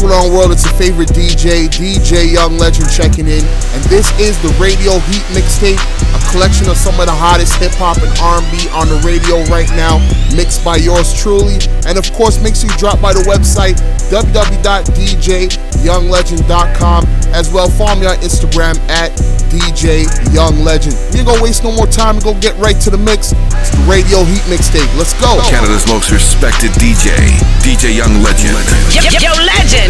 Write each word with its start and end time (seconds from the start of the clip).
going 0.00 0.12
on, 0.12 0.32
world? 0.32 0.50
It's 0.50 0.64
your 0.64 0.72
favorite 0.74 1.10
DJ, 1.10 1.68
DJ 1.68 2.32
Young 2.32 2.56
Legend 2.56 2.90
checking 2.90 3.26
in, 3.26 3.44
and 3.44 3.84
this 3.92 4.10
is 4.18 4.40
the 4.40 4.48
Radio 4.56 4.98
Heat 5.10 5.20
Mixtape, 5.36 5.76
a 5.76 6.20
collection 6.32 6.70
of 6.70 6.76
some 6.76 6.98
of 7.00 7.06
the 7.06 7.12
hottest 7.12 7.54
hip 7.60 7.72
hop 7.76 7.98
and 8.00 8.08
R&B 8.18 8.68
on 8.72 8.88
the 8.88 8.96
radio 9.04 9.44
right 9.52 9.68
now, 9.76 10.00
mixed 10.34 10.64
by 10.64 10.76
yours 10.76 11.12
truly, 11.12 11.58
and 11.86 11.98
of 11.98 12.10
course, 12.12 12.40
make 12.42 12.56
sure 12.56 12.70
you 12.70 12.76
drop 12.78 12.98
by 13.00 13.12
the 13.12 13.20
website 13.28 13.76
www.djyounglegend.com. 14.10 17.06
As 17.30 17.46
well, 17.52 17.70
follow 17.70 17.94
me 17.94 18.06
on 18.06 18.16
Instagram 18.26 18.76
at 18.90 19.12
DJ 19.50 20.04
Young 20.34 20.64
Legend. 20.66 20.96
We 21.12 21.20
ain't 21.20 21.28
gonna 21.28 21.42
waste 21.42 21.62
no 21.62 21.70
more 21.70 21.86
time 21.86 22.16
and 22.16 22.24
go 22.24 22.34
get 22.38 22.56
right 22.58 22.74
to 22.82 22.90
the 22.90 22.98
mix. 22.98 23.32
It's 23.34 23.70
the 23.70 23.78
Radio 23.86 24.24
Heat 24.26 24.42
Mixtape. 24.50 24.90
Let's 24.98 25.14
go. 25.22 25.38
Canada's 25.46 25.86
most 25.86 26.10
respected 26.10 26.74
DJ, 26.78 27.14
DJ 27.62 27.94
Young 27.94 28.20
Legend. 28.22 28.58
Yo, 28.90 29.06
yo, 29.14 29.30
Legend, 29.46 29.89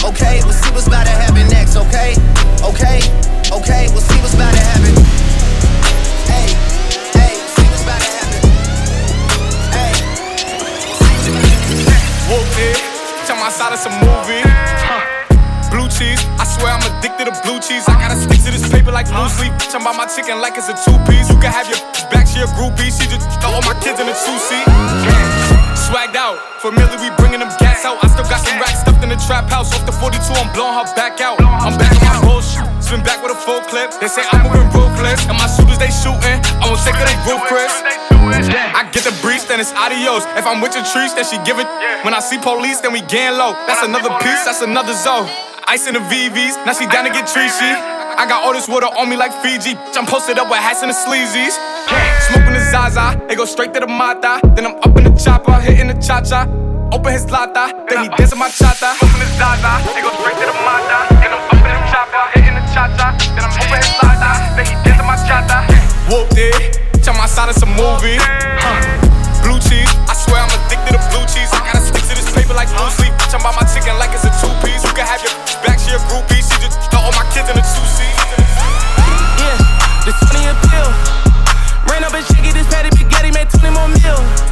Okay, 0.00 0.40
we'll 0.48 0.56
see 0.56 0.72
what's 0.72 0.88
about 0.88 1.04
to 1.04 1.12
happen 1.12 1.46
next, 1.52 1.76
okay? 1.76 2.16
Okay, 2.64 3.04
okay, 3.52 3.84
we'll 3.92 4.00
see 4.00 4.16
what's 4.24 4.32
about 4.32 4.48
to 4.48 4.64
happen. 4.72 4.96
Hey, 6.24 6.48
hey, 7.12 7.36
see 7.36 7.68
what's 7.68 7.84
about 7.84 8.00
to 8.00 8.08
happen. 8.08 8.40
Hey. 9.76 9.92
Whooped 12.32 12.56
it, 12.64 12.80
tell 13.28 13.36
my 13.36 13.52
side 13.52 13.76
it's 13.76 13.84
a 13.84 13.92
movie. 14.00 14.40
Huh. 14.88 15.04
Blue 15.68 15.86
cheese, 15.92 16.24
I 16.40 16.48
swear 16.48 16.72
I'm 16.72 16.82
addicted 16.96 17.28
to 17.28 17.36
blue 17.44 17.60
cheese. 17.60 17.84
I 17.84 18.00
gotta 18.00 18.16
stick 18.16 18.40
to 18.48 18.50
this 18.56 18.64
paper 18.72 18.90
like 18.90 19.06
blue 19.12 19.28
sleep. 19.28 19.52
I'm 19.76 19.84
about 19.84 20.00
my 20.00 20.08
chicken 20.08 20.40
like 20.40 20.56
it's 20.56 20.72
a 20.72 20.76
two 20.80 20.96
piece. 21.04 21.28
You 21.28 21.36
can 21.44 21.52
have 21.52 21.68
your 21.68 21.78
back, 22.08 22.26
she 22.26 22.40
a 22.40 22.48
groupie. 22.56 22.88
She 22.88 23.04
just 23.04 23.28
throw 23.44 23.52
all 23.52 23.62
my 23.68 23.76
kids 23.84 24.00
in 24.00 24.08
a 24.08 24.16
two 24.16 24.38
seat. 24.48 24.64
Swagged 25.76 26.16
out, 26.16 26.40
familiar, 26.64 26.96
we 26.98 27.12
bringing 27.20 27.44
them 27.44 27.52
gas 27.60 27.84
out. 27.84 28.00
I 28.02 28.08
still 28.08 28.24
got 28.26 28.40
some 28.40 28.58
racks 28.58 28.82
in 29.10 29.18
the 29.18 29.24
trap 29.26 29.50
house. 29.50 29.74
Off 29.74 29.84
the 29.86 29.92
42, 29.92 30.22
I'm 30.38 30.46
blowing 30.54 30.78
her 30.78 30.86
back 30.94 31.20
out. 31.20 31.42
I'm 31.42 31.74
back 31.74 31.90
on 31.98 32.06
my 32.06 32.16
bullshit. 32.22 32.62
Spin 32.78 33.02
back 33.02 33.18
with 33.22 33.34
a 33.34 33.38
full 33.42 33.60
clip. 33.66 33.90
They 33.98 34.06
say 34.06 34.22
I'm 34.30 34.46
moving 34.46 34.70
ruthless. 34.70 35.26
And 35.26 35.34
my 35.34 35.50
shooters, 35.50 35.78
they 35.82 35.90
shooting. 35.90 36.38
I 36.62 36.70
won't 36.70 36.78
take 36.86 36.94
of 36.94 37.06
they 37.06 37.18
roof, 37.26 37.42
Chris. 37.50 37.74
I 38.14 38.86
get 38.94 39.02
the 39.02 39.14
breeze, 39.20 39.44
then 39.46 39.58
it's 39.58 39.74
adios. 39.74 40.22
If 40.38 40.46
I'm 40.46 40.62
with 40.62 40.78
your 40.78 40.86
trees, 40.86 41.14
then 41.14 41.26
she 41.26 41.42
giving. 41.42 41.66
When 42.06 42.14
I 42.14 42.22
see 42.22 42.38
police, 42.38 42.80
then 42.80 42.92
we 42.94 43.02
gang 43.02 43.34
low. 43.34 43.52
That's 43.66 43.82
another 43.82 44.14
piece, 44.22 44.46
that's 44.46 44.62
another 44.62 44.94
zone. 44.94 45.26
Ice 45.66 45.86
in 45.86 45.94
the 45.94 46.04
VVs, 46.06 46.66
now 46.66 46.74
she 46.74 46.86
down 46.86 47.04
to 47.04 47.10
get 47.10 47.26
treachy. 47.26 47.72
I 48.18 48.26
got 48.26 48.42
all 48.44 48.52
this 48.52 48.68
water 48.68 48.86
on 48.86 49.08
me 49.08 49.16
like 49.16 49.32
Fiji. 49.42 49.78
I'm 49.94 50.06
posted 50.06 50.38
up 50.38 50.50
with 50.50 50.58
hats 50.58 50.82
and 50.82 50.90
the 50.90 50.98
sleazies. 50.98 51.54
Smoking 52.30 52.54
the 52.54 52.62
Zaza, 52.70 53.18
they 53.28 53.34
go 53.34 53.44
straight 53.44 53.72
to 53.74 53.80
the 53.80 53.86
Mata. 53.86 54.40
Then 54.54 54.66
I'm 54.66 54.76
up 54.82 54.96
in 54.98 55.04
the 55.04 55.14
chopper, 55.18 55.54
hitting 55.60 55.88
the 55.88 55.94
cha 55.94 56.20
cha. 56.22 56.46
Open 56.90 57.12
his 57.14 57.30
lata, 57.30 57.70
then 57.86 58.02
he 58.02 58.08
dancing 58.18 58.38
my 58.38 58.50
chata. 58.50 58.98
Open 58.98 59.22
his 59.22 59.30
Zaza, 59.38 59.78
they 59.94 60.02
go 60.02 60.10
straight 60.18 60.34
to 60.42 60.46
the 60.50 60.56
Mata. 60.66 61.06
Then 61.22 61.30
I'm 61.30 61.46
up 61.46 61.54
in 61.54 61.70
the 61.70 61.82
chopper, 61.86 62.24
hitting 62.34 62.58
the 62.58 62.64
cha 62.74 62.90
cha. 62.98 63.14
Then 63.30 63.46
I'm 63.46 63.54
open 63.54 63.78
his 63.78 63.94
lata, 64.02 64.30
then 64.58 64.66
he 64.66 64.74
dancing 64.82 65.06
my 65.06 65.14
chata. 65.22 65.62
Whooped 66.10 66.34
it, 66.34 66.82
tell 67.06 67.14
my 67.14 67.30
side 67.30 67.46
it's 67.54 67.62
a 67.62 67.70
movie. 67.78 68.18
Huh. 68.18 68.82
Blue 69.46 69.62
cheese, 69.62 69.86
I 70.10 70.18
swear 70.18 70.42
I'm 70.42 70.50
addicted 70.50 70.98
to 70.98 71.02
blue 71.14 71.22
cheese. 71.30 71.46
I 71.54 71.62
gotta 71.62 71.78
stick 71.78 72.02
to 72.10 72.14
this 72.18 72.26
paper 72.34 72.58
like 72.58 72.66
blue 72.74 72.90
sleep. 72.90 73.14
I'm 73.30 73.38
about 73.38 73.54
my 73.54 73.66
chicken 73.70 73.94
like 74.02 74.10
it's 74.10 74.26
a 74.26 74.32
two 74.42 74.50
piece. 74.66 74.82
You 74.82 74.90
can 74.90 75.06
have 75.06 75.22
your 75.22 75.30
back, 75.62 75.78
she 75.78 75.94
a 75.94 76.00
groupie. 76.10 76.42
She 76.42 76.58
just 76.58 76.74
throw 76.90 77.06
all 77.06 77.14
my 77.14 77.22
kids 77.30 77.46
in 77.46 77.54
a 77.54 77.62
two 77.62 77.86
seat. 77.86 78.14
Yeah, 79.38 79.54
the 80.02 80.12
20 80.26 80.42
a 80.50 80.54
pill. 80.66 80.90
Rain 81.86 82.02
up 82.02 82.10
and 82.18 82.26
shake 82.26 82.50
it, 82.50 82.58
this 82.58 82.66
patty 82.66 82.90
spaghetti 82.98 83.30
made 83.30 83.46
20 83.46 83.78
more 83.78 83.86
mil. 83.86 84.49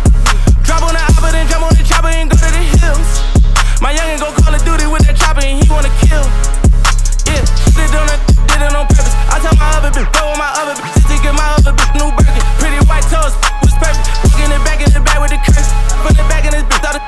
Yeah, 6.08 7.44
did 7.76 7.84
it 7.84 7.96
on 8.00 8.08
that, 8.08 8.20
did 8.48 8.64
it 8.64 8.72
on 8.72 8.88
purpose. 8.88 9.12
I 9.28 9.36
tell 9.44 9.52
my 9.60 9.68
other 9.76 9.92
bitch, 9.92 10.08
go 10.16 10.24
with 10.32 10.40
my 10.40 10.48
other 10.56 10.74
bitch, 10.80 11.04
to 11.04 11.14
get 11.20 11.34
my 11.36 11.48
other 11.60 11.72
bitch 11.76 11.92
new 12.00 12.08
Birkin. 12.16 12.40
Pretty 12.56 12.80
white 12.88 13.04
toes, 13.12 13.36
was 13.60 13.76
perfect. 13.76 14.08
Walking 14.24 14.48
it 14.48 14.62
back 14.64 14.80
in 14.80 14.88
the 14.96 15.04
back 15.04 15.20
with 15.20 15.36
the 15.36 15.40
curse. 15.44 15.68
Put 16.00 16.16
it 16.16 16.24
back 16.32 16.48
in 16.48 16.56
this 16.56 16.64
bitch, 16.64 16.80
thought 16.80 16.96
it. 17.00 17.04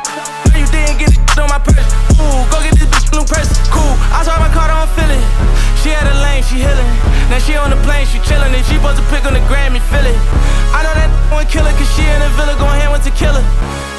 You 0.53 0.69
didn't 0.69 1.01
get 1.01 1.11
it 1.17 1.39
on 1.41 1.49
my 1.49 1.57
purse. 1.65 1.89
Ooh, 2.21 2.45
go 2.53 2.61
get 2.61 2.77
this 2.77 2.89
bitch 2.93 3.09
new 3.17 3.25
purse. 3.25 3.49
Cool, 3.73 3.95
I 4.13 4.21
saw 4.21 4.37
my 4.37 4.53
car, 4.53 4.69
don't 4.69 4.91
feel 4.93 5.09
it. 5.09 5.25
She 5.81 5.89
had 5.97 6.05
a 6.05 6.17
lane, 6.21 6.45
she 6.45 6.61
healing. 6.61 6.93
Now 7.33 7.41
she 7.41 7.57
on 7.57 7.73
the 7.73 7.81
plane, 7.89 8.05
she 8.05 8.21
chillin'. 8.21 8.53
And 8.53 8.65
she 8.69 8.77
supposed 8.77 9.01
to 9.01 9.07
pick 9.09 9.25
on 9.25 9.33
the 9.33 9.41
Grammy, 9.49 9.81
feel 9.89 10.05
it. 10.05 10.19
I 10.77 10.85
know 10.85 10.93
that 10.93 11.09
one 11.33 11.49
killer, 11.49 11.73
cause 11.73 11.89
she 11.97 12.05
in 12.05 12.21
the 12.21 12.29
villa 12.37 12.53
going 12.61 12.77
hand 12.77 12.93
with 12.93 13.01
tequila. 13.09 13.41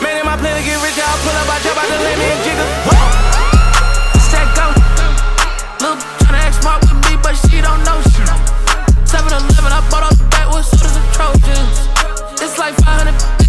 Man, 0.05 0.21
in 0.21 0.25
my 0.29 0.37
plan 0.37 0.53
to 0.53 0.61
get 0.61 0.77
rich, 0.85 1.01
I'll 1.01 1.17
pull 1.25 1.33
up, 1.33 1.49
I 1.49 1.57
jump 1.65 1.81
out 1.81 1.89
the 1.89 1.97
lane 2.05 2.21
and 2.21 2.41
jiggle. 2.45 2.69
Stack 2.85 3.50
but 7.31 7.49
she 7.49 7.61
don't 7.61 7.81
know 7.85 8.01
shit. 8.11 9.07
7 9.07 9.31
Eleven, 9.31 9.71
I 9.71 9.87
bought 9.89 10.03
all 10.03 10.15
the 10.15 10.27
backwoods 10.29 10.67
sodas 10.67 10.95
and 10.97 11.07
Trojans. 11.13 11.77
It's 12.41 12.57
like 12.57 12.75
500 12.83 13.40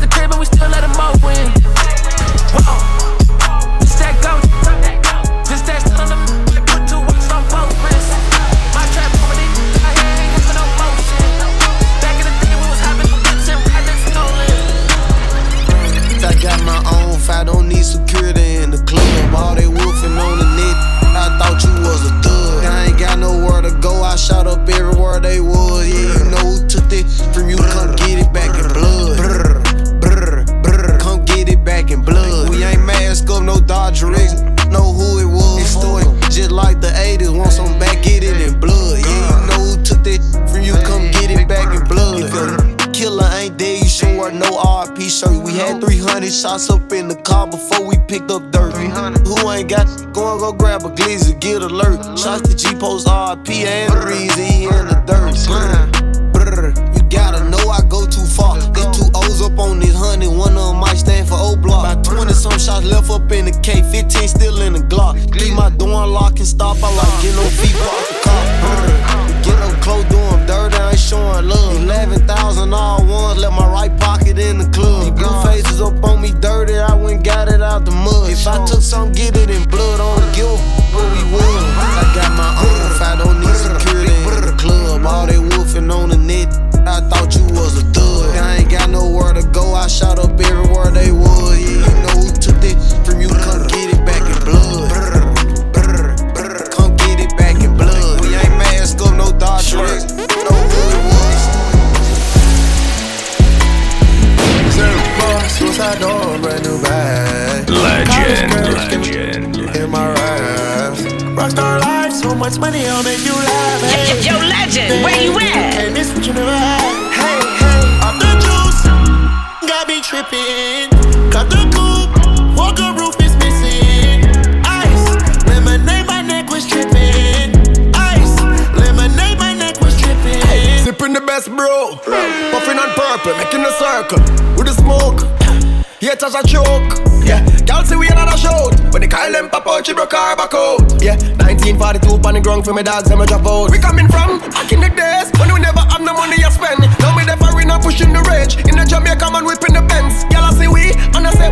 Yeah, 136.22 136.30
touch 136.30 136.44
a 136.44 136.46
choke. 136.46 137.26
Yeah, 137.26 137.42
girl 137.66 137.82
say 137.82 137.96
we 137.96 138.06
another 138.06 138.38
shout. 138.38 138.78
When 138.94 139.02
the 139.02 139.08
Kyle 139.10 139.32
them 139.32 139.50
pop 139.50 139.66
out, 139.66 139.84
she 139.84 139.92
broke 139.92 140.12
her 140.14 140.36
back 140.38 140.54
out. 140.54 141.02
Yeah, 141.02 141.18
1942 141.42 142.22
on 142.22 142.34
the 142.34 142.40
ground 142.40 142.64
for 142.64 142.72
my 142.72 142.82
dogs, 142.82 143.10
them 143.10 143.20
a 143.20 143.26
drop 143.26 143.42
out. 143.42 143.74
We 143.74 143.82
coming 143.82 144.06
from 144.06 144.38
back 144.38 144.70
in 144.70 144.78
the 144.78 144.90
days 144.94 145.34
when 145.42 145.50
we 145.50 145.58
never 145.58 145.82
have 145.82 145.98
no 145.98 146.14
money 146.14 146.38
to 146.38 146.50
spend. 146.54 146.78
Now 147.02 147.10
me 147.18 147.26
the 147.26 147.34
foreign 147.42 147.74
pushing 147.82 148.14
the 148.14 148.22
rage. 148.30 148.54
In 148.70 148.78
the 148.78 148.86
Jamaica 148.86 149.34
man 149.34 149.42
whipping 149.42 149.74
the 149.74 149.82
Benz. 149.82 150.22
I 150.30 150.54
say 150.54 150.70
we 150.70 150.94
and 150.94 151.26
I 151.26 151.34
say? 151.34 151.50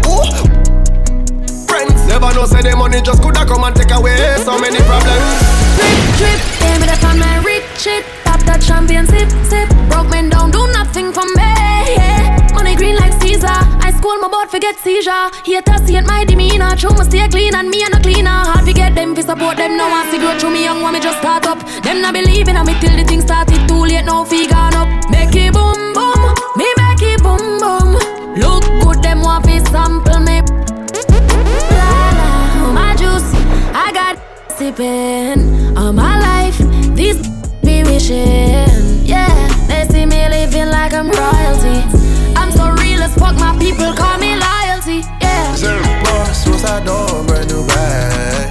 Friends 1.66 2.06
never 2.06 2.30
know 2.30 2.46
say 2.46 2.62
the 2.62 2.78
money 2.78 3.02
just 3.02 3.26
coulda 3.26 3.42
come 3.42 3.66
and 3.66 3.74
take 3.74 3.90
away 3.90 4.14
so 4.46 4.54
many 4.54 4.78
problems. 4.86 5.34
Drip, 6.14 6.38
damn 6.62 6.78
it 6.86 6.94
up 6.94 7.02
on 7.10 7.18
my 7.18 7.42
rich 7.42 7.66
shit. 7.74 8.06
Pop 8.22 8.38
that 8.46 8.62
champagne, 8.62 9.02
sip, 9.10 9.26
sip. 9.50 9.66
Broke 9.90 10.14
men 10.14 10.30
down, 10.30 10.54
do 10.54 10.62
nothing 10.70 11.10
for 11.10 11.26
me. 11.34 11.50
Yeah. 11.98 12.29
Money 12.60 12.76
green 12.76 12.96
like 12.96 13.14
Caesar. 13.22 13.48
I 13.80 13.90
school 13.96 14.18
my 14.18 14.28
board, 14.28 14.50
forget 14.50 14.76
seizure. 14.76 15.30
Haters 15.46 15.80
see 15.86 15.96
it 15.96 16.06
my 16.06 16.24
demeanor. 16.26 16.76
True, 16.76 16.90
must 16.90 17.10
stay 17.10 17.26
clean 17.28 17.54
and 17.54 17.70
me 17.70 17.82
and 17.82 17.94
a 17.94 18.00
cleaner. 18.00 18.28
Hard 18.28 18.66
to 18.66 18.74
get 18.74 18.94
them, 18.94 19.16
fi 19.16 19.22
support 19.22 19.56
them. 19.56 19.78
Now 19.78 19.88
I 19.88 20.10
see 20.10 20.18
grow 20.18 20.38
through 20.38 20.50
me 20.50 20.64
young, 20.64 20.82
want 20.82 20.92
me 20.92 21.00
just 21.00 21.18
start 21.20 21.46
up. 21.46 21.58
Them 21.82 22.02
not 22.02 22.12
believing 22.12 22.56
on 22.56 22.66
me 22.66 22.74
till 22.78 22.94
the 22.94 23.04
thing 23.04 23.22
started. 23.22 23.66
Too 23.66 23.80
late, 23.88 24.04
now 24.04 24.24
fi 24.24 24.46
gone 24.46 24.74
up. 24.74 24.88
Make 25.08 25.34
it 25.36 25.54
boom 25.54 25.94
boom, 25.96 26.20
me 26.60 26.68
make 26.76 27.00
it 27.00 27.22
boom 27.22 27.40
boom. 27.64 27.96
Look 28.36 28.64
good, 28.84 29.02
them 29.02 29.22
want 29.22 29.46
fi 29.46 29.58
sample 29.72 30.20
me. 30.20 30.42
La 31.80 31.92
la, 32.18 32.72
my 32.76 32.94
juice, 33.00 33.30
I 33.72 33.90
got 33.94 34.20
sipping 34.58 35.78
all 35.78 35.94
my 35.94 36.20
life. 36.20 36.58
These 36.94 37.26
be 37.64 37.84
wishing, 37.84 39.06
yeah. 39.08 39.32
They 39.66 39.88
see 39.88 40.04
me 40.04 40.28
living 40.28 40.68
like 40.68 40.92
I'm 40.92 41.08
royalty. 41.08 41.99
As 43.10 43.16
fuck, 43.18 43.34
my 43.40 43.58
people 43.58 43.92
call 43.92 44.18
me 44.18 44.36
loyalty, 44.36 45.00
yeah. 45.20 46.32
Suicide 46.32 46.84
door, 46.84 47.24
brand 47.24 47.50
new 47.50 47.66
bag. 47.66 48.49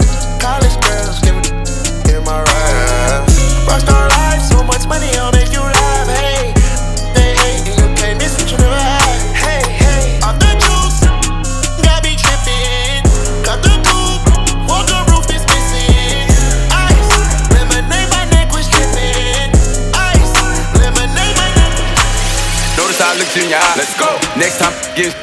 Get 25.00 25.16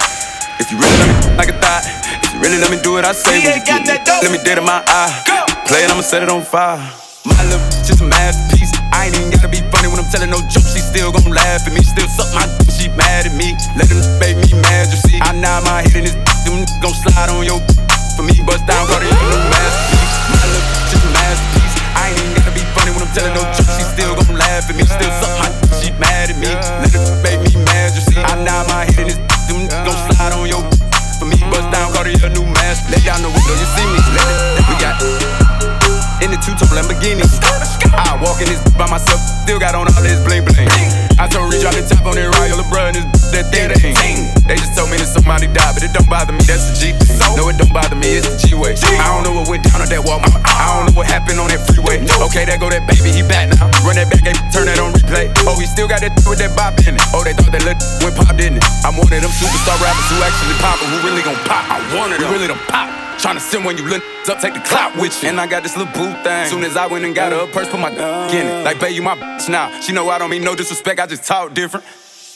if 0.56 0.72
you 0.72 0.80
really 0.80 0.96
let 1.04 1.12
me 1.12 1.36
like 1.36 1.52
a 1.52 1.56
thought, 1.60 1.84
if 1.84 2.32
you 2.32 2.40
really 2.40 2.56
let 2.56 2.72
me 2.72 2.80
do 2.80 2.96
what 2.96 3.04
I 3.04 3.12
say, 3.12 3.44
when 3.44 3.44
you 3.44 3.60
get 3.60 3.84
me, 3.84 3.92
let 3.92 4.32
me 4.32 4.40
dead 4.40 4.56
in 4.56 4.64
my 4.64 4.80
eye. 4.80 5.12
Go. 5.28 5.44
Play 5.68 5.84
it, 5.84 5.92
I'ma 5.92 6.00
set 6.00 6.24
it 6.24 6.32
on 6.32 6.40
fire. 6.48 6.80
My 7.28 7.36
love, 7.52 7.60
just 7.84 8.00
a 8.00 8.08
masterpiece. 8.08 8.72
I 8.88 9.12
ain't 9.12 9.20
even 9.20 9.28
gotta 9.28 9.52
be 9.52 9.60
funny 9.68 9.92
when 9.92 10.00
I'm 10.00 10.08
telling 10.08 10.32
no 10.32 10.40
jokes. 10.48 10.72
She 10.72 10.80
still 10.80 11.12
gon' 11.12 11.28
laugh 11.28 11.68
at 11.68 11.76
me, 11.76 11.84
still 11.84 12.08
suck 12.08 12.24
my 12.32 12.48
dick. 12.56 12.72
She 12.72 12.88
mad 12.96 13.28
at 13.28 13.36
me. 13.36 13.52
Let 13.76 13.92
them 13.92 14.00
make 14.16 14.40
me 14.40 14.56
mad, 14.64 14.88
you 14.88 14.96
see. 14.96 15.20
I 15.20 15.36
nod 15.36 15.68
my 15.68 15.84
head 15.84 15.92
in 15.92 16.08
this 16.08 16.16
them 16.48 16.64
gon' 16.80 16.96
slide 16.96 17.28
on 17.28 17.44
your 17.44 17.60
for 18.16 18.24
me. 18.24 18.32
Bust 18.48 18.64
down, 18.64 18.80
call 18.88 18.96
it 18.96 19.12
a 19.12 19.38
masterpiece. 19.52 20.16
My 20.32 20.40
love, 20.56 20.66
just 20.88 21.04
a 21.04 21.10
masterpiece. 21.12 21.74
I 22.00 22.16
ain't 22.16 22.24
even 22.24 22.32
gotta 22.32 22.56
be 22.56 22.64
funny 22.72 22.96
when 22.96 23.04
I'm 23.04 23.12
telling 23.12 23.36
no 23.36 23.44
jokes. 23.52 23.76
She 23.76 23.84
still 23.92 24.16
gon' 24.16 24.40
laugh 24.40 24.72
at 24.72 24.72
me, 24.72 24.88
still 24.88 25.12
suck 25.20 25.36
my. 25.36 25.52
She 25.84 25.92
mad 26.00 26.32
at 26.32 26.40
me. 26.40 26.48
Let 26.80 26.96
them 26.96 27.04
make 27.20 27.44
me 27.44 27.60
mad, 27.60 27.92
you 27.92 28.00
see. 28.08 28.16
I 28.24 28.40
nod 28.40 28.72
my 28.72 28.88
head 28.88 29.04
in 29.04 29.12
this 29.12 29.35
them 29.48 29.66
gon' 29.68 29.96
slide 30.10 30.32
on 30.32 30.48
your 30.48 30.62
for 31.18 31.26
me. 31.26 31.36
Bust 31.50 31.70
down, 31.72 31.92
call 31.92 32.06
it 32.06 32.22
a 32.22 32.28
new 32.30 32.44
master. 32.44 32.90
Let 32.92 33.04
the 33.22 33.30
window, 33.30 33.54
you 33.54 33.68
see 33.74 33.86
me. 33.86 34.00
Let 34.14 34.28
it, 34.58 34.68
we 34.68 34.74
got 34.80 35.25
in 36.24 36.30
the 36.32 36.38
two-tone 36.40 36.72
Lamborghini. 36.72 37.24
I 37.92 38.16
walk 38.20 38.40
in 38.40 38.48
this 38.48 38.60
by 38.76 38.88
myself, 38.88 39.20
still 39.44 39.58
got 39.58 39.74
on 39.74 39.88
all 39.88 40.02
this 40.02 40.20
bling 40.24 40.44
bling. 40.44 40.68
I 41.16 41.28
told 41.28 41.48
Reach 41.52 41.64
drop 41.64 41.72
the 41.72 41.84
top 41.84 42.04
on 42.04 42.16
that 42.16 42.28
Royal 42.28 42.60
LeBron, 42.60 42.92
this 42.92 43.06
that 43.32 43.48
thing 43.52 43.72
thing. 43.72 44.18
They 44.44 44.56
just 44.56 44.76
told 44.76 44.92
me 44.92 45.00
that 45.00 45.08
somebody 45.08 45.48
died, 45.48 45.74
but 45.74 45.82
it 45.82 45.92
don't 45.92 46.08
bother 46.08 46.32
me. 46.32 46.44
That's 46.44 46.68
the 46.70 46.74
G. 46.76 46.92
No, 47.34 47.48
it 47.48 47.56
don't 47.56 47.72
bother 47.72 47.96
me. 47.96 48.16
It's 48.16 48.28
the 48.28 48.36
G-way. 48.48 48.76
I 49.00 49.10
don't 49.12 49.24
know 49.24 49.34
what 49.34 49.48
went 49.48 49.64
down 49.66 49.80
on 49.80 49.88
that 49.88 50.02
Walmart. 50.04 50.36
I 50.44 50.76
don't 50.76 50.92
know 50.92 50.96
what 50.96 51.08
happened 51.08 51.40
on 51.40 51.48
that 51.48 51.60
freeway. 51.64 52.04
Okay, 52.28 52.44
there 52.44 52.60
go 52.60 52.68
that 52.68 52.84
baby, 52.84 53.12
he 53.12 53.24
back 53.24 53.48
now. 53.52 53.68
Run 53.84 53.96
that 53.96 54.08
back, 54.12 54.24
and 54.24 54.36
turn 54.52 54.68
that 54.68 54.78
on 54.78 54.92
replay. 54.92 55.32
Oh, 55.48 55.56
he 55.58 55.66
still 55.66 55.88
got 55.88 56.00
that 56.04 56.12
with 56.28 56.40
that 56.40 56.52
bop 56.56 56.76
in 56.84 56.96
it. 56.96 57.04
Oh, 57.16 57.24
they 57.24 57.32
thought 57.32 57.52
that 57.52 57.64
look 57.64 57.80
went 58.04 58.14
pop, 58.16 58.36
didn't 58.36 58.60
it? 58.60 58.64
I'm 58.84 58.96
one 58.96 59.08
of 59.08 59.20
them 59.20 59.32
superstar 59.32 59.76
rappers 59.82 60.08
who 60.12 60.16
actually 60.22 60.56
pop, 60.62 60.78
who 60.80 60.96
really 61.04 61.24
gon' 61.24 61.38
pop. 61.48 61.64
I 61.66 61.80
wanted 61.96 62.20
them. 62.20 62.28
We 62.30 62.40
really 62.40 62.48
done 62.52 62.62
pop. 62.68 63.05
Tryna 63.26 63.42
send 63.42 63.64
when 63.64 63.76
you 63.76 63.82
look 63.82 64.04
up, 64.30 64.38
take 64.38 64.54
the 64.54 64.62
clout 64.62 64.94
with 64.94 65.10
you. 65.18 65.28
And 65.28 65.40
I 65.40 65.50
got 65.50 65.64
this 65.64 65.76
little 65.76 65.92
boo 65.92 66.14
thing. 66.22 66.46
Soon 66.46 66.62
as 66.62 66.76
I 66.76 66.86
went 66.86 67.04
and 67.04 67.12
got 67.12 67.32
her 67.32 67.42
a 67.42 67.50
purse, 67.50 67.66
put 67.66 67.80
my 67.80 67.90
in 67.90 68.46
it. 68.46 68.62
Like, 68.62 68.78
babe, 68.78 68.94
you 68.94 69.02
my 69.02 69.18
bitch 69.18 69.48
now. 69.48 69.66
She 69.80 69.90
know 69.90 70.08
I 70.08 70.18
don't 70.22 70.30
mean 70.30 70.44
no 70.44 70.54
disrespect, 70.54 71.00
I 71.00 71.06
just 71.10 71.26
talk 71.26 71.52
different. 71.52 71.84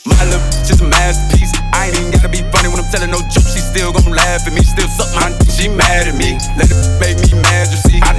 My 0.03 0.19
love, 0.27 0.43
just 0.67 0.81
a 0.81 0.83
masterpiece. 0.83 1.55
I 1.71 1.87
ain't 1.87 1.95
even 1.95 2.11
gotta 2.11 2.27
be 2.27 2.43
funny 2.51 2.67
when 2.67 2.83
I'm 2.83 2.91
telling 2.91 3.07
no 3.07 3.23
jokes. 3.31 3.55
She 3.55 3.63
still 3.63 3.95
gon' 3.95 4.11
laugh 4.11 4.43
at 4.43 4.51
me, 4.51 4.67
still 4.67 4.91
suck 4.91 5.07
my 5.15 5.31
dick. 5.31 5.47
She 5.55 5.71
mad 5.71 6.11
at 6.11 6.15
me. 6.19 6.35
Let 6.59 6.67
it 6.67 6.75
make 6.99 7.23
me 7.23 7.39
mad, 7.39 7.71
you 7.71 7.79
see. 7.87 8.03
I 8.03 8.11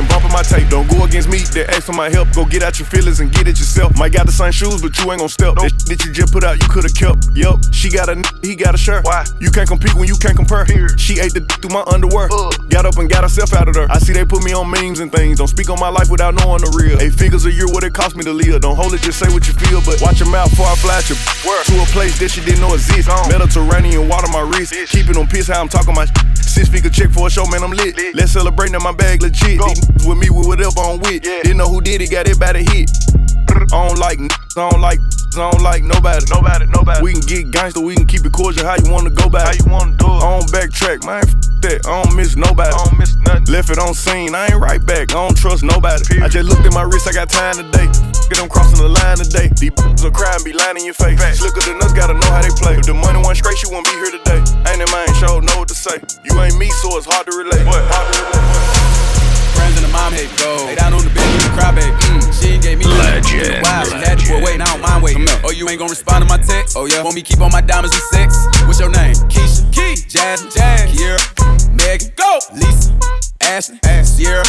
bumping 0.00 0.08
they 0.08 0.21
my 0.32 0.42
tape. 0.42 0.68
Don't 0.68 0.88
go 0.88 1.04
against 1.04 1.28
me, 1.28 1.38
they 1.52 1.66
ask 1.66 1.84
for 1.84 1.92
my 1.92 2.08
help. 2.08 2.32
Go 2.32 2.44
get 2.44 2.62
out 2.62 2.78
your 2.78 2.88
feelings 2.88 3.20
and 3.20 3.30
get 3.30 3.46
it 3.46 3.58
yourself. 3.60 3.96
Might 3.98 4.12
got 4.12 4.26
the 4.26 4.32
same 4.32 4.50
shoes, 4.50 4.80
but 4.80 4.96
you 4.98 5.10
ain't 5.12 5.20
gon' 5.20 5.28
step. 5.28 5.54
That, 5.56 5.72
that 5.86 6.04
you 6.04 6.12
just 6.12 6.32
put 6.32 6.42
out, 6.42 6.60
you 6.62 6.68
could've 6.68 6.94
kept. 6.94 7.28
Yup, 7.36 7.60
she 7.72 7.90
got 7.90 8.08
a 8.08 8.16
n- 8.16 8.24
he 8.42 8.56
got 8.56 8.74
a 8.74 8.78
shirt. 8.78 9.04
Why? 9.04 9.24
You 9.38 9.50
can't 9.50 9.68
compete 9.68 9.94
when 9.94 10.08
you 10.08 10.16
can't 10.16 10.36
compare. 10.36 10.64
Here. 10.64 10.88
She 10.96 11.20
ate 11.20 11.34
the 11.34 11.40
d- 11.40 11.54
through 11.60 11.76
my 11.76 11.84
underwear. 11.92 12.28
Got 12.68 12.86
up 12.86 12.96
and 12.96 13.08
got 13.10 13.22
herself 13.22 13.52
out 13.52 13.68
of 13.68 13.74
there. 13.74 13.90
I 13.92 13.98
see 13.98 14.12
they 14.12 14.24
put 14.24 14.42
me 14.42 14.52
on 14.52 14.70
memes 14.70 15.00
and 15.00 15.12
things. 15.12 15.38
Don't 15.38 15.52
speak 15.52 15.68
on 15.68 15.78
my 15.78 15.90
life 15.90 16.08
without 16.08 16.34
knowing 16.34 16.64
the 16.64 16.72
real. 16.72 17.00
Eight 17.00 17.12
figures 17.12 17.44
a 17.44 17.52
year, 17.52 17.68
what 17.68 17.84
it 17.84 17.92
cost 17.92 18.16
me 18.16 18.24
to 18.24 18.32
live. 18.32 18.62
Don't 18.62 18.76
hold 18.76 18.94
it, 18.94 19.02
just 19.02 19.18
say 19.18 19.28
what 19.28 19.46
you 19.46 19.52
feel. 19.54 19.84
But 19.84 20.00
watch 20.00 20.18
your 20.18 20.30
mouth 20.30 20.50
before 20.50 20.66
I 20.66 20.76
flash 20.76 21.10
you. 21.10 21.16
To 21.16 21.74
a 21.82 21.86
place 21.92 22.18
that 22.18 22.30
she 22.30 22.40
didn't 22.40 22.60
know 22.60 22.74
exist. 22.74 23.08
Mediterranean 23.28 24.08
water 24.08 24.28
my 24.32 24.40
wrist. 24.40 24.74
Keeping 24.88 25.14
them 25.14 25.26
pissed 25.26 25.48
how 25.48 25.60
I'm 25.60 25.68
talking 25.68 25.94
my 25.94 26.06
Six 26.52 26.68
figure 26.68 26.90
check 26.90 27.10
for 27.10 27.28
a 27.28 27.30
show, 27.30 27.46
man, 27.46 27.64
I'm 27.64 27.70
lit. 27.70 27.96
Let's 28.14 28.32
celebrate 28.32 28.72
now 28.72 28.78
my 28.80 28.92
bag 28.92 29.22
legit. 29.22 29.56
These 29.56 30.06
with 30.06 30.18
me 30.18 30.21
with 30.30 30.46
whatever 30.46 30.80
I'm 30.80 30.98
with. 31.00 31.22
Didn't 31.22 31.56
know 31.56 31.68
who 31.68 31.80
did 31.80 32.02
it, 32.02 32.10
got 32.10 32.28
it 32.28 32.38
by 32.38 32.52
the 32.52 32.62
hit. 32.62 32.90
I 33.72 33.88
don't 33.88 33.98
like, 33.98 34.18
I 34.20 34.70
don't 34.70 34.80
like, 34.80 35.00
I 35.34 35.50
don't 35.50 35.62
like 35.62 35.82
nobody. 35.82 36.24
Nobody, 36.30 36.66
nobody. 36.66 37.02
We 37.02 37.12
can 37.12 37.22
get 37.22 37.50
gangster, 37.50 37.80
we 37.80 37.94
can 37.94 38.06
keep 38.06 38.24
it 38.24 38.32
cordial. 38.32 38.66
How 38.66 38.76
you 38.76 38.90
wanna 38.90 39.10
go 39.10 39.28
back? 39.28 39.46
How 39.46 39.52
you 39.52 39.70
wanna 39.70 39.96
do 39.96 40.06
it? 40.06 40.20
I 40.22 40.38
don't 40.38 40.48
backtrack, 40.52 41.06
man. 41.06 41.24
F 41.24 41.32
that. 41.62 41.86
I 41.86 42.02
don't 42.02 42.14
miss 42.16 42.36
nobody. 42.36 42.74
I 42.74 42.76
don't 42.84 42.98
miss 42.98 43.16
nothing. 43.22 43.46
Left 43.46 43.70
it 43.70 43.78
on 43.78 43.94
scene, 43.94 44.34
I 44.34 44.50
ain't 44.50 44.60
right 44.60 44.84
back. 44.84 45.14
I 45.14 45.22
don't 45.22 45.36
trust 45.36 45.62
nobody. 45.62 46.20
I 46.20 46.28
just 46.28 46.48
looked 46.50 46.66
at 46.66 46.74
my 46.74 46.82
wrist, 46.82 47.08
I 47.08 47.12
got 47.12 47.30
time 47.30 47.54
today. 47.54 47.86
Get 48.28 48.36
them 48.38 48.50
crossing 48.50 48.82
the 48.82 48.90
line 48.90 49.16
today. 49.18 49.48
These 49.56 49.72
b****s 49.72 50.02
will 50.02 50.10
cry 50.10 50.34
and 50.34 50.44
be 50.44 50.52
lying 50.52 50.76
in 50.78 50.84
your 50.84 50.98
face. 50.98 51.18
Slicker 51.38 51.62
than 51.62 51.80
us, 51.80 51.92
gotta 51.94 52.14
know 52.14 52.30
how 52.30 52.42
they 52.42 52.52
play. 52.58 52.76
If 52.76 52.86
the 52.86 52.94
money 52.94 53.22
went 53.24 53.38
straight, 53.38 53.56
she 53.56 53.66
wouldn't 53.70 53.86
be 53.86 53.96
here 53.96 54.12
today. 54.12 54.42
Ain't 54.68 54.82
that 54.82 54.90
man 54.90 55.08
show 55.16 55.40
know 55.40 55.62
what 55.62 55.68
to 55.68 55.78
say. 55.78 55.96
You 56.26 56.34
ain't 56.42 56.58
me, 56.58 56.68
so 56.82 56.98
it's 56.98 57.06
hard 57.06 57.26
to 57.26 57.32
relate. 57.32 57.64
What? 57.64 57.80
Hard 57.88 58.06
to 58.10 58.18
relate. 58.20 58.81
Friends 59.62 59.78
and 59.78 59.86
the 59.86 59.94
mom 59.94 60.10
hate 60.10 60.26
go. 60.42 60.66
Lay 60.66 60.74
down 60.74 60.90
on 60.90 61.06
the 61.06 61.14
bed, 61.14 61.22
you 61.22 61.46
cry, 61.54 61.70
baby. 61.70 61.94
Mm, 62.10 62.18
she 62.34 62.58
ain't 62.58 62.66
gave 62.66 62.82
me 62.82 62.86
Legend, 62.98 63.62
Wow, 63.62 63.86
she 63.86 63.94
had 63.94 64.18
for 64.18 64.34
a 64.34 64.42
wait, 64.42 64.58
I 64.58 64.66
don't 64.66 64.82
mind 64.82 65.06
waiting. 65.06 65.22
Oh, 65.46 65.54
you 65.54 65.70
ain't 65.70 65.78
gonna 65.78 65.94
respond 65.94 66.26
to 66.26 66.28
my 66.28 66.42
text? 66.42 66.74
Oh, 66.74 66.90
yeah. 66.90 66.98
Want 67.06 67.14
me 67.14 67.22
keep 67.22 67.38
on 67.38 67.54
my 67.54 67.62
diamonds 67.62 67.94
and 67.94 68.02
sex? 68.10 68.34
What's 68.66 68.82
your 68.82 68.90
name? 68.90 69.14
Keisha, 69.30 69.62
Key, 69.70 70.02
Jasmine, 70.10 70.50
Jazz, 70.50 70.90
Kiera, 70.90 71.22
Megan, 71.78 72.10
Go, 72.18 72.42
Lisa, 72.58 72.90
Ashley, 73.38 73.78
Sierra, 74.02 74.42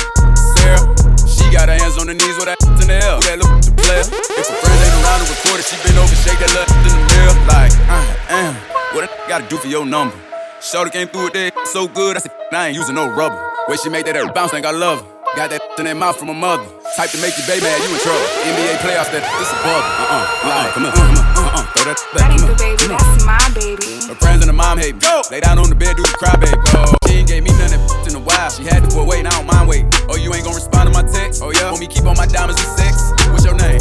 Sarah. 0.58 0.82
She 1.30 1.46
got 1.54 1.70
her 1.70 1.78
hands 1.78 2.02
on 2.02 2.10
her 2.10 2.18
knees 2.18 2.34
with 2.42 2.50
that 2.50 2.58
in 2.66 2.74
the 2.74 2.98
air. 2.98 3.14
Who 3.14 3.22
that 3.30 3.38
look 3.38 3.54
the 3.62 3.70
player? 3.78 4.02
If 4.10 4.50
her 4.50 4.58
friends 4.66 4.82
ain't 4.82 4.98
around 4.98 5.22
to 5.22 5.30
record 5.30 5.62
it, 5.62 5.70
she 5.70 5.78
been 5.86 5.94
over, 6.02 6.18
shake 6.26 6.42
that 6.42 6.50
little 6.58 6.74
in 6.74 6.90
the 6.90 7.06
mirror. 7.14 7.38
Like, 7.46 7.74
uh, 7.86 8.02
uh, 8.34 8.54
what 8.98 9.06
a 9.06 9.10
gotta 9.30 9.46
do 9.46 9.62
for 9.62 9.70
your 9.70 9.86
number? 9.86 10.18
Shorty 10.58 10.90
came 10.90 11.06
through 11.06 11.30
with 11.30 11.38
that 11.38 11.54
so 11.70 11.86
good, 11.86 12.18
I 12.18 12.20
said, 12.26 12.34
I 12.50 12.74
ain't 12.74 12.78
using 12.82 12.98
no 12.98 13.14
rubber. 13.14 13.53
Way 13.64 13.78
she 13.80 13.88
made 13.88 14.04
that 14.12 14.20
air 14.20 14.28
bounce, 14.28 14.52
think 14.52 14.68
I 14.68 14.76
love 14.76 15.00
her. 15.00 15.08
Got 15.40 15.56
that 15.56 15.64
in 15.80 15.88
that 15.88 15.96
mouth 15.96 16.20
from 16.20 16.28
her 16.28 16.36
mother. 16.36 16.68
Type 17.00 17.16
to 17.16 17.20
make 17.24 17.32
your 17.40 17.48
baby 17.48 17.64
mad, 17.64 17.80
you 17.80 17.96
in 17.96 18.00
trouble. 18.04 18.20
NBA 18.44 18.76
playoffs, 18.84 19.08
that 19.16 19.24
this 19.24 19.50
a 19.56 19.58
bug. 19.64 19.80
Uh 19.80 20.04
uh, 20.04 20.52
uh 20.52 20.68
come 20.76 20.84
on, 20.84 20.92
come 20.92 21.08
on, 21.08 21.16
uh 21.16 21.48
uh, 21.48 21.64
throw 21.72 21.88
that 21.88 21.98
back. 22.12 22.28
That 22.28 22.30
ain't 22.36 22.44
the 22.44 22.60
baby, 22.60 22.92
that's 22.92 23.24
my 23.24 23.40
baby. 23.56 24.04
Her 24.12 24.20
friends 24.20 24.44
and 24.44 24.52
her 24.52 24.58
mom 24.60 24.84
hate 24.84 25.00
me. 25.00 25.02
Go. 25.02 25.24
Lay 25.32 25.40
down 25.40 25.64
on 25.64 25.72
the 25.72 25.80
bed, 25.80 25.96
do 25.96 26.04
the 26.04 26.12
cry, 26.20 26.36
baby. 26.36 26.60
Oh, 26.76 26.92
she 27.08 27.24
ain't 27.24 27.28
gave 27.32 27.48
me 27.48 27.56
none 27.56 27.72
of 27.72 27.80
that 27.80 28.12
in 28.12 28.20
a 28.20 28.24
while. 28.28 28.52
She 28.52 28.68
had 28.68 28.84
to 28.84 28.90
put 28.92 29.08
weight, 29.08 29.24
I 29.24 29.32
don't 29.32 29.48
mind 29.48 29.72
wait. 29.72 29.88
Oh, 30.12 30.20
you 30.20 30.28
ain't 30.36 30.44
gonna 30.44 30.60
respond 30.60 30.92
to 30.92 30.94
my 30.94 31.08
text? 31.08 31.40
Oh 31.40 31.56
yeah, 31.56 31.72
want 31.72 31.80
me 31.80 31.88
keep 31.88 32.04
on 32.04 32.20
my 32.20 32.28
diamonds 32.28 32.60
and 32.60 32.68
sex? 32.76 33.16
What's 33.32 33.48
your 33.48 33.56
name? 33.56 33.80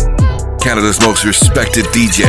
Canada's 0.63 1.03
most 1.03 1.27
respected 1.27 1.91
DJ, 1.91 2.23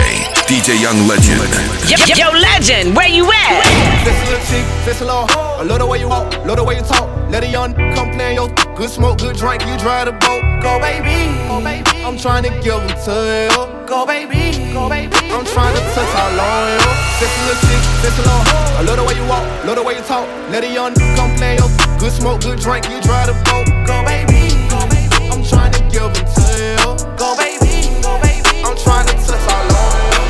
DJ 0.50 0.74
Young 0.81 1.05
Legend. 1.05 1.38
Yo, 1.86 2.01
yo, 2.01 2.17
yo, 2.17 2.27
legend, 2.33 2.98
where 2.98 3.05
you 3.05 3.29
at? 3.29 3.62
This 4.01 4.17
a 4.17 4.25
little 4.25 4.45
chick, 4.50 4.65
this 4.89 4.98
a 5.00 5.05
little 5.05 5.29
hoe. 5.29 5.62
I 5.62 5.63
love 5.63 5.79
the 5.79 5.86
way 5.86 6.01
you 6.01 6.10
walk, 6.10 6.33
love 6.50 6.57
the 6.57 6.65
way 6.65 6.81
you 6.81 6.81
talk. 6.81 7.23
Let 7.33 7.43
a 7.43 7.47
young 7.47 7.73
come 7.97 8.11
play 8.11 8.35
your 8.35 8.47
good 8.77 8.91
smoke, 8.91 9.17
good 9.17 9.35
drink. 9.35 9.65
You 9.65 9.75
drive 9.79 10.05
the 10.05 10.13
boat. 10.21 10.45
Go 10.61 10.77
baby, 10.77 11.33
go 11.49 11.57
baby. 11.65 12.05
I'm 12.05 12.15
trying 12.15 12.43
to 12.43 12.51
give 12.61 12.77
them 12.77 12.93
to 13.09 13.15
you. 13.49 13.87
Go 13.89 14.05
baby, 14.05 14.53
go 14.71 14.87
baby. 14.87 15.17
I'm 15.33 15.41
trying 15.41 15.73
to 15.73 15.81
touch 15.97 16.13
all 16.13 16.29
on 16.29 16.77
you. 16.77 16.85
This 17.17 17.33
little 17.41 17.57
chick, 17.65 17.81
this 18.05 18.13
little 18.21 18.37
hoe. 18.37 18.77
I 18.77 18.81
love 18.85 18.97
the 19.01 19.03
way 19.09 19.17
you 19.17 19.25
walk, 19.25 19.41
love 19.65 19.77
the 19.77 19.81
way 19.81 19.97
you 19.97 20.05
talk. 20.05 20.29
Let 20.53 20.63
a 20.63 20.69
young 20.71 20.93
come 21.17 21.33
play 21.33 21.57
your 21.57 21.73
good 21.97 22.13
smoke, 22.13 22.41
good 22.45 22.59
drink. 22.61 22.85
You 22.85 23.01
drive 23.01 23.25
the 23.25 23.35
boat. 23.49 23.65
Go 23.89 24.05
baby, 24.05 24.53
go 24.69 24.85
baby. 24.93 25.33
I'm 25.33 25.41
trying 25.41 25.73
to 25.73 25.81
give 25.89 26.13
them 26.13 26.29
to 26.37 26.45
you. 26.53 26.85
Go 27.17 27.33
baby, 27.33 27.89
go 28.05 28.13
baby. 28.21 28.61
I'm 28.61 28.77
trying 28.77 29.09
to 29.09 29.15
touch 29.25 29.41
all 29.49 29.73
on 29.73 29.89
you. 30.05 30.21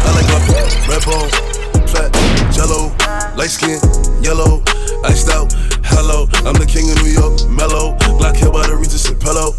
I 0.00 0.10
like 0.16 0.28
my 0.32 0.40
red 0.88 1.04
bone, 1.04 1.28
fat, 1.92 2.08
jello, 2.56 2.88
light 3.36 3.52
skin, 3.52 3.76
yellow, 4.24 4.64
iced 5.04 5.28
out. 5.30 5.52
Hello, 5.84 6.26
I'm 6.46 6.54
the 6.54 6.66
king 6.66 6.90
of 6.90 6.96
New 7.02 7.12
York, 7.12 7.34
mellow. 7.50 7.96
Black 8.18 8.36
hair 8.36 8.50
by 8.50 8.66
the 8.66 8.76
Regis 8.76 9.08
and 9.08 9.20
pillow. 9.20 9.54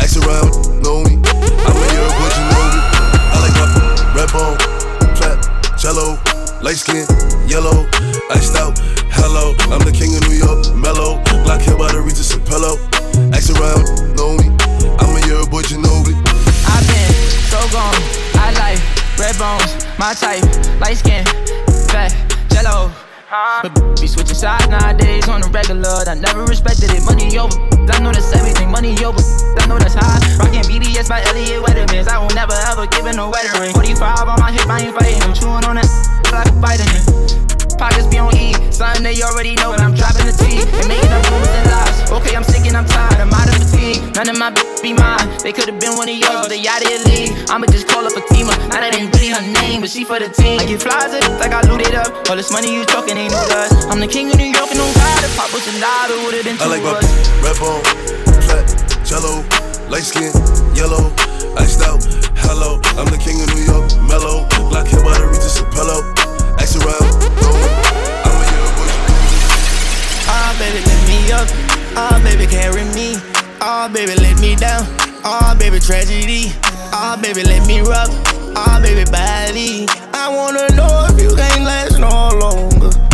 Ask 0.00 0.18
around, 0.22 0.50
know 0.82 1.02
me. 1.04 1.18
I'm 1.66 1.76
a 1.76 1.86
year 1.94 2.06
what 2.18 2.32
you 2.34 2.44
know 2.50 2.64
me. 2.70 2.80
I 3.30 3.36
like 3.44 3.56
my 3.58 3.68
red 4.14 4.30
bone, 4.32 4.56
fat, 5.18 5.38
jello, 5.78 6.18
light 6.62 6.78
skin, 6.78 7.06
yellow, 7.46 7.86
iced 8.30 8.56
out. 8.56 8.78
Hello, 9.10 9.54
I'm 9.70 9.82
the 9.84 9.92
king 9.92 10.14
of 10.16 10.22
New 10.26 10.38
York, 10.38 10.74
mellow. 10.74 11.22
Black 11.44 11.62
hair 11.62 11.76
by 11.76 11.92
the 11.92 12.00
Regis 12.00 12.34
and 12.34 12.44
pillow. 12.46 12.78
Ask 13.34 13.52
around, 13.54 13.86
know 14.16 14.34
me. 14.38 14.50
I'm 14.98 15.14
a 15.14 15.20
year 15.26 15.44
boy, 15.46 15.62
Ginobili. 15.62 16.16
I've 16.66 16.86
been 16.86 17.12
so 17.46 17.60
gone. 17.70 18.00
I 18.38 18.50
like 18.58 18.80
red 19.18 19.36
bones, 19.38 19.86
my 19.98 20.14
type, 20.14 20.44
light 20.80 20.98
skin, 20.98 21.24
fat, 21.90 22.14
jello. 22.50 22.90
But 23.30 23.70
be 24.00 24.08
switching 24.08 24.34
sides 24.34 24.66
nowadays 24.66 25.28
on 25.28 25.40
the 25.40 25.48
regular. 25.50 26.02
I 26.02 26.14
never 26.14 26.42
respected 26.42 26.90
it. 26.90 27.04
Money 27.06 27.38
over. 27.38 27.54
I 27.86 28.02
know 28.02 28.10
that's 28.10 28.34
everything. 28.34 28.72
Money 28.72 28.98
over. 29.04 29.22
I 29.54 29.66
know 29.70 29.78
that's 29.78 29.94
high. 29.94 30.18
Rockin' 30.42 30.66
BBS 30.66 31.08
by 31.08 31.22
Elliot 31.22 31.62
Weathermans. 31.62 32.08
I 32.08 32.18
will 32.18 32.34
never 32.34 32.54
ever 32.66 32.88
give 32.88 33.06
it 33.06 33.14
no 33.14 33.30
wedding 33.30 33.54
ring. 33.60 33.72
45 33.72 34.26
on 34.26 34.40
my 34.40 34.50
hip, 34.50 34.66
I 34.66 34.82
ain't 34.82 34.98
fighting. 34.98 35.22
I'm 35.22 35.32
chewing 35.32 35.62
on 35.62 35.78
that 35.78 35.86
like 36.32 36.48
a 36.48 36.58
vitamin. 36.58 37.59
Pockets 37.80 38.04
be 38.12 38.20
on 38.20 38.36
E. 38.36 38.52
Something 38.68 39.00
they 39.00 39.16
already 39.24 39.56
know, 39.56 39.72
but 39.72 39.80
I'm 39.80 39.96
dropping 39.96 40.28
the 40.28 40.36
T 40.36 40.60
and 40.60 40.84
making 40.84 41.08
up 41.16 41.24
rumors 41.32 41.48
and 41.48 41.64
lies. 41.72 42.12
Okay, 42.12 42.36
I'm 42.36 42.44
sick 42.44 42.68
and 42.68 42.76
I'm 42.76 42.84
tired. 42.84 43.16
I'm 43.16 43.32
out 43.32 43.48
of 43.48 43.56
fatigue. 43.56 44.04
None 44.12 44.28
of 44.28 44.36
my 44.36 44.52
b- 44.52 44.60
be 44.84 44.92
mine. 44.92 45.24
They 45.40 45.48
could've 45.56 45.80
been 45.80 45.96
one 45.96 46.04
of 46.04 46.12
yours, 46.12 46.44
but 46.44 46.52
they 46.52 46.60
out 46.68 46.84
of 46.84 46.92
league. 47.08 47.32
I'ma 47.48 47.64
just 47.72 47.88
call 47.88 48.04
up 48.04 48.12
Fatima. 48.12 48.52
Now 48.68 48.84
that 48.84 48.92
ain't 48.92 49.08
really 49.16 49.32
her 49.32 49.40
name, 49.40 49.80
but 49.80 49.88
she 49.88 50.04
for 50.04 50.20
the 50.20 50.28
team. 50.28 50.60
I 50.60 50.68
get 50.68 50.84
flies 50.84 51.16
it 51.16 51.24
like 51.40 51.40
I 51.40 51.48
got 51.48 51.72
looted 51.72 51.96
up. 51.96 52.12
All 52.28 52.36
this 52.36 52.52
money 52.52 52.68
you 52.68 52.84
talking 52.84 53.16
ain't 53.16 53.32
no 53.32 53.40
dust. 53.48 53.88
I'm 53.88 53.96
the 53.96 54.10
king 54.12 54.28
of 54.28 54.36
New 54.36 54.52
York 54.52 54.68
and 54.68 54.76
no 54.76 54.84
God. 55.00 55.24
If 55.24 55.32
Pop 55.40 55.48
was 55.48 55.64
alive, 55.72 56.12
it 56.12 56.20
would've 56.20 56.44
been 56.44 56.60
I 56.60 56.68
two 56.68 56.76
like 56.76 56.84
of 56.84 57.00
my 57.00 57.40
red 57.40 57.56
bone, 57.56 57.80
fat, 58.44 58.68
jello, 59.08 59.40
light 59.88 60.04
skin, 60.04 60.36
yellow, 60.76 61.08
iced 61.56 61.80
out. 61.80 62.04
Hello, 62.44 62.76
I'm 63.00 63.08
the 63.08 63.16
king 63.16 63.40
of 63.40 63.48
New 63.56 63.64
York, 63.64 63.88
mellow. 64.04 64.44
Black 64.68 64.84
hair 64.84 65.00
by 65.00 65.16
the 65.16 65.24
Regis 65.32 65.64
and 65.64 65.70
pillow. 65.72 66.04
Ask 66.60 66.76
around, 66.76 67.08
baby, 70.60 70.84
lift 70.84 71.08
me 71.08 71.32
up. 71.32 71.48
Ah, 71.96 72.20
baby, 72.22 72.46
carry 72.46 72.84
me. 72.92 73.16
Ah, 73.60 73.88
baby, 73.92 74.14
let 74.20 74.38
me 74.40 74.54
down. 74.56 74.84
Ah, 75.24 75.56
baby, 75.58 75.80
tragedy. 75.80 76.52
Ah, 76.92 77.18
baby, 77.20 77.42
let 77.42 77.66
me 77.66 77.80
rub. 77.80 78.10
Ah, 78.54 78.78
baby, 78.82 79.04
body. 79.10 79.88
I 80.12 80.28
wanna 80.28 80.68
know 80.76 81.08
if 81.08 81.16
you 81.20 81.34
can't 81.34 81.64
last 81.64 81.98
no 81.98 82.28
longer. 82.38 83.09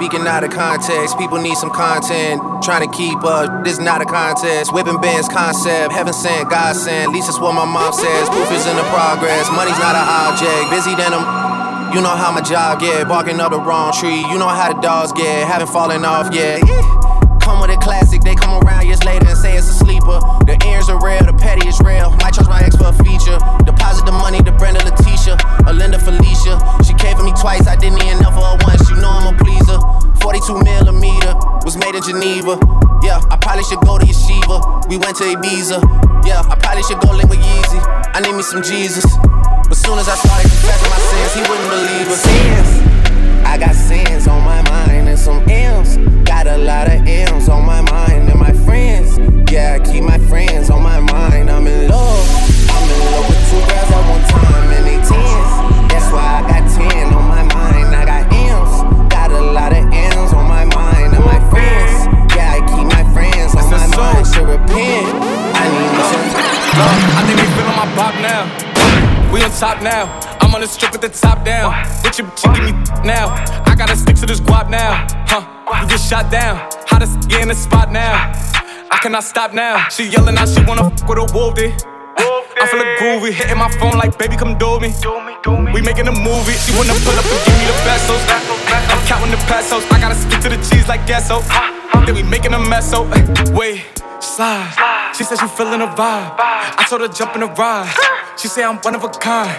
Speaking 0.00 0.24
out 0.24 0.42
of 0.42 0.48
context, 0.48 1.18
people 1.18 1.36
need 1.36 1.60
some 1.60 1.68
content. 1.68 2.40
Trying 2.64 2.88
to 2.88 2.96
keep 2.96 3.20
up, 3.20 3.68
this 3.68 3.78
not 3.78 4.00
a 4.00 4.06
contest. 4.06 4.72
Whipping 4.72 4.96
bands 4.96 5.28
concept, 5.28 5.92
heaven 5.92 6.14
sent, 6.14 6.48
God 6.48 6.72
sent. 6.72 7.08
At 7.08 7.12
least 7.12 7.28
that's 7.28 7.38
what 7.38 7.52
my 7.52 7.68
mom 7.68 7.92
says. 7.92 8.30
Proof 8.32 8.48
is 8.48 8.64
in 8.64 8.80
the 8.80 8.88
progress, 8.88 9.52
money's 9.52 9.76
not 9.76 9.92
an 9.92 10.08
object. 10.24 10.72
Busy 10.72 10.96
than 10.96 11.12
I'm. 11.12 11.92
You 11.92 12.00
know 12.00 12.16
how 12.16 12.32
my 12.32 12.40
job 12.40 12.80
get, 12.80 13.08
barking 13.08 13.44
up 13.44 13.52
the 13.52 13.60
wrong 13.60 13.92
tree. 13.92 14.24
You 14.32 14.40
know 14.40 14.48
how 14.48 14.72
the 14.72 14.80
dogs 14.80 15.12
get, 15.12 15.46
haven't 15.46 15.68
fallen 15.68 16.02
off 16.06 16.32
yet. 16.32 16.64
Come 17.44 17.60
with 17.60 17.68
a 17.68 17.76
classic, 17.76 18.22
they 18.22 18.34
come 18.34 18.56
around 18.64 18.86
years 18.86 19.04
later 19.04 19.28
and 19.28 19.36
say 19.36 19.52
it's 19.52 19.68
a 19.68 19.74
sleeper. 19.74 20.16
The 20.48 20.56
ears 20.64 20.88
are 20.88 20.96
real, 21.04 21.28
the 21.28 21.36
petty 21.36 21.68
is 21.68 21.78
real. 21.84 22.08
Might 22.24 22.32
trust 22.32 22.48
my 22.48 22.64
ex 22.64 22.74
for 22.74 22.88
a 22.88 22.96
feature. 23.04 23.36
Deposit 23.68 24.06
the 24.06 24.16
money 24.16 24.40
to 24.48 24.52
Brenda 24.52 24.80
Letitia, 24.80 25.36
Alinda 25.68 26.00
Felicia. 26.00 26.56
She 26.88 26.96
came 26.96 27.18
for 27.18 27.22
me 27.22 27.36
twice, 27.36 27.68
I 27.68 27.76
didn't 27.76 28.00
even 28.00 28.24
know 28.24 28.32
for 28.32 28.48
her 28.48 28.56
once. 28.64 28.88
You 28.88 28.96
know 28.96 29.12
I'm 29.12 29.36
a. 29.36 29.39
42 30.20 30.62
millimeter 30.62 31.34
was 31.64 31.76
made 31.76 31.94
in 31.94 32.02
Geneva. 32.02 32.58
Yeah, 33.02 33.20
I 33.30 33.36
probably 33.36 33.64
should 33.64 33.80
go 33.80 33.98
to 33.98 34.04
Yeshiva. 34.04 34.88
We 34.88 34.96
went 34.96 35.16
to 35.18 35.24
Ibiza. 35.24 35.80
Yeah, 36.26 36.42
I 36.44 36.54
probably 36.56 36.82
should 36.84 37.00
go 37.00 37.12
link 37.12 37.30
with 37.30 37.40
Yeezy. 37.40 37.80
I 38.14 38.20
need 38.20 38.34
me 38.34 38.42
some 38.42 38.62
Jesus. 38.62 39.04
But 39.68 39.76
soon 39.76 39.98
as 39.98 40.08
I 40.08 40.16
started 40.16 40.50
confessing 40.50 40.90
my 40.90 41.00
sins, 41.00 41.32
he 41.34 41.42
wouldn't 41.48 41.70
believe 41.70 42.08
us. 42.08 42.20
Sins. 42.20 42.90
I 43.46 43.58
got 43.58 43.74
sins 43.74 44.28
on 44.28 44.44
my 44.44 44.62
mind 44.68 45.08
and 45.08 45.18
some 45.18 45.42
M's. 45.48 45.96
Got 46.28 46.46
a 46.46 46.58
lot 46.58 46.88
of 46.88 47.06
M's 47.06 47.48
on 47.48 47.64
my 47.64 47.80
mind 47.80 48.28
and 48.28 48.38
my 48.38 48.52
friends. 48.64 49.18
Yeah, 49.50 49.78
I 49.80 49.84
keep 49.84 50.04
my 50.04 50.18
friends 50.28 50.70
on 50.70 50.82
my 50.82 51.00
mind. 51.00 51.50
I'm 51.50 51.66
in 51.66 51.88
love. 51.88 52.26
I'm 52.70 52.90
in 52.90 53.00
love 53.10 53.26
with 53.28 53.42
two 53.50 53.60
girls 53.66 53.90
at 53.90 54.04
one 54.10 54.24
time 54.28 54.70
and 54.76 54.86
they 54.86 54.98
tens. 55.02 55.90
That's 55.90 56.12
why 56.12 56.44
I 56.44 56.48
got 56.48 56.70
ten. 56.70 57.09
Now. 69.60 70.08
I'm 70.40 70.54
on 70.54 70.62
the 70.62 70.66
strip 70.66 70.92
with 70.92 71.02
the 71.02 71.10
top 71.10 71.44
down. 71.44 71.72
Bitch, 72.00 72.16
your 72.16 72.28
bitch 72.28 72.48
give 72.54 72.64
me 72.64 72.72
now. 73.04 73.28
I 73.68 73.74
gotta 73.76 73.94
stick 73.94 74.16
to 74.16 74.26
this 74.26 74.40
guap 74.40 74.70
now. 74.70 75.06
Huh? 75.28 75.44
You 75.82 75.88
get 75.88 76.00
shot 76.00 76.32
down. 76.32 76.56
Hottest 76.88 77.30
in 77.30 77.48
the 77.48 77.54
spot 77.54 77.92
now. 77.92 78.32
I 78.90 78.98
cannot 79.02 79.22
stop 79.22 79.52
now. 79.52 79.86
She 79.90 80.08
yelling 80.08 80.38
out, 80.38 80.48
she 80.48 80.64
wanna 80.64 80.88
fuck 80.96 81.08
with 81.10 81.18
a 81.18 81.26
wolf, 81.34 81.58
I'm 81.60 82.68
feeling 82.68 82.88
groovy, 82.96 83.32
hitting 83.32 83.58
my 83.58 83.68
phone 83.76 83.98
like, 83.98 84.18
baby, 84.18 84.36
come 84.36 84.56
do 84.56 84.80
me. 84.80 84.94
We 85.74 85.82
making 85.82 86.08
a 86.08 86.12
movie. 86.12 86.56
She 86.56 86.72
wanna 86.72 86.96
pull 87.04 87.16
up 87.20 87.28
and 87.28 87.40
give 87.44 87.56
me 87.60 87.66
the 87.68 87.76
pesos. 87.84 88.22
I'm 88.88 89.00
counting 89.04 89.30
the 89.30 89.40
pesos. 89.44 89.84
I 89.92 90.00
gotta 90.00 90.16
stick 90.16 90.40
to 90.40 90.48
the 90.48 90.60
cheese 90.68 90.88
like 90.88 91.04
queso. 91.04 91.44
Then 92.06 92.14
we 92.14 92.22
making 92.22 92.54
a 92.54 92.58
mess, 92.58 92.90
so 92.90 93.04
wait, 93.52 93.84
slide. 94.22 95.12
She 95.16 95.24
said 95.24 95.38
she 95.38 95.46
feeling 95.48 95.80
a 95.80 95.86
vibe. 95.86 96.34
I 96.38 96.86
told 96.88 97.02
her 97.02 97.08
jump 97.08 97.34
in 97.34 97.40
the 97.40 97.46
ride. 97.46 97.92
She 98.36 98.48
said 98.48 98.64
I'm 98.64 98.78
one 98.78 98.94
of 98.94 99.04
a 99.04 99.08
kind. 99.08 99.50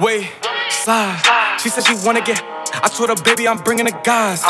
Wait, 0.00 0.30
slide. 0.70 1.58
She 1.60 1.68
said 1.68 1.86
she 1.86 1.94
wanna 2.04 2.20
get. 2.20 2.42
I 2.82 2.88
told 2.88 3.08
her, 3.08 3.16
baby, 3.24 3.48
I'm 3.48 3.58
bringing 3.58 3.86
the 3.86 3.98
guys. 4.04 4.42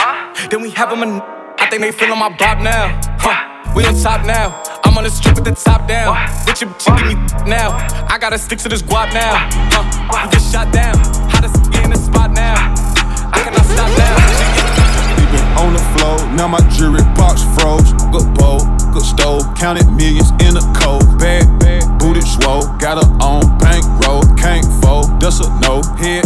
Then 0.50 0.60
we 0.60 0.70
have 0.72 0.90
them 0.90 1.22
I 1.58 1.68
think 1.70 1.82
they 1.82 1.92
feeling 1.92 2.18
my 2.18 2.30
vibe 2.30 2.62
now. 2.62 2.98
Huh, 3.18 3.72
we 3.74 3.84
on 3.84 3.94
top 4.00 4.24
now. 4.24 4.62
I'm 4.84 4.96
on 4.96 5.04
the 5.04 5.10
strip 5.10 5.34
with 5.36 5.44
the 5.44 5.52
top 5.52 5.86
down. 5.88 6.16
Bitch, 6.46 6.62
your 6.62 6.70
bitch 6.70 6.86
give 6.96 7.18
me 7.18 7.50
now. 7.50 7.76
I 8.08 8.18
gotta 8.18 8.38
stick 8.38 8.58
to 8.60 8.68
this 8.68 8.82
guap 8.82 9.12
now. 9.12 9.48
Huh, 9.72 10.24
you 10.24 10.30
get 10.30 10.42
shot 10.42 10.72
down. 10.72 10.96
Hottest 11.28 11.56
in 11.84 11.90
the 11.90 11.96
spot 11.96 12.32
now. 12.32 12.54
I 13.32 13.42
cannot 13.44 13.64
stop 13.66 13.98
now. 13.98 14.27
On 15.58 15.72
the 15.74 15.82
floor, 15.98 16.16
now 16.38 16.46
my 16.46 16.62
jewelry 16.70 17.02
box 17.18 17.42
froze. 17.58 17.90
Good 18.14 18.30
bowl, 18.38 18.62
good 18.94 19.02
stove, 19.02 19.42
counted 19.58 19.90
millions 19.90 20.30
in 20.38 20.54
a 20.54 20.62
cold. 20.78 21.02
Bad, 21.18 21.50
bad, 21.58 21.82
booted 21.98 22.22
swole, 22.22 22.62
got 22.78 23.02
her 23.02 23.10
on 23.18 23.42
bankroll, 23.58 24.22
can't 24.38 24.64
fold, 24.80 25.18
that's 25.18 25.40
a 25.40 25.50
no. 25.58 25.82
Head, 25.98 26.22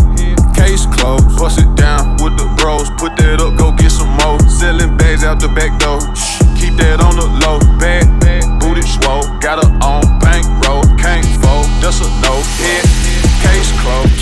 case 0.53 0.85
closed, 0.93 1.25
bust 1.41 1.59
it 1.59 1.71
down 1.81 2.21
with 2.21 2.37
the 2.37 2.45
bros, 2.61 2.93
put 3.01 3.17
that 3.17 3.41
up, 3.41 3.57
go 3.57 3.73
get 3.73 3.91
some 3.91 4.12
more. 4.21 4.39
Selling 4.53 4.99
bags 4.99 5.25
out 5.25 5.41
the 5.41 5.49
back 5.49 5.81
door, 5.81 6.01
Shh, 6.15 6.45
keep 6.61 6.77
that 6.77 7.01
on 7.01 7.17
the 7.17 7.25
low. 7.41 7.57
Bad, 7.81 8.05
bad, 8.21 8.45
booted 8.61 8.85
swole, 8.85 9.25
got 9.41 9.65
her 9.65 9.73
on 9.81 10.05
bankroll, 10.21 10.85
can't 11.01 11.25
fold, 11.41 11.73
that's 11.81 12.05
a 12.05 12.09
no. 12.21 12.37
Head, 12.61 12.85
case 13.41 13.73
closed. 13.81 14.12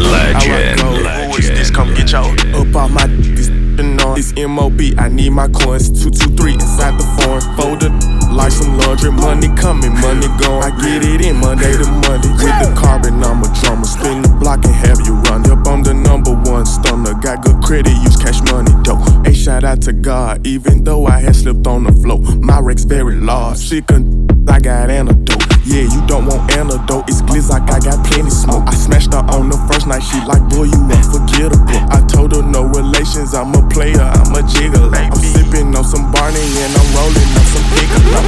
Legend, 0.00 0.80
Who 0.80 1.36
is 1.36 1.48
this? 1.50 1.70
Come 1.70 1.92
get 1.92 2.12
y'all 2.12 2.32
up 2.56 2.74
off 2.74 2.90
my 2.90 3.06
this 3.06 3.63
on 3.80 4.14
this 4.14 4.32
MOB. 4.36 4.80
I 4.98 5.08
need 5.08 5.30
my 5.30 5.48
coins. 5.48 5.90
Two 5.90 6.10
two 6.10 6.30
three 6.36 6.54
inside 6.54 6.98
the 6.98 7.06
foreign 7.18 7.44
folder. 7.56 7.90
Like 8.30 8.52
some 8.52 8.78
laundry, 8.78 9.12
money 9.12 9.48
coming, 9.56 9.94
money 10.00 10.26
going. 10.38 10.62
I 10.62 10.70
get 10.82 11.04
it 11.04 11.20
in 11.20 11.36
Monday 11.36 11.72
to 11.72 11.86
Monday 11.86 12.30
with 12.30 12.58
the 12.62 12.74
carbon. 12.76 13.22
I'm 13.22 13.42
a 13.42 13.48
drummer. 13.60 13.84
Spin 13.84 14.22
the 14.22 14.28
block 14.40 14.64
and 14.64 14.74
have 14.74 15.00
you 15.06 15.14
run. 15.30 15.44
Yep, 15.44 15.66
I'm 15.66 15.82
the 15.82 15.94
number 15.94 16.34
one 16.50 16.66
stunner. 16.66 17.14
Got 17.14 17.42
good 17.42 17.62
credit, 17.62 17.94
use 18.02 18.16
cash 18.16 18.42
money 18.50 18.72
though. 18.84 19.02
A 19.24 19.32
shout 19.32 19.64
out 19.64 19.82
to 19.82 19.92
God, 19.92 20.46
even 20.46 20.84
though 20.84 21.06
I 21.06 21.20
had 21.20 21.36
slipped 21.36 21.66
on 21.66 21.84
the 21.84 21.92
floor. 21.92 22.20
My 22.40 22.60
Rex 22.60 22.84
very 22.84 23.16
large. 23.16 23.58
Sick 23.58 23.90
and 23.90 24.13
I 24.48 24.60
got 24.60 24.90
antidote. 24.90 25.40
Yeah, 25.64 25.88
you 25.88 26.04
don't 26.06 26.26
want 26.26 26.50
antidote. 26.52 27.08
It's 27.08 27.22
glitz 27.22 27.48
like 27.48 27.64
I 27.72 27.80
got 27.80 28.04
plenty 28.04 28.30
smoke. 28.30 28.64
I 28.66 28.74
smashed 28.74 29.12
her 29.12 29.24
on 29.32 29.48
the 29.48 29.56
first 29.70 29.86
night. 29.86 30.04
She 30.04 30.20
like, 30.28 30.44
boy, 30.52 30.68
you 30.68 30.80
unforgettable. 30.92 31.80
I 31.88 32.04
told 32.04 32.36
her 32.36 32.42
no 32.42 32.68
relations. 32.68 33.32
I'm 33.32 33.54
a 33.54 33.62
player. 33.72 34.04
I'm 34.04 34.36
a 34.36 34.42
jigger. 34.44 34.92
I'm 34.92 35.16
sipping 35.16 35.74
on 35.74 35.84
some 35.84 36.12
Barney 36.12 36.40
and 36.40 36.72
I'm 36.76 36.88
rolling 36.92 37.30
on 37.32 37.46
some 37.48 37.66
pickle. 37.72 38.04
Look, 38.12 38.26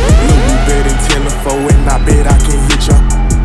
we 0.49 0.55
bet 0.65 0.85
in 0.89 0.97
10 1.13 1.29
to 1.29 1.33
4 1.45 1.53
and 1.77 1.85
I 1.85 1.97
bet 2.09 2.25
I 2.25 2.37
can 2.41 2.59
hit 2.73 2.89
ya. 2.89 2.97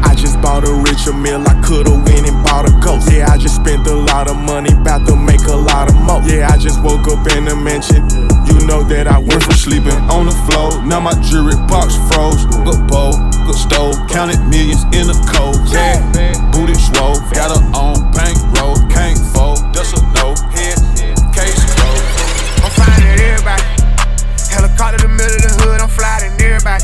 I 0.08 0.16
just 0.16 0.40
bought 0.42 0.64
a 0.64 0.72
richer 0.72 1.14
meal. 1.14 1.44
I 1.44 1.60
coulda 1.62 1.92
went 1.92 2.28
and 2.28 2.40
bought 2.44 2.68
a 2.68 2.74
ghost. 2.80 3.12
Yeah, 3.12 3.28
I 3.28 3.38
just 3.38 3.56
spent 3.60 3.86
a 3.88 3.96
lot 3.96 4.30
of 4.30 4.38
money, 4.38 4.72
about 4.72 5.06
to 5.08 5.16
make 5.16 5.44
a 5.48 5.56
lot 5.56 5.90
of 5.92 5.96
mo. 5.96 6.22
Yeah, 6.26 6.50
I 6.50 6.58
just 6.58 6.82
woke 6.82 7.08
up 7.08 7.28
in 7.36 7.48
a 7.48 7.56
mansion. 7.56 8.08
You 8.52 8.68
know 8.68 8.84
that 8.84 9.08
I 9.08 9.16
went 9.16 9.40
from 9.48 9.56
sleeping 9.56 9.96
on 10.12 10.28
the 10.28 10.36
floor. 10.52 10.76
Now 10.84 11.00
my 11.00 11.16
jewelry 11.24 11.56
box 11.72 11.96
froze. 12.12 12.44
Good 12.68 12.84
bowl, 12.92 13.16
good 13.48 13.56
stove, 13.56 13.96
counted 14.12 14.44
millions 14.52 14.84
in 14.92 15.08
a 15.08 15.16
cold. 15.32 15.56
Bad, 15.72 16.04
booted 16.52 16.76
swole, 16.76 17.16
got 17.32 17.56
her 17.56 17.64
on 17.72 18.12
bankroll, 18.12 18.76
can't 18.92 19.16
fold. 19.32 19.64
That's 19.72 19.96
a 19.96 20.04
no. 20.20 20.36
Head, 20.52 20.76
case 21.32 21.64
closed. 21.80 22.04
I'm 22.60 22.72
flying 22.76 23.08
at 23.08 23.24
everybody. 23.24 23.64
Helicopter 24.52 25.00
in 25.00 25.08
the 25.08 25.16
middle 25.16 25.32
of 25.32 25.44
the 25.48 25.54
hood, 25.64 25.80
I'm 25.80 25.88
flying 25.88 26.28
at 26.28 26.36
everybody. 26.36 26.84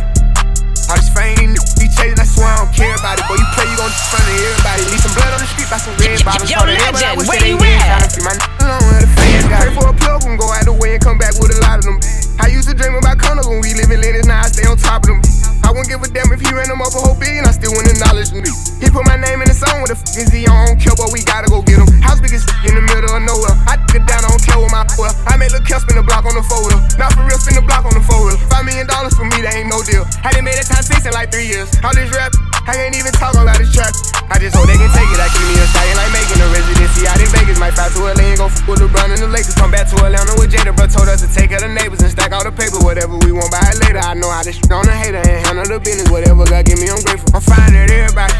All 0.87 0.95
this 0.95 1.11
fame, 1.11 1.51
be 1.75 1.91
chasing, 1.91 2.15
I 2.15 2.23
swear 2.23 2.47
I 2.47 2.63
don't 2.63 2.71
care 2.71 2.95
about 2.95 3.19
it. 3.19 3.27
Boy, 3.27 3.35
you 3.35 3.47
play, 3.59 3.67
you 3.67 3.75
gon' 3.75 3.91
front 4.07 4.23
of 4.23 4.39
everybody. 4.39 4.87
Leave 4.87 5.03
some 5.03 5.11
blood 5.19 5.35
on 5.35 5.43
the 5.43 5.51
street 5.67 5.71
by 5.71 5.79
some 5.83 5.95
red 5.99 6.23
bottles. 6.23 6.49
Yo, 6.49 6.59
All 6.59 6.65
the 6.65 6.75
hell, 6.75 6.91
but 6.91 7.03
I 7.03 7.15
legend, 7.15 7.27
where 7.27 7.43
you 7.43 7.57
at? 7.59 8.11
See 8.11 8.23
my 8.23 8.33
alone 8.63 8.83
where 8.87 9.01
the 9.03 9.11
fans 9.11 9.45
got 9.51 9.59
Pray 9.63 9.73
for 9.75 9.87
a 9.87 9.95
plug, 9.95 10.23
and 10.23 10.39
go 10.39 10.47
out 10.51 10.63
the 10.63 10.73
way 10.73 10.95
and 10.95 11.03
come 11.03 11.17
back 11.17 11.35
with 11.39 11.51
a 11.51 11.59
lot 11.63 11.79
of 11.79 11.85
them. 11.85 11.99
I 12.39 12.47
used 12.47 12.69
to 12.69 12.75
dream 12.75 12.95
about 12.95 13.17
condos 13.19 13.49
when 13.49 13.59
we 13.59 13.73
live 13.75 13.91
in 13.91 13.99
Lennox, 13.99 14.27
now 14.27 14.45
I 14.45 14.47
stay 14.47 14.67
on 14.67 14.77
top 14.77 15.03
of 15.03 15.17
them. 15.17 15.19
I 15.65 15.73
wouldn't 15.75 15.89
give 15.91 15.99
a 15.99 16.07
damn 16.07 16.31
if 16.31 16.39
he 16.39 16.47
ran 16.53 16.71
them 16.71 16.79
up 16.79 16.95
a 16.95 17.01
whole 17.01 17.17
billion, 17.17 17.43
I 17.43 17.51
still 17.51 17.75
wouldn't 17.75 17.91
acknowledge 17.91 18.31
me. 18.31 18.47
He 18.79 18.87
put 18.87 19.03
my 19.03 19.19
name 19.19 19.43
in 19.43 19.49
the 19.51 19.57
song 19.57 19.83
with 19.83 19.91
the 19.91 19.99
f 19.99 20.15
is 20.15 20.31
he? 20.31 20.47
I 20.47 20.53
don't 20.69 20.79
care, 20.79 20.95
but 20.95 21.11
we 21.11 21.25
gotta 21.27 21.51
go 21.51 21.59
get 21.65 21.81
him. 21.81 21.89
House 21.99 22.23
big 22.23 22.31
as 22.31 22.45
in 22.63 22.77
the 22.77 22.85
middle 22.85 23.11
of 23.11 23.19
nowhere. 23.25 23.57
I 23.67 23.75
get 23.91 24.07
down, 24.07 24.23
I 24.23 24.31
don't 24.31 24.39
care 24.39 24.55
with 24.61 24.71
my 24.71 24.87
well. 24.95 25.11
I 25.27 25.35
made 25.35 25.51
Lil' 25.51 25.65
Kel 25.67 25.81
spin 25.83 25.99
the 25.99 26.05
block 26.05 26.23
on 26.23 26.37
the 26.37 26.45
folder. 26.45 26.79
Not 26.95 27.11
for 27.17 27.25
real, 27.27 27.41
spin 27.41 27.59
the 27.59 27.65
block 27.65 27.83
on 27.83 27.97
the 27.97 28.05
folder. 28.05 28.37
Five 28.47 28.63
million 28.63 28.87
dollars 28.87 29.17
for 29.17 29.25
me, 29.27 29.43
that 29.43 29.57
ain't 29.57 29.67
no 29.67 29.83
deal. 29.83 30.07
Hadn't 30.23 30.45
made 30.45 30.55
it 30.55 30.69
time 30.69 30.85
six 30.85 31.03
in 31.03 31.11
like 31.11 31.33
three 31.33 31.49
years. 31.49 31.67
All 31.83 31.91
this 31.91 32.07
rap, 32.15 32.31
I 32.63 32.77
can't 32.77 32.95
even 32.95 33.11
talk 33.17 33.35
about 33.35 33.57
this 33.59 33.73
trap. 33.73 33.91
I 34.27 34.35
just 34.39 34.55
hope 34.55 34.67
they 34.67 34.75
can 34.75 34.91
take 34.91 35.07
it. 35.07 35.19
I 35.23 35.27
keep 35.31 35.45
me 35.47 35.55
a 35.55 35.67
stallion 35.71 35.95
like 35.95 36.11
making 36.11 36.39
a 36.43 36.47
residency 36.51 37.07
out 37.07 37.19
in 37.19 37.29
Vegas. 37.31 37.57
Might 37.59 37.73
fly 37.73 37.87
to 37.87 37.99
LA 38.11 38.35
and 38.35 38.37
go 38.37 38.51
f 38.51 38.59
with 38.67 38.83
LeBron 38.83 39.15
and 39.15 39.21
the 39.23 39.29
Lakers. 39.31 39.55
Come 39.55 39.71
back 39.71 39.87
to 39.87 39.95
Atlanta 40.03 40.35
with 40.35 40.51
Jada, 40.51 40.75
bro. 40.75 40.85
Told 40.87 41.07
us 41.07 41.23
to 41.23 41.29
take 41.31 41.55
of 41.55 41.63
the 41.63 41.71
neighbors 41.71 42.03
and 42.03 42.11
stack 42.11 42.35
all 42.35 42.43
the 42.43 42.51
paper. 42.51 42.77
Whatever 42.83 43.15
we 43.23 43.31
want, 43.31 43.49
buy 43.51 43.63
it 43.71 43.79
later. 43.79 44.03
I 44.03 44.13
know 44.19 44.27
how 44.27 44.43
to 44.43 44.51
shit 44.51 44.67
on 44.71 44.83
a 44.83 44.91
hater 44.91 45.23
and 45.23 45.39
handle 45.47 45.65
the 45.65 45.79
business. 45.79 46.11
Whatever 46.11 46.43
God 46.43 46.67
give 46.67 46.79
me, 46.79 46.91
I'm 46.91 46.99
grateful. 47.07 47.31
I'm 47.31 47.41
flying 47.41 47.71
at 47.71 47.87
everybody. 47.87 48.35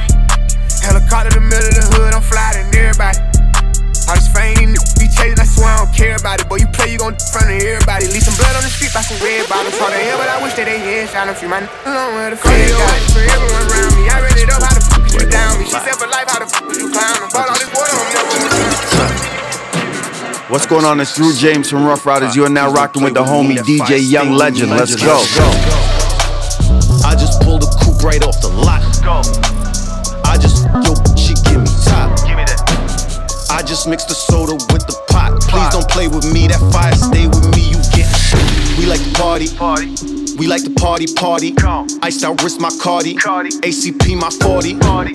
Helicopter 0.84 1.36
in 1.40 1.44
the 1.44 1.48
middle 1.48 1.68
of 1.68 1.76
the 1.76 1.86
hood, 1.96 2.12
I'm 2.14 2.24
flying 2.24 2.68
at 2.68 2.76
everybody. 2.76 3.20
All 4.08 4.16
this 4.16 4.32
fame, 4.32 4.72
be 4.96 5.08
chasing, 5.12 5.36
I 5.36 5.44
swear 5.44 5.68
I 5.68 5.84
don't 5.84 5.92
care 5.92 6.16
about 6.16 6.40
it. 6.40 6.48
Boy, 6.48 6.64
you 6.64 6.70
play, 6.72 6.96
you 6.96 7.00
gon' 7.00 7.12
front 7.32 7.52
of 7.52 7.60
everybody. 7.60 8.08
Leave 8.08 8.24
some 8.24 8.40
blood 8.40 8.56
on 8.56 8.64
the 8.64 8.72
street 8.72 8.96
by 8.96 9.04
some 9.04 9.20
red 9.20 9.44
bottles. 9.52 9.76
All 9.84 9.92
the 9.92 10.00
hell, 10.00 10.16
but 10.16 10.32
I 10.32 10.40
wish 10.40 10.56
that 10.56 10.64
they 10.64 10.80
had 10.80 11.12
shot 11.12 11.28
a 11.28 11.36
few 11.36 11.52
along 11.52 12.16
where 12.16 12.32
the 12.32 12.40
feds 12.40 12.72
got 12.72 12.88
it. 12.88 13.04
For 13.12 13.20
everyone 13.20 13.68
What's 20.58 20.66
going 20.66 20.86
on? 20.86 21.00
It's 21.00 21.16
Drew 21.16 21.36
James 21.36 21.70
from 21.70 21.86
Ruff 21.86 22.04
Ryders. 22.04 22.36
You 22.36 22.44
are 22.44 22.50
now 22.50 22.74
rocking 22.74 23.04
with 23.04 23.14
the 23.14 23.24
homie 23.24 23.58
DJ 23.58 24.00
Young 24.02 24.32
Legend. 24.32 24.72
Let's 24.72 24.96
go. 24.96 25.22
I 27.06 27.14
just 27.14 27.40
pulled 27.44 27.62
a 27.62 27.68
coupe 27.78 28.02
right 28.02 28.24
off 28.24 28.42
the 28.42 28.48
lot. 28.48 28.82
I 30.26 30.36
just, 30.42 30.66
yo, 30.82 30.98
she 31.14 31.36
give 31.46 31.62
me 31.62 31.70
top. 31.86 32.10
I 33.52 33.62
just 33.62 33.88
mixed 33.88 34.08
the 34.08 34.16
soda 34.16 34.54
with 34.74 34.88
the 34.88 35.00
pot. 35.10 35.40
Please 35.42 35.70
don't 35.70 35.88
play 35.92 36.08
with 36.08 36.26
me. 36.34 36.48
That 36.48 36.58
fire 36.74 36.96
stay 36.96 37.28
with 37.28 37.54
me. 37.54 37.70
You 37.70 37.78
get. 37.94 38.10
We 38.80 38.88
like 38.88 39.04
to 39.04 39.14
party. 39.14 39.54
Party. 39.56 39.94
We 40.40 40.48
like 40.48 40.64
to 40.64 40.72
party, 40.72 41.06
party. 41.06 41.54
Iced 42.02 42.24
out 42.24 42.42
wrist, 42.42 42.60
my 42.60 42.72
Cardi. 42.82 43.14
Cardi. 43.14 43.52
ACP, 43.62 44.20
my 44.20 44.32
40. 44.32 44.80
Party. 44.80 45.14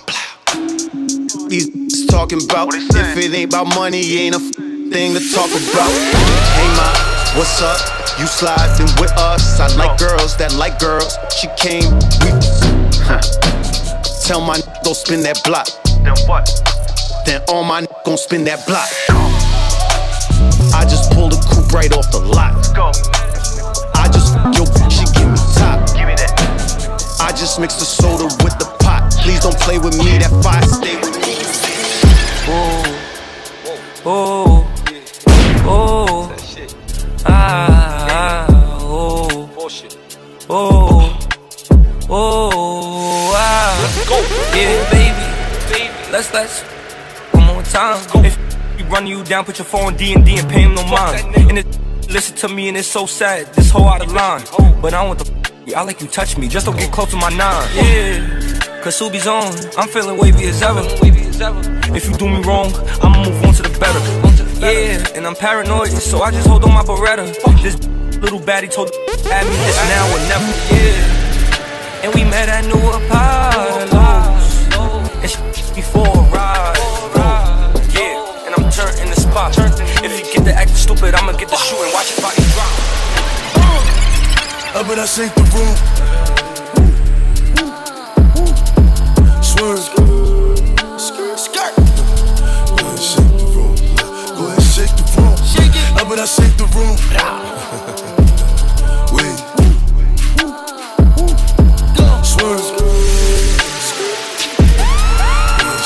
These 1.49 2.07
talking 2.07 2.39
about 2.45 2.75
if 2.75 3.17
it 3.17 3.35
ain't 3.35 3.53
about 3.53 3.75
money, 3.75 4.19
ain't 4.19 4.37
a 4.37 4.39
f- 4.39 4.72
thing 4.93 5.15
to 5.15 5.21
talk 5.33 5.49
about. 5.49 5.89
Hey, 6.53 6.69
ma, 6.77 6.93
what's 7.39 7.63
up? 7.63 7.81
You 8.21 8.27
sliding 8.27 8.93
with 9.01 9.11
us? 9.17 9.59
I 9.59 9.75
like 9.77 9.99
girls 9.99 10.37
that 10.37 10.53
like 10.55 10.79
girls. 10.79 11.17
She 11.33 11.49
came, 11.57 11.89
we. 12.21 12.29
Tell 14.27 14.41
my 14.45 14.57
n- 14.57 14.63
go 14.85 14.93
spin 14.93 15.23
that 15.23 15.41
block. 15.45 15.67
Then 16.05 16.15
what? 16.29 16.45
Then 17.25 17.41
all 17.49 17.65
my 17.65 17.79
n- 17.79 17.87
gon' 18.05 18.19
spin 18.19 18.45
that 18.45 18.67
block. 18.67 18.89
I 20.77 20.85
just 20.85 21.11
pulled 21.13 21.33
a 21.33 21.41
coupe 21.49 21.73
right 21.73 21.93
off 21.97 22.13
the 22.13 22.21
lot. 22.21 22.53
I 23.97 24.09
just, 24.13 24.37
yo, 24.53 24.69
she 24.93 25.09
give 25.17 25.33
me 25.33 25.41
top. 25.57 25.89
Give 25.97 26.07
me 26.07 26.15
that. 26.21 26.37
I 27.19 27.33
just 27.33 27.59
mixed 27.59 27.79
the 27.79 27.87
soda 27.87 28.25
with 28.45 28.59
the 28.61 28.69
pot. 28.81 29.11
Please 29.23 29.41
don't 29.41 29.59
play 29.59 29.79
with 29.79 29.97
me. 29.97 30.19
That 30.19 30.31
fire 30.45 30.63
stay 30.69 30.97
with 31.01 31.17
me. 31.25 31.41
Oh, 34.05 34.69
oh, 35.65 36.35
ah, 37.27 38.47
oh, 38.81 39.49
oh, 40.49 41.19
oh, 42.11 43.33
ah, 43.35 43.79
Let's 43.83 44.09
go, 44.09 44.17
yeah, 44.57 44.91
baby, 44.91 46.13
let's 46.13 46.33
let's 46.33 46.63
one 47.33 47.47
more 47.47 47.63
time. 47.63 48.01
If 48.25 48.39
you 48.79 48.85
run 48.87 49.07
you 49.07 49.23
down, 49.25 49.45
put 49.45 49.59
your 49.59 49.65
phone 49.67 49.97
D 49.97 50.13
and 50.15 50.25
D 50.25 50.39
and 50.39 50.49
pay 50.49 50.63
him 50.63 50.75
no 50.75 50.85
mind. 50.85 51.35
And 51.37 51.59
it, 51.59 51.67
listen 52.11 52.37
to 52.37 52.49
me, 52.49 52.69
and 52.69 52.77
it's 52.77 52.89
so 52.89 53.07
sad. 53.07 53.53
This 53.55 53.71
whole 53.71 53.89
out 53.89 54.03
of 54.03 54.13
line, 54.13 54.43
but 54.81 54.95
I 54.95 55.05
want 55.05 55.19
the. 55.21 55.43
I 55.77 55.83
like 55.83 56.01
you 56.01 56.09
touch 56.09 56.37
me, 56.37 56.49
just 56.49 56.67
don't 56.67 56.77
get 56.77 56.93
close 56.93 57.11
to 57.13 57.17
my 57.17 57.31
nine. 57.31 57.69
Yeah, 57.75 58.81
cause 58.83 58.97
Subi's 58.97 59.27
on. 59.27 59.55
I'm 59.79 59.89
feeling 59.89 60.19
wavy 60.19 60.47
as 60.47 60.61
ever. 60.61 60.83
If 61.95 62.09
you 62.09 62.17
do 62.17 62.29
me 62.29 62.43
wrong, 62.43 62.73
I'ma 63.01 63.25
move 63.25 63.45
on 63.45 63.55
to 63.55 63.63
the 63.63 63.79
better. 63.79 64.32
Yeah, 64.63 65.03
and 65.17 65.27
I'm 65.27 65.35
paranoid, 65.35 65.91
so 65.91 66.23
I 66.23 66.31
just 66.31 66.47
hold 66.47 66.63
on 66.63 66.73
my 66.73 66.83
Beretta. 66.83 67.27
This 67.61 67.75
little 68.23 68.39
baddie 68.39 68.73
told 68.73 68.91
at 69.27 69.43
me 69.45 69.57
this 69.67 69.77
now 69.91 70.07
or 70.07 70.21
never. 70.31 70.47
Yeah, 70.71 72.05
and 72.05 72.15
we 72.15 72.23
met 72.23 72.49
at 72.49 72.65
New 72.71 72.79
Apollo's. 72.79 73.91
And 75.19 75.31
she 75.57 75.75
before 75.75 76.07
a 76.07 76.31
ride. 76.31 76.79
Yeah, 77.93 78.47
and 78.47 78.55
I'm 78.55 78.71
turned 78.71 79.01
in 79.01 79.11
the 79.11 79.21
spot. 79.21 79.59
If 79.59 80.27
you 80.27 80.33
get 80.33 80.45
the 80.45 80.55
acting 80.55 80.77
stupid, 80.77 81.17
I'ma 81.17 81.33
get 81.33 81.49
the 81.49 81.57
shooting. 81.57 81.93
Watch 81.93 82.13
your 82.13 82.23
body 82.23 82.43
drop. 82.55 82.71
Up 84.77 84.89
and 84.89 85.01
I 85.01 85.07
shake 85.07 85.35
the 85.35 85.43
room. 85.59 86.42
Shake 96.13 96.21
it. 96.21 96.21
I 96.21 96.27
shake 96.27 96.57
the 96.59 96.67
room. 96.77 96.93
Wait. 99.17 99.39
Swerve. 102.23 102.61
Go 102.77 102.85
ahead, 105.65 105.81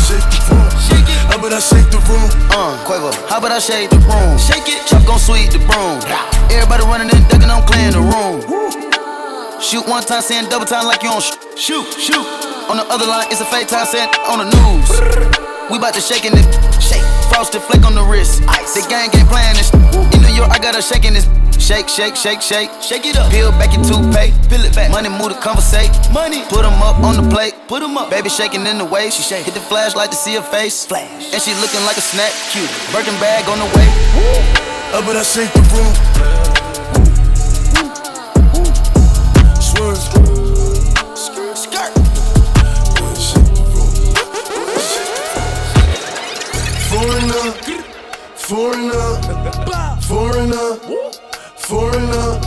shake 0.00 0.24
the 0.32 0.40
room. 0.48 0.64
Shake 0.80 1.12
it. 1.12 1.20
I 1.44 1.60
shake 1.60 1.92
the 1.92 2.00
room. 2.08 2.24
Uh, 2.50 2.72
Quavo, 2.88 3.12
how 3.28 3.36
about 3.36 3.52
I 3.52 3.58
shake 3.58 3.90
the 3.90 3.98
room? 3.98 4.38
Shake 4.38 4.66
it. 4.66 4.86
Chuck 4.86 5.04
gon' 5.06 5.18
sweep 5.18 5.50
the 5.50 5.58
broom. 5.68 6.00
Everybody 6.50 6.84
running 6.84 7.10
and 7.12 7.28
ducking, 7.28 7.50
I'm 7.50 7.66
clearing 7.68 7.92
the 7.92 8.00
room. 8.00 8.40
Shoot 9.60 9.86
one 9.86 10.02
time, 10.04 10.22
saying 10.22 10.48
double 10.48 10.64
time 10.64 10.86
like 10.86 11.02
you 11.02 11.10
on 11.10 11.20
sh- 11.20 11.36
shoot, 11.56 11.84
shoot. 12.00 12.26
On 12.70 12.78
the 12.78 12.86
other 12.88 13.04
line, 13.04 13.26
it's 13.30 13.42
a 13.42 13.44
fake 13.44 13.68
time, 13.68 13.84
saying 13.84 14.08
on 14.24 14.38
the 14.38 14.46
news. 14.56 14.88
We 15.70 15.78
bout 15.78 15.92
to 15.94 16.00
shake 16.00 16.24
in 16.24 16.32
this 16.32 16.46
shake. 16.46 16.63
Frosted 17.34 17.62
flake 17.62 17.84
on 17.84 17.94
the 17.96 18.02
wrist. 18.06 18.42
Ice. 18.46 18.74
The 18.78 18.86
gang 18.88 19.10
ain't 19.10 19.28
playing 19.28 19.58
this. 19.58 19.74
In 20.14 20.22
New 20.22 20.34
York, 20.38 20.50
I 20.54 20.58
got 20.62 20.76
her 20.76 20.82
shaking 20.82 21.14
this. 21.14 21.26
Shake, 21.58 21.88
shake, 21.88 22.14
shake, 22.14 22.40
shake. 22.40 22.70
Shake 22.80 23.06
it 23.06 23.16
up. 23.16 23.30
Peel 23.32 23.50
back 23.58 23.74
your 23.74 23.82
toothpaste. 23.82 24.38
Peel 24.48 24.62
it 24.62 24.74
back. 24.74 24.90
Money 24.90 25.08
move 25.08 25.34
to 25.34 25.38
conversate. 25.42 25.90
Money. 26.12 26.44
Put 26.46 26.64
'em 26.64 26.80
up 26.80 27.02
on 27.02 27.16
the 27.16 27.26
plate. 27.34 27.54
Put 27.66 27.82
'em 27.82 27.98
up. 27.98 28.08
Baby 28.08 28.28
shaking 28.28 28.64
in 28.66 28.78
the 28.78 28.84
way. 28.84 29.10
She 29.10 29.22
shake. 29.22 29.46
Hit 29.46 29.54
the 29.54 29.66
flashlight 29.66 30.10
to 30.12 30.16
see 30.16 30.34
her 30.34 30.42
face. 30.42 30.86
Flash. 30.86 31.32
And 31.32 31.42
she 31.42 31.54
looking 31.54 31.84
like 31.84 31.96
a 31.96 32.02
snack. 32.02 32.32
Cute. 32.52 32.70
Birkin 32.92 33.18
bag 33.18 33.48
on 33.48 33.58
the 33.58 33.66
way. 33.76 33.88
Up 34.94 35.08
and 35.08 35.18
I 35.18 35.22
shake 35.22 35.52
the 35.54 35.62
room. 35.74 36.53
Foreigner. 48.54 50.00
Foreigner. 50.02 50.76
Foreigner. 51.56 52.38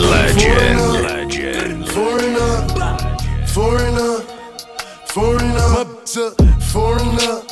Legend, 0.00 0.80
Foreigner. 0.80 1.02
legend. 1.02 1.88
Foreigner. 1.90 3.46
Foreigner. 3.46 4.20
Foreigner. 5.04 5.68
My 5.74 5.84
bitch 5.84 6.16
a 6.16 6.60
foreigner. 6.72 7.42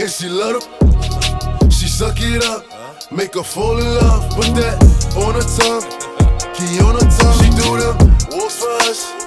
And 0.00 0.10
she 0.10 0.28
love 0.28 0.56
it. 0.56 1.72
She 1.72 1.86
suck 1.86 2.16
it 2.18 2.44
up. 2.44 2.64
Make 3.12 3.34
her 3.34 3.44
fall 3.44 3.78
in 3.78 3.94
love. 3.94 4.28
Put 4.34 4.56
that 4.56 4.82
on 5.14 5.34
her 5.34 5.46
tongue. 5.46 5.86
Key 6.54 6.80
on 6.80 6.94
her 6.94 7.10
tongue. 7.14 7.38
She 7.38 7.50
do 7.62 7.78
them 7.78 7.96
wolves 8.32 8.56
for 8.58 8.72
us. 8.90 9.21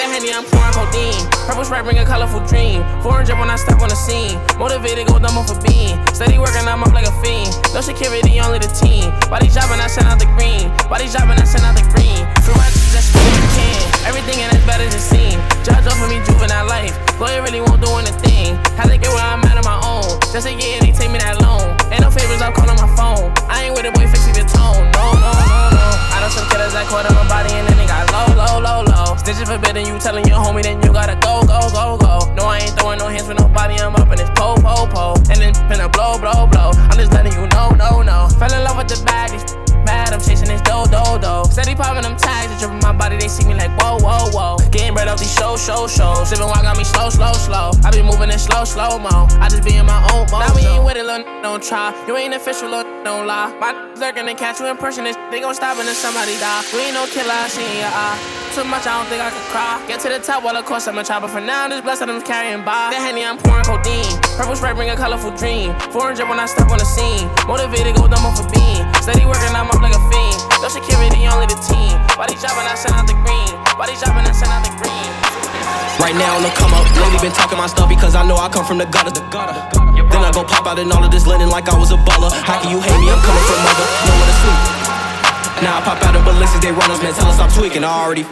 That 0.00 0.16
Henny, 0.16 0.32
I'm 0.32 0.48
pouring 0.48 0.72
codeine. 0.72 1.28
Purple 1.44 1.60
sprite 1.60 1.84
bring 1.84 2.00
a 2.00 2.08
colorful 2.08 2.40
dream. 2.48 2.80
Foreign 3.04 3.28
drip 3.28 3.36
when 3.36 3.52
I 3.52 3.60
step 3.60 3.84
on 3.84 3.92
the 3.92 4.00
scene. 4.00 4.40
Motivated, 4.56 5.04
go 5.04 5.20
dumb 5.20 5.36
off 5.36 5.52
a 5.52 5.56
bean. 5.60 5.92
Steady 6.16 6.40
working, 6.40 6.64
I'm 6.64 6.80
up 6.80 6.96
like 6.96 7.04
a 7.04 7.12
fiend. 7.20 7.52
No 7.76 7.84
security, 7.84 8.40
only 8.40 8.64
the 8.64 8.72
team. 8.72 9.12
Body 9.28 9.52
dropping, 9.52 9.76
I 9.76 9.92
send 9.92 10.08
out 10.08 10.16
the 10.16 10.24
green. 10.40 10.72
Body 10.88 11.04
dropping, 11.04 11.36
I 11.36 11.44
send 11.44 11.68
out 11.68 11.76
the 11.76 11.84
green. 11.92 12.24
Free 12.40 12.56
my 12.56 12.64
just 12.96 13.12
what 13.12 13.28
you 13.28 13.44
can. 13.52 13.84
Everything 14.08 14.40
in 14.40 14.48
it's 14.48 14.64
better 14.64 14.88
than 14.88 15.04
seen. 15.04 15.36
Judge 15.68 15.84
up 15.84 15.92
for 16.00 16.08
me, 16.08 16.16
juvenile 16.24 16.64
life. 16.64 16.96
Lawyer 17.20 17.44
really 17.44 17.60
won't 17.60 17.84
do 17.84 17.92
anything. 18.00 18.56
Had 18.80 18.88
to 18.88 18.96
get 18.96 19.12
where 19.12 19.20
I'm 19.20 19.44
at 19.44 19.60
on 19.60 19.68
my 19.68 19.76
own. 19.84 19.89
Just 20.32 20.46
a 20.46 20.52
year, 20.52 20.80
they 20.80 20.92
take 20.92 21.10
me 21.10 21.18
that 21.18 21.40
long. 21.42 21.76
Ain't 21.92 22.02
no 22.02 22.10
favors, 22.10 22.40
I'm 22.40 22.52
calling 22.52 22.76
my 22.76 22.88
phone. 22.96 23.32
I 23.50 23.68
ain't 23.68 23.74
with 23.74 23.84
a 23.84 23.92
boy 23.92 24.06
fixing 24.06 24.34
the 24.34 24.46
tone. 24.46 24.86
No, 24.94 25.04
no, 25.18 25.30
no, 25.32 25.60
no. 25.74 25.86
I 26.14 26.22
know 26.22 26.30
some 26.30 26.46
killers 26.48 26.72
that 26.72 26.86
caught 26.88 27.06
on 27.06 27.14
my 27.14 27.26
body 27.28 27.52
and 27.52 27.66
then 27.68 27.76
they 27.76 27.86
got 27.86 28.06
low, 28.14 28.28
low, 28.34 28.56
low, 28.60 28.80
low. 28.86 29.16
Stitches 29.16 29.48
forbidden, 29.48 29.86
you 29.86 29.98
telling 29.98 30.26
your 30.26 30.38
homie, 30.38 30.62
then 30.62 30.80
you 30.82 30.92
gotta 30.92 31.16
go, 31.20 31.42
go, 31.44 31.68
go, 31.72 31.98
go. 31.98 32.30
No, 32.34 32.46
I 32.46 32.64
ain't 32.64 32.74
throwing 32.78 32.98
no 32.98 33.08
hands 33.08 33.28
with 33.28 33.38
nobody, 33.38 33.76
I'm 33.80 33.94
up 33.96 34.08
in 34.10 34.18
this 34.18 34.30
po, 34.36 34.56
po, 34.56 34.86
po. 34.86 35.18
And 35.28 35.38
then 35.40 35.52
finna 35.68 35.90
blow, 35.92 36.18
blow, 36.18 36.46
blow. 36.46 36.72
I'm 36.76 36.96
just 36.96 37.12
letting 37.12 37.34
you 37.34 37.46
know, 37.50 37.70
no, 37.76 38.02
no. 38.02 38.28
Fell 38.38 38.52
in 38.52 38.64
love 38.64 38.76
with 38.78 38.88
the 38.88 38.98
bag, 39.04 39.30
mad, 39.84 40.12
I'm 40.12 40.20
chasing 40.20 40.48
this 40.48 40.60
dough, 40.62 40.86
dough, 40.86 41.18
dough. 41.18 41.44
Steady 41.50 41.74
popping 41.74 42.02
them 42.02 42.16
tags, 42.16 42.52
it's 42.52 42.60
dripping 42.60 42.80
my 42.80 42.92
body, 42.92 43.16
they 43.16 43.28
see 43.28 43.46
me 43.46 43.54
like 43.54 43.70
whoa, 43.80 43.98
whoa, 44.00 44.30
whoa. 44.30 44.56
Getting 44.70 44.94
bread 44.94 45.08
off 45.08 45.18
these 45.18 45.32
show, 45.34 45.56
show, 45.56 45.86
shows. 45.86 46.28
Sipping 46.28 46.46
wine 46.46 46.62
got 46.62 46.76
me 46.76 46.84
slow, 46.84 47.10
slow, 47.10 47.32
slow. 47.32 47.70
I 47.84 47.90
be 47.90 48.02
moving 48.02 48.30
in 48.30 48.38
slow, 48.38 48.64
slow 48.64 48.98
mo. 48.98 49.26
I 49.40 49.48
just 49.48 49.64
be 49.64 49.76
in 49.76 49.86
my 49.86 50.00
own 50.12 50.26
mode. 50.30 50.42
Now 50.44 50.54
we 50.54 50.62
ain't 50.62 50.84
with 50.84 50.96
it, 50.96 51.04
little 51.04 51.26
n- 51.26 51.42
don't 51.42 51.62
try. 51.62 51.94
You 52.06 52.16
ain't 52.16 52.34
official, 52.34 52.68
little 52.70 52.86
n- 52.90 53.04
don't 53.04 53.26
lie. 53.26 53.52
My 53.60 53.72
lurking 53.96 54.28
and 54.28 54.38
catch 54.38 54.60
you 54.60 54.66
in 54.66 54.76
person, 54.76 55.04
this 55.04 55.16
they 55.30 55.40
gon' 55.40 55.54
stop 55.54 55.78
until 55.78 55.94
somebody 55.94 56.38
die. 56.38 56.62
We 56.72 56.80
ain't 56.90 56.94
no 56.94 57.06
killer, 57.06 57.32
I 57.32 57.48
see 57.48 57.64
in 57.64 57.78
your 57.78 57.92
eye. 57.92 58.18
Too 58.54 58.64
much, 58.64 58.84
I 58.86 58.98
don't 58.98 59.06
think 59.06 59.22
I 59.22 59.30
could 59.30 59.46
cry. 59.54 59.78
Get 59.86 60.00
to 60.00 60.08
the 60.08 60.18
top, 60.18 60.42
well, 60.42 60.56
of 60.56 60.64
course 60.64 60.88
I'm 60.88 60.98
a 60.98 61.04
chopper. 61.04 61.28
For 61.28 61.40
now, 61.40 61.68
this 61.68 61.80
blessed 61.82 62.02
I'm 62.02 62.20
carrying 62.20 62.64
by. 62.64 62.90
That 62.90 62.98
Henny, 62.98 63.24
I'm 63.24 63.38
pouring 63.38 63.62
codeine. 63.62 64.10
Purple 64.36 64.56
spray 64.56 64.72
bring 64.72 64.90
a 64.90 64.96
colorful 64.96 65.30
dream. 65.36 65.70
400 65.94 66.28
when 66.28 66.40
I 66.40 66.46
step 66.46 66.68
on 66.68 66.78
the 66.78 66.84
scene. 66.84 67.30
Motivated, 67.46 67.94
go 67.94 68.08
dumb 68.08 68.26
off 68.26 68.40
a 68.42 68.59
beam. 69.10 69.26
Steady 69.26 69.26
working, 69.26 69.54
I'm 69.54 69.70
up 69.70 69.82
like 69.82 69.94
a 69.94 70.02
fiend. 70.10 70.38
No 70.62 70.68
security, 70.68 71.26
only 71.26 71.46
the 71.46 71.58
team. 71.58 71.98
Body 72.14 72.34
dropping, 72.38 72.66
I 72.66 72.74
send 72.74 72.94
out 72.94 73.06
the 73.06 73.14
green. 73.26 73.50
Body 73.74 73.94
dropping, 73.98 74.26
I 74.26 74.32
send 74.32 74.52
out 74.52 74.62
the 74.62 74.72
green. 74.78 75.10
Right 75.98 76.16
now 76.16 76.36
on 76.36 76.42
the 76.42 76.52
come 76.56 76.72
up, 76.72 76.86
lately 76.96 77.28
been 77.28 77.34
talking 77.34 77.58
my 77.58 77.66
stuff 77.66 77.88
because 77.88 78.14
I 78.14 78.24
know 78.26 78.36
I 78.36 78.48
come 78.48 78.64
from 78.64 78.78
the 78.78 78.86
gutter. 78.86 79.10
The 79.10 79.24
gutter. 79.28 79.56
Then 80.10 80.24
I 80.24 80.32
go 80.32 80.44
pop 80.44 80.66
out 80.66 80.78
in 80.78 80.90
all 80.90 81.04
of 81.04 81.10
this 81.10 81.26
linen 81.26 81.50
like 81.50 81.68
I 81.68 81.76
was 81.78 81.92
a 81.92 81.98
baller. 82.00 82.32
How 82.32 82.58
can 82.60 82.70
you 82.70 82.80
hate 82.80 82.98
me? 82.98 83.10
I'm 83.10 83.20
coming 83.20 83.44
from 83.46 83.58
mother, 83.62 83.86
nowhere 84.08 84.26
to 84.26 84.36
sleep. 84.42 84.60
Now 85.60 85.76
I 85.76 85.80
pop 85.84 86.02
out 86.02 86.16
in 86.16 86.22
Balenciagas, 86.24 86.62
they 86.62 86.72
run 86.72 86.90
us, 86.90 87.02
man. 87.02 87.12
Tell 87.12 87.28
us 87.28 87.36
stop 87.36 87.52
tweaking. 87.52 87.84
I 87.84 87.92
already. 87.92 88.24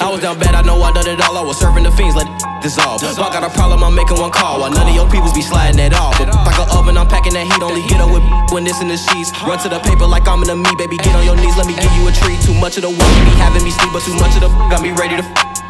I 0.00 0.08
was 0.10 0.20
down 0.22 0.38
bad, 0.38 0.54
I 0.54 0.62
know 0.62 0.78
I 0.82 0.92
done 0.92 1.08
it 1.08 1.20
all. 1.20 1.36
I 1.36 1.42
was 1.42 1.58
serving 1.58 1.82
the 1.84 1.90
fiends, 1.92 2.14
let 2.14 2.26
it 2.28 2.34
dissolve. 2.62 3.02
If 3.02 3.18
I 3.18 3.28
got 3.32 3.42
a 3.42 3.50
problem, 3.50 3.82
I'm 3.82 3.94
making 3.94 4.18
one 4.20 4.30
call. 4.30 4.60
While 4.60 4.70
none 4.70 4.86
of 4.86 4.94
your 4.94 5.08
peoples 5.10 5.32
be 5.34 5.42
sliding 5.42 5.80
at 5.80 5.94
all. 5.94 6.12
But 6.18 6.30
like 6.46 6.58
an 6.58 6.68
oven, 6.70 6.96
I'm 6.96 7.08
packing 7.08 7.34
that 7.34 7.44
heat. 7.48 7.62
Only 7.62 7.82
get 7.90 7.98
up 8.00 8.10
with 8.12 8.22
when 8.54 8.62
this 8.64 8.78
in 8.80 8.88
the 8.88 8.96
sheets. 8.96 9.32
Run 9.42 9.58
to 9.64 9.68
the 9.68 9.80
paper 9.82 10.06
like 10.06 10.28
I'm 10.28 10.42
in 10.44 10.48
the 10.48 10.56
me, 10.56 10.70
baby. 10.78 10.96
Get 11.02 11.14
on 11.16 11.24
your 11.24 11.36
knees, 11.36 11.56
let 11.56 11.66
me 11.66 11.74
give 11.74 11.90
you 11.98 12.06
a 12.06 12.12
treat. 12.12 12.38
Too 12.44 12.54
much 12.54 12.76
of 12.78 12.86
the 12.86 12.92
work, 12.92 13.12
be 13.26 13.34
having 13.40 13.64
me 13.64 13.70
sleep, 13.74 13.90
but 13.92 14.02
too 14.06 14.14
much 14.20 14.36
of 14.38 14.46
the 14.46 14.50
got 14.70 14.80
me 14.84 14.92
ready 14.94 15.16
to. 15.18 15.24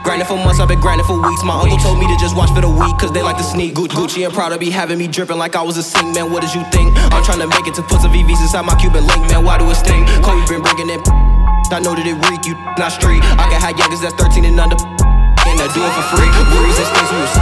Grinding 0.04 0.28
for 0.28 0.38
months, 0.38 0.60
I've 0.62 0.68
been 0.70 0.78
grinding 0.80 1.06
for 1.06 1.18
weeks. 1.18 1.42
My 1.42 1.58
uncle 1.58 1.78
told 1.82 1.98
me 1.98 2.06
to 2.06 2.16
just 2.22 2.36
watch 2.36 2.50
for 2.54 2.60
the 2.62 2.70
week, 2.70 2.94
cause 2.98 3.10
they 3.10 3.22
like 3.26 3.38
to 3.38 3.46
sneak. 3.46 3.74
Gu- 3.74 3.88
Gucci 3.90 4.22
and 4.22 4.30
Prada 4.32 4.54
be 4.58 4.70
having 4.70 4.98
me 4.98 5.08
dripping 5.08 5.38
like 5.38 5.56
I 5.56 5.62
was 5.62 5.76
a 5.78 5.82
sing, 5.82 6.12
man. 6.14 6.30
What 6.30 6.42
did 6.46 6.54
you 6.54 6.62
think? 6.70 6.94
I'm 7.10 7.24
trying 7.24 7.40
to 7.42 7.48
make 7.48 7.66
it 7.66 7.74
to 7.74 7.82
put 7.82 8.02
some 8.02 8.12
VVs 8.12 8.38
inside 8.38 8.62
my 8.62 8.76
Cuban 8.78 9.02
link, 9.06 9.22
man. 9.32 9.42
Why 9.42 9.58
do 9.58 9.66
it 9.70 9.74
sting? 9.74 10.06
Kobe 10.22 10.46
been 10.46 10.62
bringing 10.62 10.90
it. 10.94 11.02
I 11.74 11.82
know 11.82 11.98
that 11.98 12.06
it 12.06 12.14
reek, 12.30 12.46
you 12.46 12.54
not 12.78 12.94
street. 12.94 13.18
I 13.26 13.50
can 13.50 13.58
have 13.58 13.74
youngers 13.74 13.98
that's 13.98 14.14
13 14.14 14.46
and 14.46 14.54
under. 14.54 14.78
And 14.78 15.58
I 15.58 15.66
do 15.74 15.82
it 15.82 15.92
for 15.98 16.06
free. 16.14 16.30
Worries 16.54 16.78
and 16.78 16.90
things 16.94 17.10
we 17.10 17.18
was. 17.18 17.34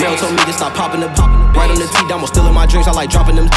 Mel 0.00 0.16
told 0.16 0.32
me 0.32 0.42
to 0.48 0.54
stop 0.56 0.72
popping 0.72 1.04
the 1.04 1.12
Right 1.52 1.68
on 1.68 1.76
the 1.76 1.84
T, 1.84 2.00
down, 2.08 2.24
still 2.24 2.48
in 2.48 2.56
my 2.56 2.64
drinks. 2.64 2.88
I 2.88 2.96
like 2.96 3.12
dropping 3.12 3.36
them. 3.36 3.52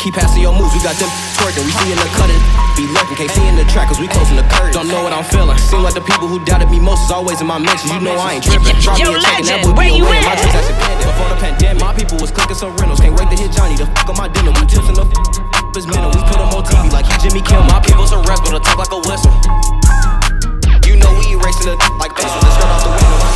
Keep 0.00 0.16
passing 0.16 0.40
your 0.40 0.56
moves, 0.56 0.72
we 0.72 0.80
got 0.80 0.96
them 0.96 1.08
twerking. 1.36 1.68
We 1.68 1.72
see 1.76 1.92
in 1.92 2.00
the 2.00 2.08
cutting, 2.16 2.40
be 2.76 2.88
lurking. 2.96 3.16
Can't 3.20 3.32
see 3.32 3.44
in 3.44 3.56
the 3.60 3.64
track, 3.68 3.92
cause 3.92 4.00
we 4.00 4.08
closing 4.08 4.40
the 4.40 4.46
curtain. 4.48 4.72
Don't 4.72 4.88
know 4.88 5.04
what 5.04 5.12
I'm 5.12 5.24
feeling. 5.28 5.56
Seem 5.60 5.84
like 5.84 5.92
the 5.92 6.04
people 6.04 6.24
who 6.24 6.40
doubted 6.48 6.72
me 6.72 6.80
most 6.80 7.04
is 7.04 7.12
always 7.12 7.44
in 7.44 7.48
my 7.48 7.60
mentions. 7.60 7.92
You 7.92 8.00
know 8.00 8.16
I 8.16 8.40
ain't 8.40 8.44
tripping. 8.44 8.76
Drop 8.80 8.96
me 9.00 9.04
a 9.04 9.20
and 9.20 9.48
that 9.52 9.60
boy 9.60 9.76
where 9.76 9.88
be 9.92 10.00
you 10.00 10.08
away. 10.08 10.24
at? 10.24 10.32
My 10.32 10.36
dreams 10.40 10.56
that's. 10.56 10.72
Before 11.04 11.28
the 11.28 11.38
pandemic, 11.40 11.80
my 11.80 11.92
people 11.92 12.16
was 12.20 12.32
clicking 12.32 12.56
some 12.56 12.72
rentals. 12.80 13.00
Can't 13.04 13.16
wait 13.16 13.28
to 13.32 13.36
hit 13.36 13.52
Johnny 13.52 13.76
to 13.76 13.86
fuck 13.92 14.08
on 14.08 14.16
my 14.16 14.28
dinner. 14.28 14.52
We 14.56 14.64
tips 14.64 14.88
in 14.88 14.96
the 14.96 15.04
minnow. 15.82 16.06
We 16.06 16.22
put 16.30 16.38
him 16.38 16.54
on 16.54 16.62
TV 16.62 16.86
like 16.92 17.04
he 17.04 17.18
Jimmy 17.18 17.42
Kimmel. 17.42 17.66
My 17.66 17.80
people's 17.82 18.12
a 18.12 18.18
rebel 18.18 18.54
to 18.54 18.60
talk 18.62 18.78
like 18.78 18.94
a 18.94 19.00
whistle. 19.10 19.34
You 20.86 20.94
know 20.94 21.10
we 21.18 21.34
erasing 21.34 21.66
the 21.66 21.76
like 21.98 22.14
skirt 22.14 22.30
out 22.30 22.78
the 22.86 22.94
window. 22.94 23.26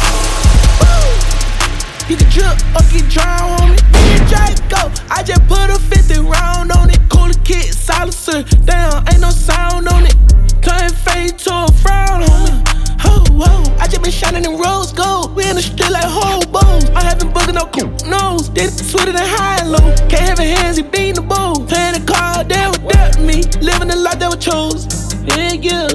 You 2.07 2.15
can 2.15 2.31
drip 2.31 2.55
or 2.79 2.87
get 2.95 3.11
drowned 3.11 3.59
on 3.59 3.75
it. 3.75 3.83
Me 3.91 4.23
and 4.23 4.27
Draco, 4.31 4.87
I 5.11 5.27
just 5.27 5.43
put 5.51 5.67
a 5.67 5.83
50 5.83 6.21
round 6.31 6.71
on 6.71 6.91
it. 6.91 7.01
Cooler 7.11 7.35
kid, 7.43 7.75
silencer. 7.75 8.45
Damn, 8.63 9.03
ain't 9.09 9.21
no 9.21 9.31
sound 9.31 9.89
on 9.89 10.07
it. 10.07 10.15
Turn 10.63 10.91
fade 10.91 11.39
to 11.43 11.67
a 11.67 11.73
frown 11.83 12.23
on 12.23 12.39
me. 12.47 12.78
Oh, 13.05 13.25
whoa, 13.31 13.77
I 13.79 13.87
just 13.89 14.03
been 14.03 14.13
shining 14.13 14.45
in 14.45 14.59
rose 14.59 14.93
gold. 14.93 15.35
We 15.35 15.49
in 15.49 15.57
the 15.57 15.63
street 15.63 15.91
like 15.91 16.05
hobos. 16.05 16.91
I 16.91 17.03
haven't 17.03 17.33
booked 17.33 17.53
no 17.53 17.67
cool 17.67 17.91
nose. 18.09 18.51
Then 18.51 18.71
sweeter 18.71 19.13
than 19.13 19.27
high 19.27 19.65
low. 19.65 19.95
Can't 20.09 20.29
have 20.29 20.41
a 20.41 20.45
hands, 20.45 20.77
he 20.77 20.83
beating 20.83 21.15
the 21.15 21.23
bowl. 21.23 21.67
Playing 21.67 21.95
the 21.95 22.05
card, 22.13 22.49
they 22.49 22.67
were 22.67 22.93
dealt 22.93 23.21
me. 23.21 23.43
Living 23.61 23.89
the 23.89 23.97
life 23.97 24.19
that 24.19 24.31
was 24.35 24.45
chose. 24.45 24.87
Yeah, 25.25 25.53
yeah. 25.53 25.89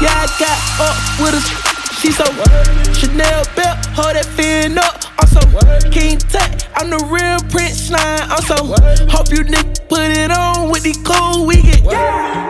Yeah, 0.00 0.14
I 0.14 0.26
got 0.38 0.58
up 0.80 0.96
with 1.20 1.34
a 1.34 1.67
She 1.98 2.12
so 2.12 2.22
Chanel 2.94 3.42
belt, 3.58 3.82
hold 3.90 4.14
that 4.14 4.22
fin 4.38 4.78
up. 4.78 5.02
I'm 5.18 5.26
so 5.26 5.42
King 5.90 6.14
Tut, 6.30 6.70
I'm 6.78 6.90
the 6.94 7.02
real 7.10 7.42
Prince 7.50 7.90
Slime. 7.90 8.22
I'm 8.30 8.38
so 8.46 8.54
hope 9.10 9.34
you 9.34 9.42
niggas 9.42 9.82
put 9.90 10.06
it 10.14 10.30
on 10.30 10.70
with 10.70 10.86
the 10.86 10.94
cool 11.02 11.42
we 11.42 11.58
get. 11.58 11.82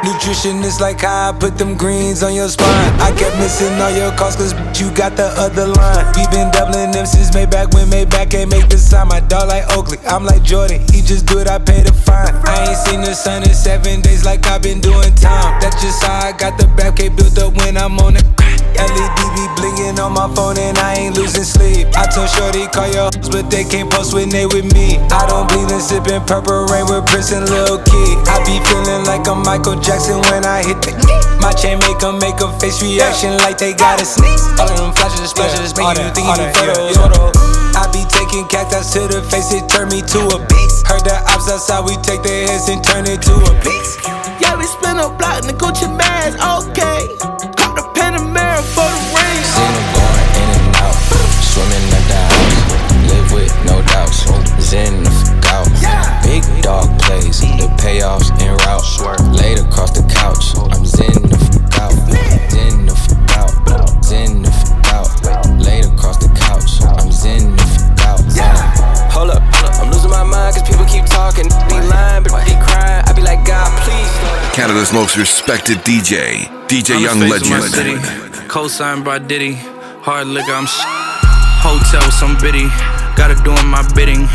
Nutrition 0.04 0.60
is 0.68 0.84
like 0.84 1.00
how 1.00 1.32
I 1.32 1.32
put 1.32 1.56
them 1.56 1.78
greens 1.78 2.22
on 2.22 2.34
your 2.34 2.48
spine. 2.52 2.68
I 3.00 3.08
kept 3.16 3.40
missing 3.40 3.72
all 3.80 3.88
your 3.88 4.12
calls 4.20 4.36
cause 4.36 4.52
you 4.76 4.92
got 4.92 5.16
the 5.16 5.32
other 5.40 5.64
line. 5.64 6.04
We 6.12 6.28
been 6.28 6.52
doubling 6.52 6.92
them 6.92 7.06
since 7.06 7.32
Maybach 7.32 7.72
when 7.72 7.88
Maybach 7.88 8.28
can't 8.28 8.52
make 8.52 8.68
the 8.68 8.76
sign. 8.76 9.08
My 9.08 9.20
dog 9.20 9.48
like 9.48 9.64
Oakley, 9.72 9.96
I'm 10.04 10.28
like 10.28 10.42
Jordan. 10.42 10.84
He 10.92 11.00
just 11.00 11.24
do 11.24 11.38
it, 11.40 11.48
I 11.48 11.56
pay 11.56 11.80
the 11.80 11.96
fine. 11.96 12.36
I 12.44 12.68
ain't 12.68 12.76
seen 12.84 13.00
the 13.00 13.14
sun 13.14 13.48
in 13.48 13.54
seven 13.54 14.02
days 14.02 14.26
like 14.26 14.44
I've 14.44 14.60
been 14.60 14.80
doing 14.84 15.14
time. 15.16 15.56
That's 15.64 15.80
just 15.80 16.04
how 16.04 16.28
I 16.28 16.36
got 16.36 16.60
the 16.60 16.68
back 16.76 17.00
built 17.00 17.38
up 17.40 17.56
when 17.56 17.78
I'm 17.78 17.96
on 18.04 18.12
the 18.12 18.37
LED 18.78 19.18
be 19.34 19.44
blinking 19.58 19.98
on 19.98 20.14
my 20.14 20.30
phone 20.34 20.58
and 20.58 20.78
I 20.78 20.94
ain't 20.94 21.16
losing 21.18 21.44
sleep. 21.44 21.90
I 21.98 22.06
told 22.06 22.30
Shorty 22.30 22.70
call 22.70 22.86
your 22.86 23.10
hoes, 23.10 23.28
but 23.28 23.50
they 23.50 23.64
can't 23.66 23.90
post 23.90 24.14
when 24.14 24.30
they 24.30 24.46
with 24.46 24.70
me. 24.72 24.98
I 25.10 25.26
don't 25.26 25.50
bleed 25.50 25.70
and 25.74 25.82
sipping 25.82 26.22
purple 26.24 26.66
rain 26.70 26.86
with 26.86 27.06
Prince 27.10 27.34
and 27.34 27.48
Lil 27.50 27.82
Key. 27.82 28.10
I 28.30 28.38
be 28.46 28.62
feeling 28.70 29.02
like 29.04 29.26
I'm 29.26 29.42
Michael 29.42 29.78
Jackson 29.82 30.22
when 30.30 30.46
I 30.46 30.62
hit 30.62 30.78
the 30.86 30.94
My 31.42 31.50
chain 31.52 31.78
make 31.82 31.98
them 31.98 32.22
make 32.22 32.38
a 32.38 32.48
face 32.62 32.78
reaction 32.82 33.34
like 33.42 33.58
they 33.58 33.74
got 33.74 34.00
a 34.00 34.06
sneeze. 34.06 34.46
All 34.62 34.70
of 34.70 34.78
them 34.78 34.94
flashes, 34.94 35.30
splashes, 35.30 35.74
make 35.74 35.98
you 35.98 36.08
think 36.14 36.30
you 36.30 36.46
photos. 36.54 36.94
I 37.74 37.90
be 37.92 38.02
taking 38.06 38.46
cactus 38.46 38.92
to 38.94 39.06
the 39.06 39.22
face, 39.26 39.52
it 39.52 39.68
turn 39.68 39.88
me 39.90 40.02
to 40.02 40.20
a 40.34 40.38
beast. 40.46 40.86
Heard 40.86 41.02
the 41.02 41.18
ops 41.30 41.50
outside, 41.50 41.82
we 41.82 41.94
take 42.02 42.22
their 42.22 42.46
heads 42.46 42.68
and 42.68 42.82
turn 42.82 43.06
it 43.06 43.22
to 43.22 43.34
a 43.34 43.52
beast. 43.62 43.98
Yeah, 44.38 44.54
we 44.58 44.64
spin 44.64 44.98
a 44.98 45.10
block 45.10 45.42
in 45.42 45.46
the 45.46 45.54
Gucci 45.54 45.86
mask, 45.90 46.38
okay. 46.38 47.17
Zen 54.78 55.02
the 55.02 55.10
fuck 55.10 55.46
out. 55.54 56.22
Big 56.22 56.44
dog 56.62 56.86
plays, 57.00 57.40
the 57.40 57.68
payoffs 57.82 58.30
en 58.42 58.54
route. 58.62 59.20
Laid 59.34 59.58
across 59.58 59.90
the 59.90 60.04
couch, 60.06 60.54
I'm 60.72 60.84
zen 60.84 61.22
the 61.30 61.38
fuck 61.50 61.82
out. 61.82 61.94
Zen 62.50 62.86
the 62.86 62.94
fuck 62.94 63.30
out, 63.38 64.04
zen 64.04 64.42
the 64.42 64.50
fuck 64.50 64.86
out. 64.94 65.46
Laid 65.58 65.84
across 65.86 66.18
the 66.18 66.30
couch, 66.46 66.82
I'm 66.82 67.10
zen 67.10 67.56
the 67.56 67.66
fuck 67.74 68.22
out. 68.38 69.12
Hold 69.12 69.30
up, 69.30 69.42
I'm 69.80 69.90
losing 69.90 70.10
my 70.10 70.22
mind 70.24 70.54
cause 70.56 70.68
people 70.68 70.86
keep 70.86 71.06
talking. 71.06 71.48
Be 71.68 71.78
lying, 71.88 72.22
but 72.22 72.44
be 72.46 72.54
crying. 72.62 73.02
I 73.06 73.12
be 73.12 73.22
like, 73.22 73.44
God, 73.44 73.70
please. 73.82 74.12
Canada's 74.54 74.92
most 74.92 75.16
respected 75.16 75.78
DJ, 75.78 76.46
DJ 76.68 76.96
I'm 76.96 77.02
Young 77.02 77.18
the 77.20 77.28
face 77.28 77.42
of 77.42 77.50
my 77.50 77.60
city. 77.60 77.96
Legend. 77.96 78.48
Co-signed 78.48 79.04
by 79.04 79.18
Diddy. 79.18 79.54
Hard 80.06 80.28
liquor, 80.28 80.52
I'm 80.52 80.66
sh- 80.66 81.08
Hotel, 81.60 82.08
some 82.12 82.36
biddy. 82.38 82.70
Gotta 83.18 83.34
doing 83.42 83.66
my 83.66 83.82
bidding. 83.94 84.28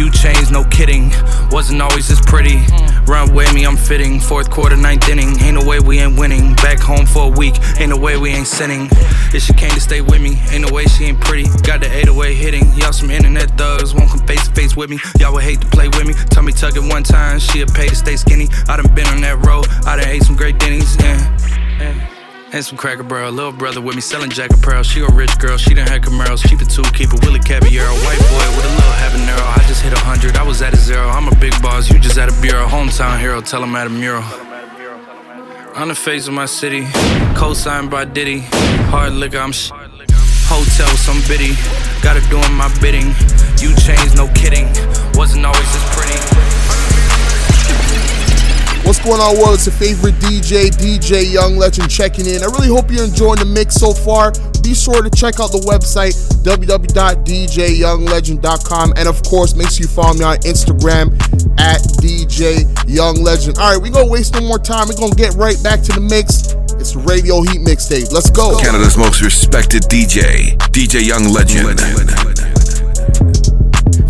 You 0.00 0.10
changed, 0.10 0.50
no 0.50 0.64
kidding. 0.64 1.12
Wasn't 1.50 1.82
always 1.82 2.08
this 2.08 2.22
pretty. 2.22 2.64
Run 3.04 3.34
with 3.34 3.52
me, 3.52 3.66
I'm 3.66 3.76
fitting. 3.76 4.18
Fourth 4.18 4.48
quarter, 4.50 4.74
ninth 4.74 5.06
inning. 5.10 5.38
Ain't 5.42 5.60
no 5.60 5.68
way 5.68 5.78
we 5.78 5.98
ain't 5.98 6.18
winning. 6.18 6.54
Back 6.54 6.80
home 6.80 7.04
for 7.04 7.24
a 7.24 7.28
week. 7.28 7.56
Ain't 7.78 7.90
no 7.90 7.98
way 7.98 8.16
we 8.16 8.30
ain't 8.30 8.46
sinning. 8.46 8.88
If 9.34 9.42
she 9.42 9.52
came 9.52 9.72
to 9.72 9.80
stay 9.80 10.00
with 10.00 10.22
me, 10.22 10.40
ain't 10.52 10.66
no 10.66 10.72
way 10.72 10.86
she 10.86 11.04
ain't 11.04 11.20
pretty. 11.20 11.44
Got 11.64 11.82
the 11.82 11.92
808 11.92 12.34
hitting. 12.34 12.72
Y'all 12.78 12.94
some 12.94 13.10
internet 13.10 13.50
thugs. 13.58 13.94
Won't 13.94 14.08
come 14.08 14.26
face 14.26 14.48
to 14.48 14.54
face 14.54 14.74
with 14.74 14.88
me. 14.88 14.98
Y'all 15.18 15.34
would 15.34 15.44
hate 15.44 15.60
to 15.60 15.66
play 15.66 15.88
with 15.88 16.06
me. 16.06 16.14
Tell 16.30 16.44
me 16.44 16.52
tuck 16.52 16.76
it 16.76 16.82
one 16.82 17.02
time. 17.02 17.38
She'll 17.38 17.66
pay 17.66 17.88
to 17.88 17.94
stay 17.94 18.16
skinny. 18.16 18.48
I 18.68 18.78
done 18.78 18.94
been 18.94 19.06
on 19.08 19.20
that 19.20 19.44
road. 19.44 19.68
I 19.84 19.96
done 19.96 20.08
ate 20.08 20.22
some 20.22 20.34
great 20.34 20.58
Denny's. 20.58 20.96
Yeah. 20.96 21.36
yeah. 21.78 22.19
And 22.52 22.64
some 22.64 22.76
cracker 22.76 23.04
barrel, 23.04 23.30
little 23.30 23.52
brother 23.52 23.80
with 23.80 23.94
me 23.94 24.00
selling 24.00 24.28
jack 24.28 24.52
apparel. 24.52 24.82
She 24.82 25.00
a 25.00 25.06
rich 25.06 25.38
girl, 25.38 25.56
she 25.56 25.72
done 25.72 25.86
had 25.86 26.02
Camaros. 26.02 26.42
Keep 26.42 26.62
it 26.62 26.68
two, 26.68 26.82
keep 26.92 27.12
it 27.14 27.24
Willie 27.24 27.38
Caballero. 27.38 27.92
White 28.02 28.18
boy 28.18 28.46
with 28.56 28.66
a 28.66 28.74
little 28.74 28.96
habanero. 28.98 29.56
I 29.56 29.64
just 29.68 29.82
hit 29.82 29.92
a 29.92 29.98
hundred, 29.98 30.36
I 30.36 30.42
was 30.42 30.60
at 30.60 30.74
a 30.74 30.76
zero. 30.76 31.08
I'm 31.08 31.28
a 31.28 31.36
big 31.36 31.52
boss, 31.62 31.88
you 31.90 32.00
just 32.00 32.18
at 32.18 32.28
a 32.28 32.42
bureau. 32.42 32.66
Hometown 32.66 33.20
hero, 33.20 33.40
tell 33.40 33.62
him 33.62 33.76
at 33.76 33.86
a 33.86 33.90
mural. 33.90 34.24
On 35.76 35.86
the 35.86 35.94
face 35.94 36.26
of 36.26 36.34
my 36.34 36.46
city, 36.46 36.88
co-signed 37.36 37.88
by 37.88 38.04
Diddy. 38.04 38.40
Hard 38.90 39.12
liquor, 39.12 39.38
I'm 39.38 39.52
sh- 39.52 39.70
Hotel, 40.50 40.88
some 40.96 41.20
biddy. 41.28 41.54
Gotta 42.02 42.20
doing 42.28 42.52
my 42.54 42.66
bidding. 42.80 43.14
You 43.62 43.76
changed, 43.76 44.16
no 44.16 44.26
kidding. 44.34 44.66
Wasn't 45.14 45.46
always 45.46 45.72
this 45.72 45.94
pretty. 45.94 46.49
What's 48.90 49.06
going 49.06 49.22
on, 49.22 49.38
world? 49.38 49.54
It's 49.54 49.70
your 49.70 49.78
favorite 49.78 50.18
DJ, 50.18 50.74
DJ 50.74 51.30
Young 51.32 51.54
Legend, 51.54 51.86
checking 51.88 52.26
in. 52.26 52.42
I 52.42 52.50
really 52.50 52.66
hope 52.66 52.90
you're 52.90 53.06
enjoying 53.06 53.38
the 53.38 53.46
mix 53.46 53.76
so 53.76 53.94
far. 53.94 54.32
Be 54.66 54.74
sure 54.74 54.98
to 54.98 55.06
check 55.14 55.38
out 55.38 55.54
the 55.54 55.62
website, 55.62 56.18
www.djyounglegend.com. 56.42 58.92
And 58.98 59.06
of 59.06 59.22
course, 59.22 59.54
make 59.54 59.70
sure 59.70 59.86
you 59.86 59.92
follow 59.94 60.18
me 60.18 60.26
on 60.26 60.42
Instagram 60.42 61.14
at 61.54 61.78
DJ 62.02 62.66
Young 62.90 63.22
Legend. 63.22 63.62
All 63.62 63.70
right, 63.70 63.78
we're 63.80 63.94
gonna 63.94 64.10
waste 64.10 64.34
no 64.34 64.42
more 64.42 64.58
time. 64.58 64.90
We're 64.90 64.98
gonna 64.98 65.14
get 65.14 65.38
right 65.38 65.62
back 65.62 65.86
to 65.86 65.94
the 65.94 66.02
mix. 66.02 66.58
It's 66.74 66.98
the 66.98 67.02
Radio 67.06 67.46
Heat 67.46 67.62
Mixtape. 67.62 68.10
Let's 68.10 68.26
go. 68.26 68.58
Canada's 68.58 68.98
most 68.98 69.22
respected 69.22 69.86
DJ, 69.86 70.58
DJ 70.74 71.06
Young 71.06 71.30
Legend. 71.30 71.78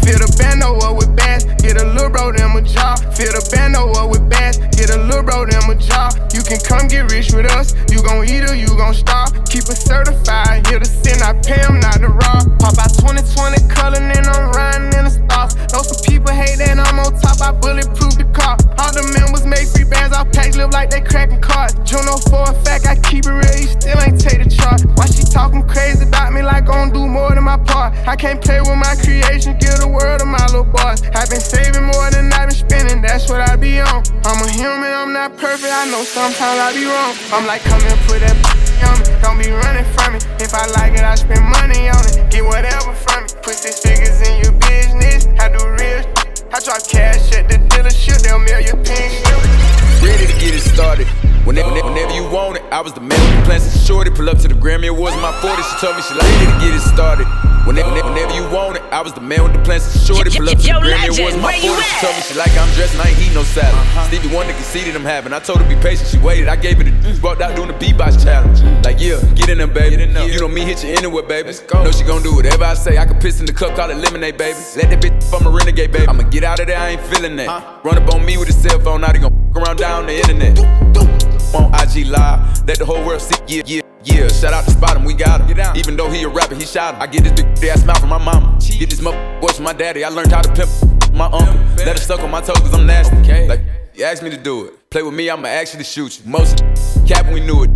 Fill 0.00 0.24
the 0.24 0.32
bando 0.40 0.80
up 0.80 0.96
with 0.96 1.12
bands, 1.12 1.19
get 1.72 1.82
a 1.82 1.86
little 1.86 2.10
bro 2.10 2.32
them 2.32 2.56
a 2.56 2.62
job. 2.62 2.98
Fill 3.14 3.30
the 3.30 3.42
bando 3.54 3.94
up 3.94 4.10
with 4.10 4.26
bands, 4.28 4.58
get 4.74 4.90
a 4.90 4.98
little 5.06 5.22
bro 5.22 5.46
them 5.46 5.70
a 5.70 5.76
job. 5.78 6.10
You 6.34 6.42
can 6.42 6.58
come 6.66 6.90
get 6.90 7.06
rich 7.12 7.30
with 7.30 7.46
us, 7.46 7.78
you 7.86 8.02
gon' 8.02 8.26
eat 8.26 8.42
or 8.42 8.58
you 8.58 8.66
gon' 8.74 8.94
starve. 8.94 9.30
Keep 9.46 9.70
it 9.70 9.78
certified, 9.78 10.66
here 10.66 10.82
to 10.82 10.84
sin, 10.84 11.22
I 11.22 11.38
pay 11.38 11.62
them 11.62 11.78
not 11.78 12.02
to 12.02 12.10
rob. 12.10 12.42
Pop 12.58 12.74
out 12.74 12.90
2020 12.98 13.70
color, 13.70 14.02
and 14.02 14.26
I'm 14.26 14.50
riding 14.50 14.90
in 14.98 15.06
the 15.06 15.14
stars. 15.14 15.54
Know 15.70 15.86
some 15.86 16.02
people 16.02 16.34
hate 16.34 16.58
that 16.58 16.74
I'm 16.74 16.98
on 16.98 17.14
top, 17.22 17.38
I 17.38 17.54
bulletproof 17.54 18.18
the 18.18 18.26
car. 18.34 18.58
All 18.82 18.90
the 18.90 19.06
members 19.14 19.46
make 19.46 19.70
free 19.70 19.86
bands, 19.86 20.10
our 20.16 20.26
packs 20.26 20.56
live 20.58 20.74
like 20.74 20.90
they 20.90 21.00
cracking 21.00 21.40
cards. 21.40 21.78
Juno 21.86 22.18
oh 22.18 22.22
for 22.26 22.50
a 22.50 22.54
fact, 22.66 22.86
I 22.86 22.98
keep 22.98 23.26
it 23.26 23.34
real, 23.34 23.58
you 23.62 23.70
still 23.70 23.98
ain't 24.02 24.18
take 24.18 24.42
the 24.42 24.50
chart. 24.50 24.82
Why 24.98 25.06
she 25.06 25.22
talking 25.22 25.62
crazy 25.70 26.02
about 26.02 26.32
me 26.32 26.42
like 26.42 26.66
I 26.66 26.74
don't 26.74 26.90
do 26.90 27.06
more 27.06 27.30
than 27.30 27.44
my 27.44 27.58
part? 27.58 27.94
I 28.10 28.16
can't 28.16 28.42
play 28.42 28.58
with 28.58 28.74
my 28.74 28.98
creation, 28.98 29.54
give 29.62 29.78
the 29.78 29.86
world 29.86 30.18
to 30.18 30.26
my 30.26 30.42
little 30.50 30.66
boys. 30.66 31.02
I've 31.14 31.30
been 31.30 31.40
saving 31.60 31.84
more 31.84 32.08
than 32.10 32.32
I've 32.32 32.48
been 32.48 32.56
spending, 32.56 33.02
that's 33.02 33.28
what 33.28 33.40
I 33.40 33.56
be 33.56 33.80
on. 33.80 34.02
I'm 34.24 34.40
a 34.40 34.48
human, 34.50 34.90
I'm 34.92 35.12
not 35.12 35.36
perfect, 35.36 35.72
I 35.72 35.84
know 35.92 36.02
sometimes 36.02 36.58
I 36.58 36.72
be 36.72 36.84
wrong. 36.88 37.12
I'm 37.32 37.46
like, 37.46 37.62
come 37.62 37.80
and 37.84 38.00
put 38.08 38.20
that 38.24 38.36
on 38.88 38.96
me, 38.96 39.04
don't 39.20 39.36
be 39.36 39.50
running 39.52 39.84
from 39.92 40.16
me. 40.16 40.20
If 40.40 40.54
I 40.54 40.64
like 40.78 40.96
it, 40.96 41.04
I 41.04 41.14
spend 41.14 41.44
money 41.44 41.88
on 41.88 42.02
it, 42.08 42.30
get 42.32 42.44
whatever 42.44 42.92
from 42.96 43.24
me. 43.24 43.28
Put 43.44 43.54
six 43.54 43.80
figures 43.80 44.20
in 44.24 44.40
your 44.42 44.54
business, 44.56 45.28
I 45.36 45.52
do 45.52 45.60
real 45.76 46.00
I 46.50 46.58
drop 46.58 46.82
cash 46.88 47.30
at 47.36 47.46
the 47.48 47.58
dealership, 47.70 48.22
they'll 48.24 48.40
mail 48.40 48.60
your 48.60 48.78
pin. 48.82 49.08
Ready 50.02 50.26
to 50.26 50.36
get 50.40 50.54
it 50.56 50.64
started. 50.64 51.06
Whenever, 51.44 51.72
whenever 51.72 52.12
you 52.12 52.24
want 52.28 52.56
it, 52.56 52.64
I 52.72 52.80
was 52.80 52.92
the 52.92 53.00
man 53.00 53.20
with 53.20 53.40
the 53.40 53.44
plans 53.46 53.86
shorty. 53.86 54.10
Pull 54.10 54.28
up 54.28 54.38
to 54.38 54.48
the 54.48 54.54
Grammy 54.54 54.88
Awards 54.88 55.16
my 55.16 55.32
40s. 55.40 55.62
She 55.70 55.76
told 55.78 55.96
me 55.96 56.02
she 56.02 56.14
like 56.14 56.22
ready 56.22 56.46
to 56.46 56.58
get 56.60 56.74
it 56.74 56.80
started. 56.80 57.49
Whenever, 57.66 57.92
whenever 57.92 58.34
you 58.34 58.42
want 58.50 58.76
it, 58.76 58.82
I 58.90 59.02
was 59.02 59.12
the 59.12 59.20
man 59.20 59.42
with 59.44 59.52
the 59.52 59.60
plans 59.60 59.84
and 59.84 60.02
shorty. 60.02 60.30
Pull 60.30 60.48
up 60.48 60.58
to 60.58 60.64
the 60.64 60.80
legend, 60.80 61.18
in 61.18 61.40
my 61.40 61.52
40s. 61.52 61.60
She 61.60 62.00
told 62.00 62.16
me 62.16 62.22
she 62.22 62.34
like 62.34 62.50
I'm 62.56 62.72
dressed 62.74 62.94
and 62.94 63.02
I 63.02 63.10
ain't 63.10 63.18
eating 63.20 63.34
no 63.34 63.44
salad. 63.44 63.76
Stevie 64.08 64.34
Wonder 64.34 64.54
conceded 64.54 64.96
I'm 64.96 65.04
having. 65.04 65.32
I 65.32 65.38
told 65.38 65.60
her 65.60 65.68
be 65.68 65.76
patient, 65.80 66.08
she 66.08 66.18
waited. 66.18 66.48
I 66.48 66.56
gave 66.56 66.78
her 66.78 66.84
the 66.84 66.90
juice, 67.02 67.22
walked 67.22 67.42
out 67.42 67.54
doing 67.54 67.68
the 67.68 67.74
beatbox 67.74 68.22
challenge. 68.24 68.62
Like, 68.84 68.98
yeah, 68.98 69.20
get 69.34 69.48
in 69.50 69.58
there, 69.58 69.66
baby. 69.66 70.02
You 70.02 70.40
know 70.40 70.48
me, 70.48 70.62
hit 70.62 70.82
you 70.82 70.90
anywhere, 70.90 71.22
baby. 71.22 71.52
Know 71.72 71.90
she 71.92 72.04
gon' 72.04 72.22
do 72.22 72.34
whatever 72.34 72.64
I 72.64 72.74
say. 72.74 72.98
I 72.98 73.04
can 73.04 73.18
piss 73.20 73.40
in 73.40 73.46
the 73.46 73.52
cup, 73.52 73.76
call 73.76 73.90
it 73.90 73.96
lemonade, 73.98 74.36
baby. 74.36 74.58
Let 74.76 74.90
that 74.90 75.00
bitch 75.00 75.22
from 75.30 75.46
a 75.46 75.50
renegade, 75.50 75.92
baby. 75.92 76.08
I'ma 76.08 76.24
get 76.24 76.44
out 76.44 76.60
of 76.60 76.66
there, 76.66 76.78
I 76.78 76.90
ain't 76.90 77.02
feeling 77.02 77.36
that. 77.36 77.84
Run 77.84 77.98
up 77.98 78.12
on 78.14 78.24
me 78.24 78.36
with 78.38 78.48
a 78.48 78.52
cell 78.52 78.80
phone, 78.80 79.02
now 79.02 79.12
they 79.12 79.18
gon' 79.18 79.32
f 79.50 79.56
around 79.56 79.76
down 79.76 80.06
the 80.06 80.16
internet. 80.16 80.58
On 81.54 81.70
IG 81.74 82.06
Live, 82.06 82.66
let 82.66 82.78
the 82.78 82.86
whole 82.86 83.04
world 83.04 83.20
see, 83.20 83.36
yeah, 83.46 83.62
yeah. 83.66 83.89
Yeah, 84.02 84.28
shout 84.28 84.54
out 84.54 84.64
to 84.64 84.70
Spot 84.70 84.96
him, 84.96 85.04
we 85.04 85.14
got 85.14 85.42
him. 85.42 85.76
Even 85.76 85.96
though 85.96 86.10
he 86.10 86.22
a 86.22 86.28
rapper, 86.28 86.54
he 86.54 86.64
shot 86.64 86.94
him. 86.94 87.02
I 87.02 87.06
get 87.06 87.22
this 87.24 87.32
big 87.32 87.68
ass 87.68 87.84
mouth 87.84 88.00
from 88.00 88.08
my 88.08 88.18
mama. 88.18 88.58
Get 88.60 88.88
this 88.88 89.00
mother 89.02 89.38
voice 89.40 89.56
from 89.56 89.64
my 89.64 89.74
daddy. 89.74 90.04
I 90.04 90.08
learned 90.08 90.32
how 90.32 90.40
to 90.40 90.52
pimp 90.52 90.70
my 91.12 91.26
uncle. 91.26 91.54
Let 91.76 91.88
her 91.88 91.96
suck 91.96 92.20
on 92.20 92.30
my 92.30 92.40
toes 92.40 92.58
cause 92.60 92.72
I'm 92.74 92.86
nasty. 92.86 93.16
Like, 93.46 93.60
you 93.94 94.04
asked 94.04 94.22
me 94.22 94.30
to 94.30 94.38
do 94.38 94.66
it. 94.66 94.90
Play 94.90 95.02
with 95.02 95.14
me, 95.14 95.28
I'ma 95.28 95.48
actually 95.48 95.84
shoot 95.84 96.18
you. 96.18 96.30
Most 96.30 96.58
cap 97.06 97.26
we 97.32 97.40
knew 97.40 97.64
it. 97.64 97.70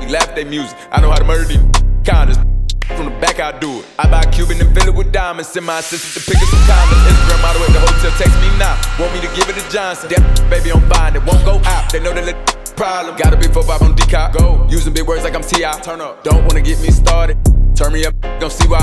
We 0.00 0.08
laugh 0.08 0.28
at 0.30 0.46
music. 0.46 0.76
I 0.90 1.00
know 1.00 1.10
how 1.10 1.16
to 1.16 1.24
murder 1.24 1.44
these 1.44 1.58
condoms. 2.02 2.51
From 2.96 3.06
the 3.06 3.16
back, 3.20 3.40
I 3.40 3.58
do 3.58 3.80
it. 3.80 3.86
I 3.98 4.08
buy 4.08 4.22
a 4.22 4.30
Cuban 4.30 4.60
and 4.60 4.72
fill 4.74 4.88
it 4.88 4.94
with 4.94 5.12
diamonds. 5.12 5.48
Send 5.48 5.66
my 5.66 5.78
assistant 5.78 6.12
to 6.14 6.20
pick 6.30 6.40
up 6.42 6.48
some 6.48 6.64
condoms. 6.68 7.02
Instagram 7.08 7.42
model 7.42 7.62
at 7.62 7.72
the 7.72 7.80
hotel, 7.80 8.12
text 8.18 8.36
me 8.40 8.48
now. 8.58 8.76
Want 9.00 9.12
me 9.14 9.20
to 9.20 9.30
give 9.34 9.48
it 9.48 9.56
to 9.60 9.64
Johnson. 9.70 10.10
That 10.10 10.22
baby 10.50 10.72
I'm 10.72 10.82
fine, 10.90 11.16
it 11.16 11.24
won't 11.24 11.44
go 11.44 11.60
out. 11.64 11.90
They 11.92 12.00
know 12.00 12.12
they 12.12 12.24
let 12.24 12.36
problem. 12.76 13.16
Gotta 13.16 13.36
be 13.36 13.46
4-5 13.46 13.82
on 13.82 13.94
decop. 13.94 14.32
Go. 14.36 14.66
Using 14.68 14.92
big 14.92 15.06
words 15.06 15.24
like 15.24 15.34
I'm 15.34 15.42
T.I. 15.42 15.72
Turn 15.80 16.00
up. 16.00 16.24
Don't 16.24 16.44
wanna 16.44 16.60
get 16.60 16.80
me 16.80 16.90
started. 16.90 17.36
Turn 17.74 17.92
me 17.92 18.04
up, 18.04 18.14
Don't 18.38 18.52
see 18.52 18.68
why. 18.68 18.80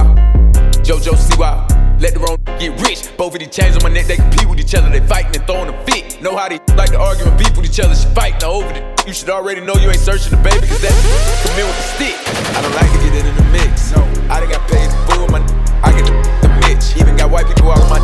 JoJo, 0.81 1.15
see 1.15 1.37
why. 1.37 1.65
Let 1.99 2.13
the 2.13 2.19
wrong 2.19 2.37
get 2.59 2.79
rich. 2.81 3.15
Both 3.17 3.33
of 3.33 3.39
these 3.39 3.49
chains 3.49 3.75
on 3.75 3.83
my 3.83 3.89
neck, 3.89 4.07
they 4.07 4.15
compete 4.15 4.49
with 4.49 4.59
each 4.59 4.73
other. 4.73 4.89
They 4.89 5.05
fighting 5.05 5.35
and 5.35 5.45
throwing 5.45 5.69
a 5.69 5.85
fit. 5.85 6.21
Know 6.21 6.35
how 6.35 6.47
they 6.47 6.59
like 6.75 6.91
to 6.91 6.99
argue 6.99 7.25
and 7.25 7.37
beef 7.37 7.55
with 7.55 7.65
each 7.65 7.79
other. 7.79 7.93
She 7.93 8.07
fighting 8.15 8.43
over 8.43 8.71
it. 8.71 8.88
You 9.07 9.13
should 9.13 9.29
already 9.29 9.61
know 9.61 9.75
you 9.75 9.89
ain't 9.89 10.03
searching 10.03 10.29
the 10.29 10.41
baby, 10.43 10.67
cause 10.67 10.81
that 10.81 10.93
come 11.41 11.57
in 11.57 11.65
with 11.65 11.79
the 11.79 11.87
stick. 11.97 12.17
I 12.53 12.61
don't 12.61 12.75
like 12.75 12.91
to 12.91 12.99
get 12.99 13.13
it 13.17 13.25
in 13.25 13.35
the 13.35 13.47
mix. 13.49 13.95
No, 13.95 14.03
I 14.29 14.43
done 14.43 14.51
got 14.51 14.61
paid 14.69 14.91
full 15.09 15.25
my 15.31 15.39
I 15.81 15.95
get 15.95 16.05
the, 16.05 16.13
the 16.43 16.49
Mitch. 16.67 16.93
Even 16.99 17.15
got 17.15 17.31
white 17.31 17.47
people 17.47 17.71
all 17.71 17.81
on 17.81 17.89
my 17.89 18.01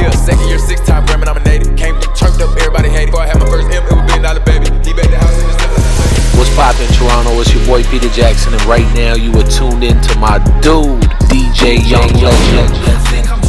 yeah. 0.00 0.10
Second 0.10 0.48
year, 0.48 0.58
six 0.58 0.80
time 0.82 1.06
Grammy 1.06 1.26
nominated. 1.26 1.76
Came 1.76 1.94
turned 2.16 2.40
up, 2.40 2.56
everybody 2.56 2.88
hated. 2.88 3.12
Before 3.12 3.22
I 3.22 3.28
had 3.28 3.38
my 3.38 3.46
first 3.46 3.68
M, 3.68 3.84
it 3.84 3.92
was 3.92 4.02
billion 4.08 4.22
dollar 4.24 4.42
baby. 4.42 4.66
He 4.82 4.96
made 4.96 5.12
the 5.12 5.20
house 5.20 5.36
in 5.38 5.46
the 5.46 5.60
What's 6.40 6.50
poppin', 6.56 6.88
Toronto? 6.96 7.36
It's 7.38 7.52
your 7.52 7.64
boy 7.66 7.84
Peter 7.92 8.08
Jackson, 8.10 8.54
and 8.54 8.64
right 8.64 8.88
now 8.96 9.14
you 9.14 9.30
are 9.36 9.46
tuned 9.46 9.84
in 9.84 10.00
to 10.00 10.12
my 10.18 10.40
dude, 10.64 11.04
DJ 11.28 11.78
Young 11.84 12.10
Legend. 12.16 13.39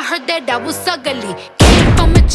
I 0.00 0.02
heard 0.02 0.26
that 0.28 0.48
I 0.48 0.56
was 0.56 0.78
ugly. 0.88 1.34
Came 1.58 1.94
from 1.94 2.16
a 2.16 2.26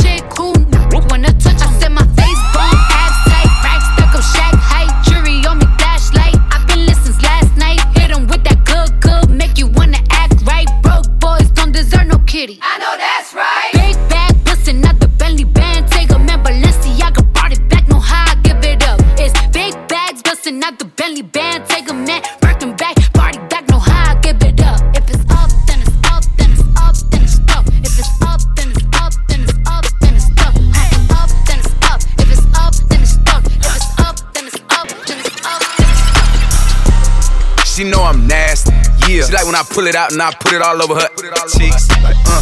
When 39.46 39.54
I 39.54 39.62
pull 39.62 39.86
it 39.86 39.94
out 39.94 40.12
and 40.12 40.22
I 40.22 40.34
put 40.34 40.54
it 40.54 40.62
all 40.62 40.82
over 40.82 40.96
her 40.96 41.10
cheeks. 41.54 41.86
Like, 42.02 42.18
uh, 42.26 42.42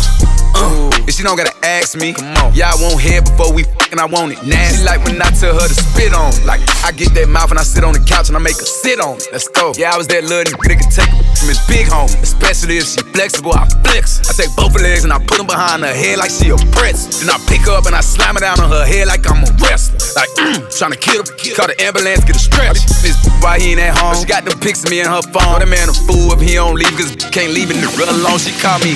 uh. 0.55 0.91
And 0.95 1.11
she 1.11 1.21
don't 1.21 1.35
gotta 1.35 1.53
ask 1.65 1.97
me. 1.97 2.13
Come 2.13 2.31
on. 2.37 2.53
Yeah, 2.55 2.71
I 2.71 2.75
want 2.79 3.01
head 3.01 3.25
before 3.25 3.51
we 3.51 3.63
fucking 3.63 3.99
I 3.99 4.05
want 4.05 4.31
it 4.31 4.39
nasty. 4.47 4.79
She 4.79 4.83
like 4.85 5.03
when 5.03 5.21
I 5.21 5.29
tell 5.31 5.53
her 5.53 5.67
to 5.67 5.75
spit 5.75 6.13
on. 6.13 6.31
Like 6.45 6.61
I 6.83 6.91
get 6.91 7.13
that 7.15 7.27
mouth 7.27 7.51
and 7.51 7.59
I 7.59 7.63
sit 7.63 7.83
on 7.83 7.93
the 7.93 7.99
couch 7.99 8.29
and 8.29 8.37
I 8.37 8.39
make 8.39 8.55
her 8.55 8.65
sit 8.65 9.01
on 9.01 9.17
it. 9.17 9.27
Let's 9.31 9.49
go. 9.49 9.73
Yeah, 9.75 9.91
I 9.93 9.97
was 9.97 10.07
that 10.07 10.23
little 10.23 10.53
nigga 10.63 10.87
take 10.95 11.09
her 11.11 11.22
from 11.43 11.51
his 11.51 11.60
big 11.67 11.88
home. 11.91 12.08
Especially 12.23 12.77
if 12.77 12.88
she 12.88 13.03
flexible, 13.12 13.51
I 13.51 13.67
flex. 13.84 14.23
I 14.23 14.34
take 14.34 14.56
both 14.56 14.73
her 14.73 14.84
legs 14.84 15.03
and 15.03 15.12
I 15.12 15.19
put 15.19 15.38
them 15.38 15.47
behind 15.47 15.84
her 15.84 15.93
head 15.93 16.17
like 16.17 16.32
she 16.32 16.49
a 16.49 16.58
press. 16.71 17.19
Then 17.19 17.29
I 17.29 17.38
pick 17.51 17.67
her 17.67 17.75
up 17.75 17.86
and 17.86 17.95
I 17.95 18.01
slam 18.01 18.38
it 18.38 18.41
down 18.41 18.60
on 18.63 18.71
her 18.71 18.86
head 18.86 19.08
like 19.08 19.27
I'm 19.29 19.43
a 19.43 19.51
wrestler. 19.60 19.99
Like, 20.15 20.32
mm, 20.39 20.63
trying 20.71 20.95
to 20.95 20.97
kill 20.97 21.19
her. 21.19 21.27
Call 21.56 21.67
the 21.67 21.75
ambulance, 21.84 22.23
get 22.23 22.36
a 22.36 22.39
stretch. 22.39 22.79
This 23.03 23.19
why 23.43 23.60
he 23.60 23.75
ain't 23.75 23.82
at 23.82 23.97
home. 23.97 24.15
She 24.15 24.25
got 24.25 24.45
the 24.45 24.56
pics 24.56 24.84
of 24.84 24.89
me 24.89 25.01
in 25.01 25.08
her 25.08 25.21
phone. 25.36 25.60
That 25.60 25.67
man 25.67 25.91
a 25.91 25.93
fool 25.93 26.32
if 26.32 26.39
he 26.39 26.56
don't 26.56 26.75
leave, 26.79 26.95
cause 26.95 27.12
can't 27.36 27.51
leave 27.51 27.69
it 27.69 27.77
alone. 27.84 28.39
She 28.39 28.56
call 28.63 28.79
me. 28.79 28.95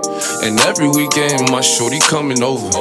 And 0.43 0.59
every 0.61 0.89
weekend 0.89 1.51
my 1.51 1.61
shorty 1.61 1.99
coming 1.99 2.41
over. 2.43 2.71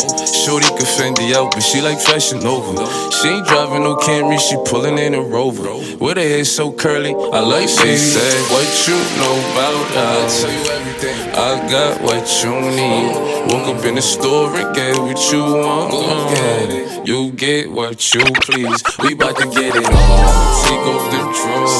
Shorty 0.44 0.68
can 0.68 0.88
Fendi 0.96 1.34
out, 1.34 1.52
but 1.52 1.60
she 1.60 1.80
like 1.80 2.00
fashion 2.00 2.46
over. 2.46 2.72
She 3.12 3.28
ain't 3.28 3.46
driving 3.46 3.82
no 3.82 3.96
Camry, 3.96 4.38
she 4.38 4.56
pulling 4.66 4.98
in 4.98 5.14
a 5.14 5.20
Rover. 5.22 5.70
With 5.98 6.16
her 6.16 6.22
hair 6.22 6.44
so 6.44 6.72
curly, 6.72 7.14
I 7.14 7.40
like 7.40 7.68
she 7.68 7.96
said, 7.96 8.40
What 8.50 8.68
you 8.88 8.96
know 9.20 9.36
about 9.52 9.96
us? 9.96 10.44
I 10.44 10.48
tell 10.48 10.64
you 10.64 10.70
everything. 10.70 10.90
I 11.34 11.70
got 11.70 12.02
what 12.02 12.26
you 12.42 12.52
need. 12.60 13.52
Woke 13.52 13.76
up 13.76 13.84
in 13.84 13.94
the 13.94 14.02
store 14.02 14.54
and 14.56 14.74
get 14.74 14.96
what 14.98 15.32
you 15.32 15.42
want. 15.42 16.34
Get. 16.34 17.06
You 17.06 17.32
get 17.32 17.70
what 17.70 18.14
you 18.14 18.24
please. 18.42 18.82
We 19.02 19.14
bout 19.14 19.36
to 19.38 19.46
get 19.46 19.74
it 19.76 19.86
on. 19.86 20.64
Take 20.64 20.86
off 20.92 21.10
the 21.10 21.20
drawers. 21.36 21.74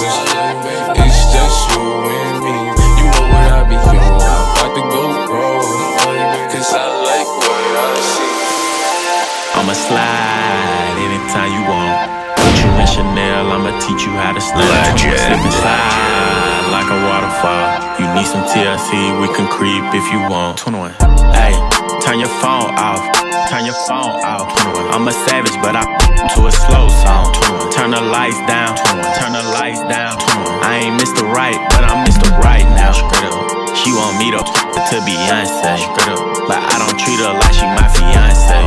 It's 0.99 1.21
just 1.33 1.71
you 1.71 1.81
and 1.81 2.40
Cause 6.61 6.77
I 6.77 6.93
like 6.93 7.25
what 7.41 7.73
I 7.73 7.97
see. 8.05 8.37
I'ma 9.57 9.73
slide 9.73 10.93
anytime 11.01 11.57
you 11.57 11.65
want. 11.65 12.05
Put 12.37 12.53
you 12.61 12.69
in 12.77 12.85
Chanel, 12.85 13.49
I'ma 13.49 13.73
teach 13.81 14.05
you 14.05 14.13
how 14.13 14.37
to 14.37 14.45
slide. 14.45 14.69
Legend. 14.69 15.17
Slip 15.25 15.41
and 15.41 15.57
slide 15.57 16.69
like 16.69 16.85
a 16.93 17.01
waterfall. 17.01 17.65
You 17.97 18.05
need 18.13 18.29
some 18.29 18.45
TLC, 18.45 18.93
we 19.25 19.33
can 19.33 19.49
creep 19.49 19.89
if 19.97 20.05
you 20.13 20.21
want. 20.29 20.61
21. 20.61 20.93
Hey, 21.33 21.57
turn 22.05 22.21
your 22.21 22.29
phone 22.45 22.77
off. 22.77 23.09
Turn 23.49 23.65
your 23.65 23.81
phone 23.89 24.21
off. 24.21 24.53
21. 24.61 24.93
I'm 24.93 25.09
a 25.09 25.17
savage, 25.25 25.57
but 25.65 25.73
I 25.73 25.89
to 26.37 26.45
a 26.45 26.53
slow 26.53 26.93
song. 27.01 27.33
21. 27.57 27.73
Turn 27.73 27.91
the 27.97 28.05
lights 28.05 28.37
down. 28.45 28.77
21. 28.77 29.17
Turn 29.17 29.33
the 29.33 29.49
lights 29.57 29.81
down. 29.89 30.21
21. 30.45 30.61
I 30.61 30.77
ain't 30.85 31.01
Mr. 31.01 31.25
Right, 31.25 31.57
but 31.73 31.89
I'm 31.89 32.05
Mr. 32.05 32.29
Right 32.37 32.69
now. 32.77 32.93
Straight 32.93 33.33
up. 33.33 33.60
She 33.81 33.93
want 33.93 34.19
me 34.19 34.31
to 34.31 34.45
to 34.45 34.97
Beyonce. 35.09 35.81
But 36.45 36.61
I 36.61 36.77
don't 36.77 36.99
treat 37.01 37.17
her 37.17 37.33
like 37.33 37.55
she 37.57 37.65
my 37.65 37.89
fiance. 37.89 38.61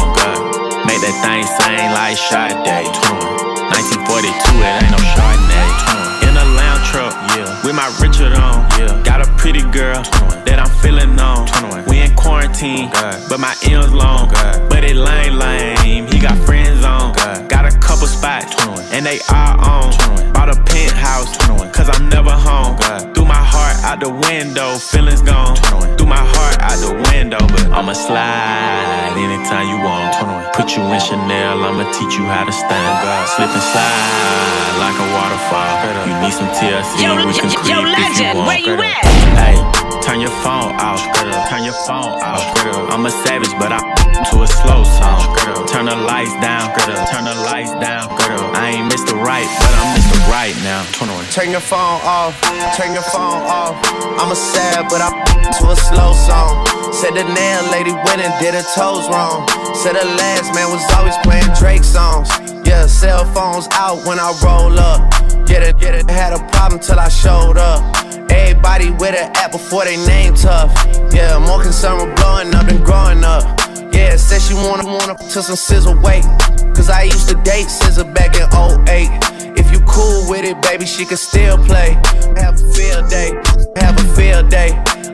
Make 0.90 1.02
that 1.06 1.16
thing 1.22 1.46
sing 1.46 1.94
like 1.94 2.18
Sade. 2.18 2.58
1942, 2.58 4.26
it 4.26 4.66
ain't 4.66 4.90
no 4.90 4.98
Chardonnay. 5.14 6.26
In 6.26 6.34
a 6.34 6.46
lounge 6.58 6.86
truck, 6.90 7.14
yeah. 7.38 7.46
With 7.62 7.76
my 7.76 7.94
Richard 8.02 8.34
on, 8.34 8.66
yeah. 8.80 9.02
Got 9.06 9.22
a 9.22 9.30
pretty 9.38 9.62
girl 9.70 10.02
that 10.50 10.58
I'm 10.58 10.70
feeling 10.82 11.14
on. 11.20 11.46
We 11.86 12.02
in 12.02 12.16
quarantine, 12.16 12.90
but 13.30 13.38
my 13.38 13.54
M's 13.70 13.94
long. 13.94 14.34
But 14.70 14.84
it 14.84 14.96
lame, 14.96 15.38
lame. 15.38 16.08
He 16.08 16.20
got 16.20 16.38
friends 16.42 16.84
on. 16.84 17.14
Got 17.48 17.70
a 17.70 17.78
couple 17.78 18.08
spots, 18.08 18.58
and 18.92 19.06
they 19.06 19.20
are 19.30 19.56
on. 19.62 19.94
Bought 20.34 20.50
a 20.50 20.58
penthouse, 20.66 21.38
cause 21.84 22.00
I'm 22.00 22.08
never 22.10 22.32
home. 22.32 22.78
Threw 23.14 23.26
my 23.26 23.36
heart 23.44 23.76
out 23.84 24.00
the 24.00 24.10
window, 24.30 24.76
feelings 24.80 25.22
gone. 25.22 25.56
Threw 25.98 26.08
my 26.08 26.24
heart 26.36 26.58
out 26.64 26.80
the 26.80 26.94
window, 27.12 27.40
but 27.52 27.66
I'ma 27.76 27.94
slide 27.94 29.16
anytime 29.20 29.68
you 29.68 29.80
want. 29.84 30.16
Put 30.56 30.76
you 30.76 30.84
in 30.84 31.00
Chanel, 31.00 31.64
I'ma 31.64 31.84
teach 31.92 32.16
you 32.16 32.26
how 32.26 32.46
to 32.46 32.52
stand. 32.52 32.94
Slip 33.36 33.52
and 33.52 33.66
slide 33.72 34.76
like 34.80 34.96
a 34.96 35.08
waterfall. 35.12 35.74
You 36.08 36.16
need 36.24 36.34
some 36.34 36.50
TLC, 36.56 37.04
Yo, 37.04 37.16
we 37.28 37.34
can 37.36 37.52
yo, 37.52 37.60
creep 37.60 37.68
yo, 37.68 37.80
if 37.80 37.88
you 37.88 37.92
legend, 37.92 38.38
want. 38.38 38.48
where 38.48 38.60
you 38.64 38.76
at? 38.80 39.04
Hey, 39.36 39.58
turn 40.04 40.20
your 40.20 40.36
phone 40.44 40.76
off, 40.84 41.00
turn 41.48 41.64
your 41.64 41.74
phone 41.88 42.20
off. 42.20 42.44
I'm 42.92 43.06
a 43.06 43.10
savage, 43.10 43.52
but 43.58 43.72
I 43.72 43.80
to 44.30 44.44
a 44.44 44.48
slow 44.48 44.84
song. 44.84 45.32
Turn 45.68 45.86
the 45.86 45.96
lights 45.96 46.36
down, 46.44 46.76
turn 47.08 47.24
the 47.24 47.36
lights 47.48 47.72
down. 47.80 48.12
Girl. 48.20 48.52
I 48.54 48.76
ain't 48.76 48.92
Mr. 48.92 49.16
Right, 49.16 49.48
but 49.48 49.72
I'm 49.80 49.96
Mr. 49.96 50.20
Right 50.28 50.56
now. 50.64 50.84
Turn 51.32 51.52
your 51.52 51.64
phone 51.64 52.00
off, 52.04 52.36
turn 52.76 52.94
your 52.94 53.08
phone 53.16 53.48
off. 53.48 53.80
I'm 54.20 54.32
a 54.32 54.36
sad, 54.36 54.88
but 54.90 55.00
I'm 55.00 55.16
to 55.60 55.72
a 55.72 55.76
slow 55.76 56.14
song. 56.14 56.68
Said 56.92 57.16
the 57.16 57.24
nail 57.24 57.64
lady 57.72 57.92
went 57.92 58.20
and 58.20 58.34
did 58.44 58.54
her 58.54 58.68
toes 58.76 59.08
wrong. 59.08 59.48
Said 59.76 59.96
the 59.96 60.06
last 60.20 60.54
man 60.54 60.70
was 60.70 60.84
always 61.00 61.18
playing 61.24 61.48
Drake 61.58 61.84
songs. 61.84 62.30
Yeah, 62.68 62.88
cell 62.88 63.26
phones 63.34 63.68
out 63.72 64.06
when 64.06 64.20
I 64.20 64.36
roll 64.44 64.78
up. 64.80 65.10
Get 65.48 65.64
it, 65.64 65.78
get 65.80 65.96
it, 65.96 66.10
had 66.10 66.34
a 66.34 66.40
problem 66.52 66.80
till 66.80 67.00
I 67.00 67.10
showed 67.10 67.58
up. 67.58 68.13
Everybody 68.30 68.90
with 68.92 69.16
an 69.16 69.32
app 69.36 69.52
before 69.52 69.86
they 69.86 69.98
name 70.06 70.36
tough. 70.36 70.72
Yeah, 71.14 71.40
more 71.40 71.62
concerned 71.62 72.02
with 72.02 72.16
blowing 72.16 72.54
up 72.56 72.66
than 72.68 72.84
growing 72.84 73.24
up. 73.24 73.44
Yeah, 73.94 74.16
said 74.16 74.42
she 74.42 74.54
wanna 74.54 74.86
wanna 74.86 75.16
to 75.16 75.44
some 75.44 75.56
SZA 75.56 75.94
weight. 76.02 76.26
Cause 76.76 76.90
I 76.90 77.04
used 77.04 77.30
to 77.30 77.36
date 77.44 77.68
SZA 77.68 78.14
back 78.14 78.36
in 78.36 78.48
08. 78.88 79.10
If 79.58 79.72
you 79.72 79.80
cool 79.86 80.30
with 80.30 80.44
it, 80.46 80.62
baby, 80.62 80.86
she 80.86 81.06
can 81.06 81.18
still 81.18 81.58
play. 81.58 81.94
Have 82.38 82.56
a 82.56 82.74
field 82.74 83.10
day, 83.10 83.32
have 83.78 83.98
a 84.00 84.16
field 84.16 84.50
day. 84.50 84.72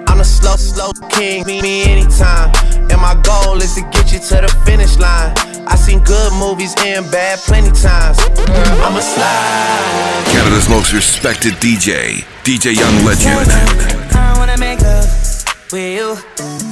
I'm 0.07 0.17
the 0.17 0.23
slow, 0.23 0.55
slow 0.55 0.91
king, 1.09 1.45
meet 1.45 1.61
me 1.61 1.83
anytime. 1.83 2.51
And 2.89 2.99
my 3.01 3.19
goal 3.23 3.57
is 3.61 3.75
to 3.75 3.81
get 3.91 4.11
you 4.13 4.19
to 4.19 4.35
the 4.41 4.61
finish 4.65 4.97
line. 4.97 5.33
I 5.67 5.75
seen 5.75 5.99
good 6.03 6.33
movies 6.33 6.73
and 6.79 7.09
bad 7.11 7.37
plenty 7.39 7.71
times. 7.71 8.17
I'ma 8.81 8.99
slide. 9.01 10.23
Canada's 10.31 10.67
most 10.69 10.93
respected 10.93 11.53
DJ, 11.55 12.25
DJ 12.49 12.75
Young 12.75 13.05
Legend. 13.05 13.47
I 14.15 14.33
wanna 14.39 14.57
make 14.57 14.81
love 14.81 15.05
with 15.71 15.93
you. 15.93 16.15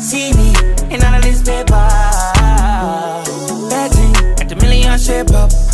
See 0.01 0.33
me 0.33 0.55
in 0.89 1.03
all 1.03 1.13
of 1.13 1.21
this 1.21 1.43
paper. 1.43 1.87
Million 4.59 4.97
up. 5.35 5.66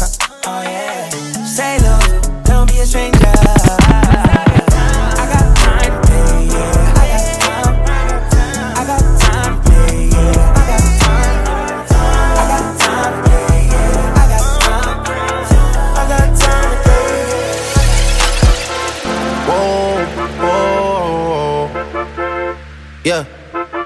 Yeah. 23.03 23.25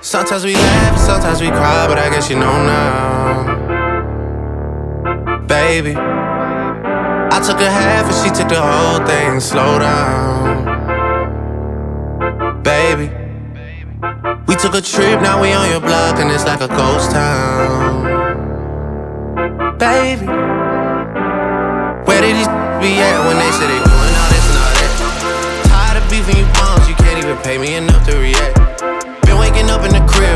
Sometimes 0.02 0.46
we 0.46 0.54
laugh, 0.54 0.96
sometimes 1.00 1.42
we 1.42 1.48
cry, 1.48 1.88
but 1.88 1.98
I 1.98 2.08
guess 2.12 2.30
you 2.30 2.36
know 2.36 2.54
now. 2.68 3.58
Baby. 5.48 5.96
I 5.96 7.42
took 7.44 7.60
a 7.60 7.70
half 7.70 8.06
and 8.06 8.14
she 8.22 8.30
took 8.30 8.48
the 8.50 8.62
whole 8.62 9.04
thing. 9.08 9.40
Slow 9.40 9.80
down. 9.80 10.66
Baby. 12.62 13.10
We 14.48 14.56
took 14.56 14.76
a 14.76 14.82
trip, 14.82 15.20
now 15.20 15.42
we 15.42 15.52
on 15.52 15.68
your 15.72 15.82
block, 15.82 16.20
and 16.20 16.30
it's 16.30 16.46
like 16.46 16.62
a 16.62 16.68
ghost 16.68 17.10
town. 17.10 18.04
Baby. 19.80 20.28
Where 22.06 22.22
did 22.22 22.36
these 22.38 22.48
be 22.78 23.02
at 23.02 23.18
when 23.26 23.38
they 23.42 23.50
say 23.50 23.66
they 23.66 23.82
doing 23.82 24.14
all 24.14 24.30
this 24.30 24.46
and 24.46 24.58
all 24.62 24.74
that? 24.78 24.90
Tired 25.66 25.98
of 26.04 26.10
beefing 26.12 26.38
you 26.38 26.46
bums, 26.54 26.88
you 26.88 26.94
can't 26.96 27.18
even 27.18 27.36
pay 27.38 27.58
me 27.58 27.74
enough 27.78 28.06
to 28.06 28.16
react. 28.20 28.58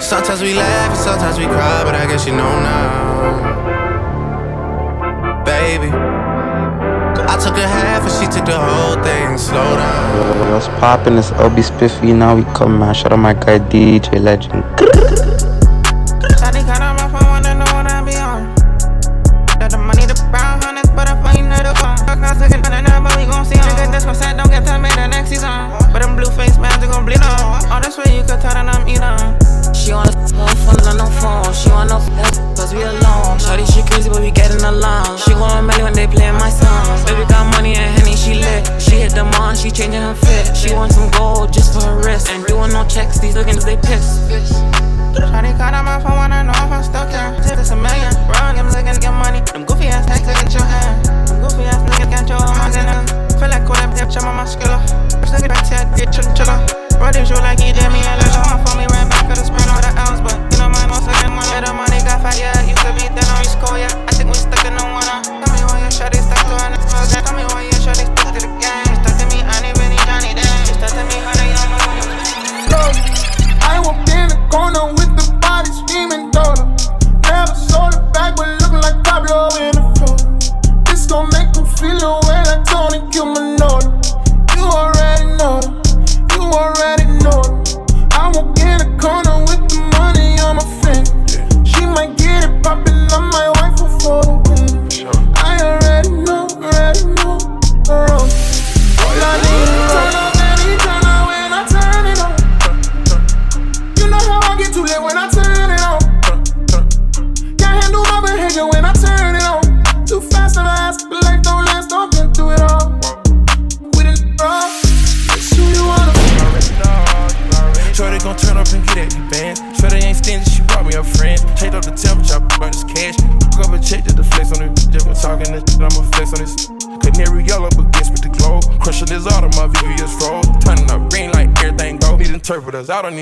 Sometimes 0.00 0.40
we 0.42 0.54
laugh 0.54 0.90
and 0.90 0.98
sometimes 0.98 1.38
we 1.38 1.44
cry, 1.44 1.84
but 1.84 1.94
I 1.94 2.06
guess 2.06 2.26
you 2.26 2.32
know 2.32 2.60
now, 2.60 3.54
baby. 5.44 5.88
I 5.88 7.36
took 7.38 7.56
a 7.56 7.68
half 7.68 8.02
and 8.02 8.10
she 8.10 8.26
took 8.34 8.46
the 8.46 8.58
whole 8.58 8.96
thing. 9.04 9.38
Slow 9.38 9.76
down. 9.76 10.50
What's 10.52 10.68
poppin'? 10.80 11.18
It's 11.18 11.30
LB 11.32 11.62
Spiffy. 11.62 12.12
Now 12.12 12.34
we 12.34 12.44
come, 12.54 12.78
man. 12.78 12.94
Shout 12.94 13.12
out 13.12 13.18
my 13.18 13.34
guy 13.34 13.58
DJ 13.58 14.20
Legend. 14.20 14.64
She 31.52 31.68
want 31.70 31.90
no 31.90 31.98
f 31.98 32.36
cause 32.56 32.72
we 32.74 32.82
alone. 32.82 33.38
Shawty, 33.38 33.66
she 33.72 33.82
crazy, 33.88 34.08
but 34.08 34.20
we 34.20 34.30
getting 34.30 34.62
along. 34.62 35.18
She 35.18 35.32
going 35.32 35.66
melly 35.66 35.82
when 35.82 35.92
they 35.92 36.06
playing 36.06 36.34
my 36.34 36.50
songs. 36.50 37.04
Baby 37.04 37.26
got 37.28 37.50
money 37.52 37.74
and 37.74 37.90
Henny, 37.98 38.16
she 38.16 38.34
lit. 38.34 38.66
She 38.80 38.96
hit 38.96 39.12
the 39.12 39.24
on, 39.40 39.56
she 39.56 39.70
changing 39.70 40.02
her 40.02 40.14
fit. 40.14 40.56
She 40.56 40.72
want 40.72 40.92
some 40.92 41.10
gold 41.10 41.52
just 41.52 41.72
for 41.74 41.82
her 41.82 41.96
wrist. 42.02 42.28
And 42.30 42.46
doing 42.46 42.72
no 42.72 42.86
checks, 42.86 43.18
these 43.18 43.34
lookins 43.34 43.64
they 43.64 43.76
piss. 43.76 44.20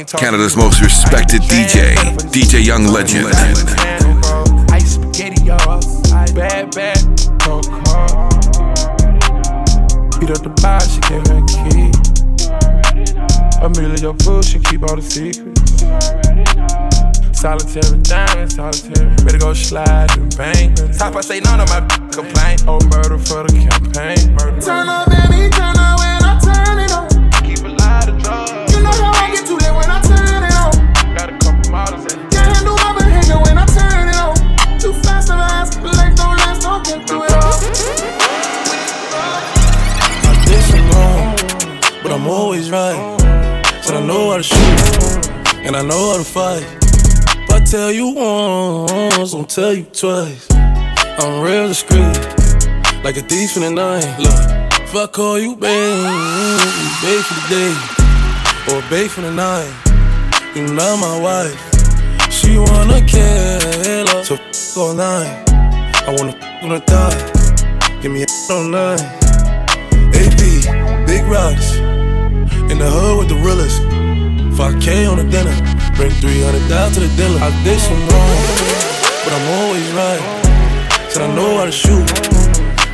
Canada's 0.06 0.56
most 0.56 0.80
respected 0.80 1.42
DJ, 1.42 1.94
DJ 2.30 2.64
Young 2.64 2.84
Legend. 2.86 3.34
Ice 4.70 4.94
spaghetti, 4.94 5.42
y'all. 5.42 5.80
Bad, 6.34 6.74
bad, 6.74 6.98
cold 7.42 7.66
car. 7.66 8.28
Beat 10.20 10.30
up 10.30 10.42
the 10.42 10.54
bar, 10.62 10.80
she 10.80 11.00
gave 11.08 11.26
me 11.26 11.38
a 11.38 11.44
key. 11.50 11.90
Amelia, 13.60 13.98
your 13.98 14.14
fool, 14.22 14.40
she 14.42 14.60
keep 14.60 14.82
all 14.84 14.94
the 14.94 15.02
secrets. 15.02 15.82
Solitary 17.40 17.98
diamond, 18.02 18.52
solitary. 18.52 19.14
Better 19.24 19.38
go 19.38 19.52
slide 19.52 20.16
and 20.16 20.36
bang. 20.36 20.74
Top 20.96 21.16
I 21.16 21.20
say 21.22 21.40
none 21.40 21.60
of 21.60 21.68
my 21.68 21.80
complaint. 22.12 22.64
Oh, 22.68 22.78
murder 22.94 23.18
for 23.18 23.42
the 23.42 23.66
campaign. 23.66 24.34
Murder. 24.34 24.60
Turn 24.60 24.88
up, 24.88 25.08
baby, 25.08 25.50
turn 25.50 25.76
up 25.76 25.98
when 25.98 26.22
I 26.22 26.38
turn 26.38 26.78
it 26.78 26.92
on. 26.92 27.08
Keep 27.42 27.64
a 27.64 27.68
lot 27.68 28.08
of 28.08 28.22
drugs. 28.22 28.74
You 28.74 28.82
know 28.82 28.90
how 28.90 29.17
Always 42.28 42.70
right. 42.70 43.16
Said 43.82 43.96
I 43.96 44.06
know 44.06 44.32
how 44.32 44.36
to 44.36 44.42
shoot, 44.42 45.30
and 45.64 45.74
I 45.74 45.80
know 45.80 46.12
how 46.12 46.18
to 46.18 46.24
fight. 46.24 46.62
If 47.42 47.50
I 47.50 47.60
tell 47.64 47.90
you 47.90 48.08
once, 48.14 49.32
don't 49.32 49.48
tell 49.48 49.72
you 49.72 49.84
twice. 49.84 50.46
I'm 50.52 51.40
real 51.40 51.68
discreet, 51.68 52.18
like 53.02 53.16
a 53.16 53.22
thief 53.22 53.56
in 53.56 53.62
the 53.62 53.70
night. 53.70 54.04
Look, 54.18 54.82
if 54.82 54.94
I 54.94 55.06
call 55.06 55.38
you 55.38 55.56
babe, 55.56 56.04
you 56.78 56.90
babe 57.00 57.24
for 57.24 57.34
the 57.34 57.46
day, 57.48 58.76
or 58.76 58.82
babe 58.90 59.08
for 59.08 59.22
the 59.22 59.32
night. 59.32 59.72
You 60.54 60.66
not 60.74 60.98
my 60.98 61.18
wife. 61.18 61.58
She 62.30 62.58
wanna 62.58 63.00
kill 63.06 63.60
her, 63.62 64.22
so 64.22 64.34
f 64.34 64.76
online. 64.76 65.44
I 66.06 66.14
wanna 66.14 66.36
f 66.36 66.62
on 66.62 66.68
the 66.68 66.80
thigh. 66.80 68.00
Give 68.02 68.12
me 68.12 68.24
a 68.24 68.52
on 68.52 68.70
nine. 68.70 69.00
AP, 70.12 71.06
big 71.06 71.24
rocks. 71.24 71.87
In 72.70 72.78
the 72.78 72.90
hood 72.90 73.18
with 73.18 73.28
the 73.28 73.36
realest. 73.36 73.80
5K 74.58 75.10
on 75.10 75.16
the 75.18 75.24
dinner. 75.24 75.54
Bring 75.96 76.10
300 76.10 76.68
down 76.68 76.92
to 76.92 77.00
the 77.00 77.08
dealer. 77.16 77.40
I 77.40 77.50
did 77.64 77.80
some 77.80 77.98
wrong, 78.08 78.38
but 79.24 79.32
I'm 79.32 79.46
always 79.58 79.88
right. 79.92 80.22
Said 81.08 81.22
I 81.22 81.34
know 81.34 81.56
how 81.58 81.64
to 81.64 81.72
shoot, 81.72 82.06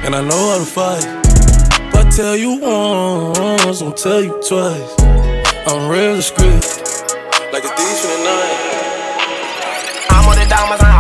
and 0.05 0.15
I 0.15 0.23
know 0.23 0.45
how 0.53 0.59
to 0.59 0.65
fight. 0.65 1.05
If 1.89 1.95
I 1.95 2.09
tell 2.11 2.37
you 2.37 2.61
once, 2.61 3.81
don't 3.81 3.97
tell 3.97 4.23
you 4.23 4.41
twice. 4.47 4.95
I'm 5.67 5.91
real 5.91 6.17
discreet, 6.17 6.63
like 7.53 7.65
a 7.65 7.73
thief 7.75 7.99
in 8.05 8.11
the 8.15 8.21
night. 8.31 8.59
I'm 10.11 10.29
on 10.29 10.37
the 10.39 10.47
diamonds 10.49 10.94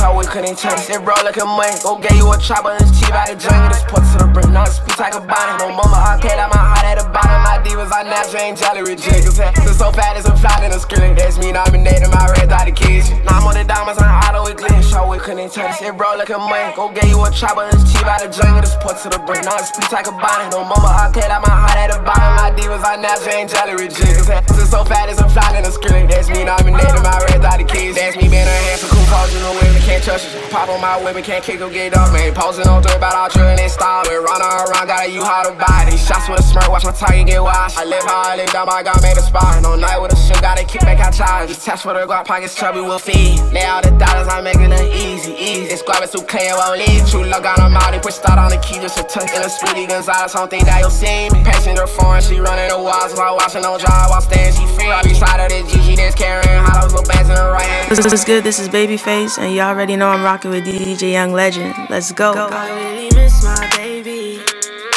show 0.00 0.16
we 0.16 0.24
couldn't 0.24 0.56
change. 0.56 0.88
It 0.88 1.04
bro 1.04 1.12
like 1.20 1.36
a 1.36 1.44
money. 1.44 1.76
Go 1.84 2.00
get 2.00 2.16
you 2.16 2.32
a 2.32 2.38
chopper, 2.40 2.72
it's 2.80 2.88
cheap 2.96 3.12
out 3.12 3.28
the 3.28 3.36
jungle. 3.36 3.68
This 3.68 3.84
put 3.84 4.00
to 4.00 4.24
the 4.24 4.28
brick, 4.32 4.48
it's 4.48 4.80
speak 4.80 4.96
like 4.96 5.12
a 5.12 5.20
bonnet. 5.20 5.60
No 5.60 5.68
mama, 5.76 6.00
I 6.00 6.16
can't 6.16 6.40
let 6.40 6.48
my 6.48 6.56
heart 6.56 6.88
at 6.88 6.96
the 6.96 7.06
bottom. 7.12 7.44
My 7.44 7.60
divas, 7.60 7.92
I 7.92 8.08
natural 8.08 8.40
ain't 8.40 8.56
jelly 8.56 8.80
rejects. 8.80 9.36
It's 9.36 9.76
so 9.76 9.92
fat, 9.92 10.16
it's 10.16 10.24
a 10.24 10.32
fly 10.40 10.64
in 10.64 10.72
the 10.72 10.80
screen. 10.80 11.12
That's 11.12 11.36
me 11.36 11.52
nominated, 11.52 12.08
my 12.08 12.32
red 12.32 12.48
dot 12.48 12.64
the 12.64 12.72
kids. 12.72 13.12
Now 13.28 13.44
I'm 13.44 13.46
on 13.46 13.54
the 13.54 13.64
diamonds 13.64 14.00
on 14.00 14.08
auto 14.08 14.48
with 14.48 14.56
glitter, 14.56 14.80
show 14.80 15.04
we 15.04 15.20
couldn't 15.20 15.52
change. 15.52 15.76
It 15.84 15.92
bro 15.92 16.16
like 16.16 16.32
a 16.32 16.40
money. 16.40 16.72
Go 16.72 16.88
get 16.88 17.04
you 17.12 17.20
a 17.20 17.28
chopper, 17.30 17.68
it's 17.68 17.84
cheap 17.92 18.08
out 18.08 18.24
the 18.24 18.32
jungle. 18.32 18.64
This 18.64 18.74
put 18.80 18.96
to 19.04 19.12
the 19.12 19.20
brick, 19.28 19.44
now 19.44 19.60
it 19.60 19.68
speak 19.68 19.92
like 19.92 20.08
a 20.08 20.16
bonnet. 20.16 20.48
No 20.56 20.64
mama, 20.64 20.88
I 20.88 21.12
can't 21.12 21.28
let 21.28 21.44
my 21.44 21.52
heart 21.52 21.76
at 21.76 21.92
the 21.92 22.00
bottom. 22.00 22.32
My 22.40 22.48
divas, 22.56 22.80
I 22.80 22.96
natural 22.96 23.36
ain't 23.36 23.52
jelly 23.52 23.76
rejects. 23.76 24.32
It's 24.32 24.72
so 24.72 24.80
fat, 24.88 25.12
it's 25.12 25.20
a 25.20 25.28
fly 25.28 25.60
in 25.60 25.68
the 25.68 25.72
screen. 25.72 26.08
That's 26.08 26.32
me 26.32 26.48
nominated, 26.48 27.04
my 27.04 27.20
red 27.28 27.44
dot 27.44 27.60
the 27.60 27.68
kids. 27.68 28.00
That's 28.00 28.16
me 28.16 28.32
being 28.32 28.48
a 28.48 28.56
handsome 28.64 28.99
you 29.32 29.40
know 29.40 29.52
women 29.58 29.82
can't 29.82 30.02
trust 30.02 30.26
you. 30.26 30.40
Pop 30.50 30.68
on 30.68 30.80
my 30.80 31.02
women, 31.02 31.22
can't 31.22 31.42
kick 31.42 31.60
or 31.60 31.70
get 31.70 31.96
up, 31.96 32.12
man. 32.12 32.34
Posing 32.34 32.66
on 32.66 32.82
dirt 32.82 32.96
about 32.96 33.14
all 33.14 33.28
drilling 33.28 33.58
and 33.58 33.70
style. 33.70 34.02
We 34.08 34.16
run 34.16 34.40
around, 34.40 34.86
gotta 34.86 35.10
you 35.10 35.24
how 35.24 35.42
to 35.42 35.52
buy 35.54 35.86
these 35.90 36.04
shots 36.04 36.28
with 36.28 36.40
a 36.40 36.42
smirk, 36.42 36.68
watch 36.68 36.84
my 36.84 36.92
target 36.92 37.26
get 37.26 37.42
washed. 37.42 37.78
I 37.78 37.84
live 37.84 38.02
how 38.04 38.22
I 38.30 38.36
live, 38.36 38.50
down 38.50 38.66
my 38.66 38.82
God 38.82 39.02
made 39.02 39.16
a 39.16 39.22
spot. 39.22 39.62
No 39.62 39.76
night 39.76 39.98
with 39.98 40.12
a 40.12 40.16
shit, 40.16 40.40
gotta 40.40 40.64
kick 40.64 40.82
back 40.82 41.00
out 41.00 41.12
charge. 41.12 41.48
Just 41.48 41.64
test 41.64 41.82
for 41.82 41.94
the 41.94 42.06
guap 42.06 42.26
pockets, 42.26 42.54
chubby 42.54 42.80
will 42.80 42.98
feed. 42.98 43.40
Lay 43.52 43.64
all 43.66 43.82
the 43.82 43.90
dollars, 43.98 44.28
I'm 44.28 44.44
making 44.44 44.72
it 44.72 44.94
easy, 44.94 45.34
easy. 45.34 45.66
This 45.66 45.80
squad 45.80 46.02
is 46.02 46.10
too 46.10 46.22
clean, 46.22 46.50
won't 46.54 46.78
leave. 46.78 47.08
True 47.10 47.24
luck 47.24 47.44
on 47.44 47.58
them 47.58 47.76
out, 47.76 47.92
they 47.92 48.00
push 48.00 48.14
start 48.14 48.38
on 48.38 48.50
the 48.50 48.58
key, 48.58 48.78
just 48.80 48.98
a 48.98 49.02
touch. 49.02 49.30
In 49.34 49.42
a 49.42 49.50
speedy 49.50 49.86
Gonzalez, 49.86 50.32
don't 50.32 50.50
think 50.50 50.64
that 50.64 50.80
you'll 50.80 50.90
see 50.90 51.30
me. 51.30 51.42
Passenger 51.42 51.86
foreign, 51.86 52.22
she 52.22 52.38
running 52.38 52.68
the 52.68 52.78
walls, 52.78 53.14
while 53.14 53.36
watching 53.36 53.64
on 53.64 53.78
drive, 53.78 54.10
while 54.10 54.20
staying, 54.22 54.54
she 54.54 54.66
free. 54.78 54.90
I 54.90 55.02
be 55.02 55.14
side 55.14 55.40
of 55.40 55.50
the 55.50 55.66
GG, 55.66 55.96
that's 55.96 56.14
carrying 56.14 56.62
hollows, 56.62 56.94
little 56.94 57.06
bags 57.06 57.28
in 57.28 57.34
the 57.34 57.50
right 57.50 57.66
hand. 57.66 57.90
This 57.90 57.98
is 58.06 58.24
good. 58.24 58.44
This 58.44 58.58
is 58.58 58.68
Babyface, 59.00 59.38
and 59.38 59.54
you 59.54 59.60
already 59.60 59.96
know 59.96 60.08
I'm 60.08 60.22
rocking 60.22 60.50
with 60.50 60.64
DJ 60.64 61.12
Young 61.12 61.32
Legend. 61.32 61.74
Let's 61.88 62.12
go. 62.12 62.32
I 62.32 62.68
really 62.70 63.08
miss 63.14 63.42
my 63.42 63.70
baby. 63.76 64.40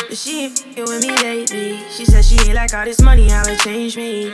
But 0.09 0.17
she 0.17 0.45
ain't 0.45 0.63
with 0.77 1.01
me 1.01 1.15
lately. 1.17 1.79
She 1.89 2.05
said 2.05 2.25
she 2.25 2.35
ain't 2.41 2.55
like 2.55 2.73
all 2.73 2.85
this 2.85 3.01
money, 3.01 3.29
how 3.29 3.43
it 3.45 3.59
changed 3.59 3.97
me. 3.97 4.31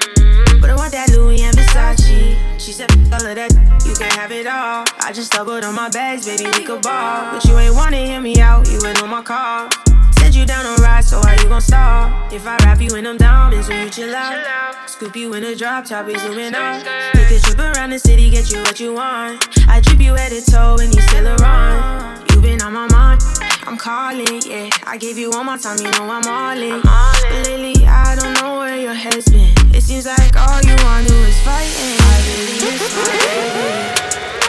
But 0.59 0.71
I 0.71 0.75
want 0.75 0.91
that 0.93 1.11
Louis 1.11 1.41
and 1.43 1.55
Versace. 1.55 2.59
She 2.59 2.71
said, 2.71 2.91
all 3.13 3.25
of 3.25 3.35
that, 3.35 3.51
you 3.85 3.93
can 3.93 4.09
have 4.11 4.31
it 4.31 4.47
all. 4.47 4.85
I 5.01 5.11
just 5.13 5.31
doubled 5.31 5.63
on 5.63 5.75
my 5.75 5.89
bags, 5.89 6.25
baby, 6.25 6.45
we 6.45 6.65
could 6.65 6.81
ball. 6.81 7.33
But 7.33 7.45
you 7.45 7.57
ain't 7.57 7.75
wanna 7.75 7.97
hear 7.97 8.21
me 8.21 8.39
out, 8.41 8.67
you 8.69 8.79
ain't 8.85 9.01
on 9.03 9.09
my 9.09 9.21
car. 9.21 9.69
Send 10.29 10.41
you 10.41 10.45
down 10.45 10.63
on 10.67 10.79
ride, 10.83 11.03
so 11.03 11.19
why 11.21 11.35
you 11.41 11.49
gon' 11.49 11.59
stop? 11.59 12.31
If 12.31 12.45
I 12.45 12.55
wrap 12.57 12.79
you 12.79 12.95
in 12.95 13.05
them 13.05 13.17
diamonds, 13.17 13.67
when 13.67 13.85
you 13.85 13.89
chill 13.89 14.13
out. 14.13 14.87
Scoop 14.87 15.15
you 15.15 15.33
in 15.33 15.43
a 15.43 15.55
drop 15.55 15.85
top, 15.85 16.05
we 16.05 16.15
zooming 16.19 16.53
out. 16.53 16.85
Take 17.15 17.31
a 17.31 17.39
trip 17.39 17.57
around 17.57 17.89
the 17.89 17.97
city, 17.97 18.29
get 18.29 18.51
you 18.51 18.59
what 18.61 18.79
you 18.79 18.93
want. 18.93 19.43
I 19.67 19.79
drip 19.81 19.99
you 19.99 20.13
head 20.13 20.31
to 20.31 20.51
toe, 20.51 20.77
and 20.79 20.93
you 20.93 21.01
still 21.01 21.29
around. 21.29 22.29
You 22.29 22.41
been 22.41 22.61
on 22.61 22.73
my 22.73 22.87
mind. 22.91 23.23
I'm 23.65 23.75
calling, 23.75 24.43
yeah. 24.45 24.69
I 24.85 24.97
gave 24.97 25.17
you 25.17 25.31
one 25.31 25.47
more 25.47 25.57
time, 25.57 25.79
you 25.79 25.89
know 25.89 26.07
I'm 26.07 26.23
all 26.27 26.61
in. 26.61 26.79
But 26.83 27.47
lately, 27.47 27.87
I 27.87 28.15
don't 28.15 28.35
know 28.35 28.59
where 28.59 28.77
your 28.77 28.93
head's 28.93 29.27
been. 29.31 29.51
It 29.73 29.81
seems 29.81 30.05
like 30.05 30.35
all 30.37 30.61
you 30.61 30.75
wanna 30.83 31.07
do 31.07 31.15
is 31.25 31.41
fighting. 31.41 31.97
I 32.05 32.21
really 32.27 32.61
my 32.93 33.97
baby. 33.97 34.08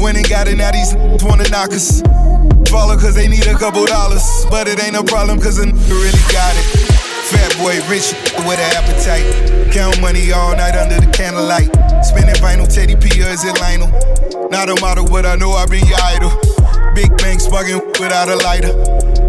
When 0.00 0.14
they 0.14 0.22
got 0.22 0.48
it, 0.48 0.56
now 0.56 0.72
these 0.72 0.96
wanna 1.22 1.44
knock 1.50 1.76
us. 1.76 2.00
Follow 2.72 2.96
cause 2.96 3.14
they 3.14 3.28
need 3.28 3.46
a 3.46 3.52
couple 3.52 3.84
dollars. 3.84 4.24
But 4.48 4.66
it 4.66 4.82
ain't 4.82 4.94
no 4.94 5.04
problem 5.04 5.38
cause 5.38 5.58
a 5.58 5.66
really 5.66 6.24
got 6.32 6.56
it. 6.56 6.64
Fat 7.28 7.52
boy, 7.60 7.76
rich 7.84 8.16
with 8.48 8.56
an 8.56 8.70
appetite. 8.80 9.28
Count 9.70 10.00
money 10.00 10.32
all 10.32 10.56
night 10.56 10.74
under 10.74 10.98
the 11.04 11.12
candlelight. 11.12 11.68
Spinning 12.02 12.34
vinyl, 12.40 12.66
Teddy 12.66 12.96
P, 12.96 13.22
or 13.22 13.28
is 13.28 13.44
it 13.44 13.60
Lionel? 13.60 13.92
Not 14.48 14.70
a 14.70 14.80
model, 14.80 15.06
but 15.06 15.26
I 15.26 15.36
know 15.36 15.52
I've 15.52 15.68
been 15.68 15.86
your 15.86 16.00
idol. 16.02 16.32
Big 16.94 17.14
bang 17.18 17.38
sparking 17.38 17.78
without 18.00 18.30
a 18.30 18.36
lighter. 18.36 18.72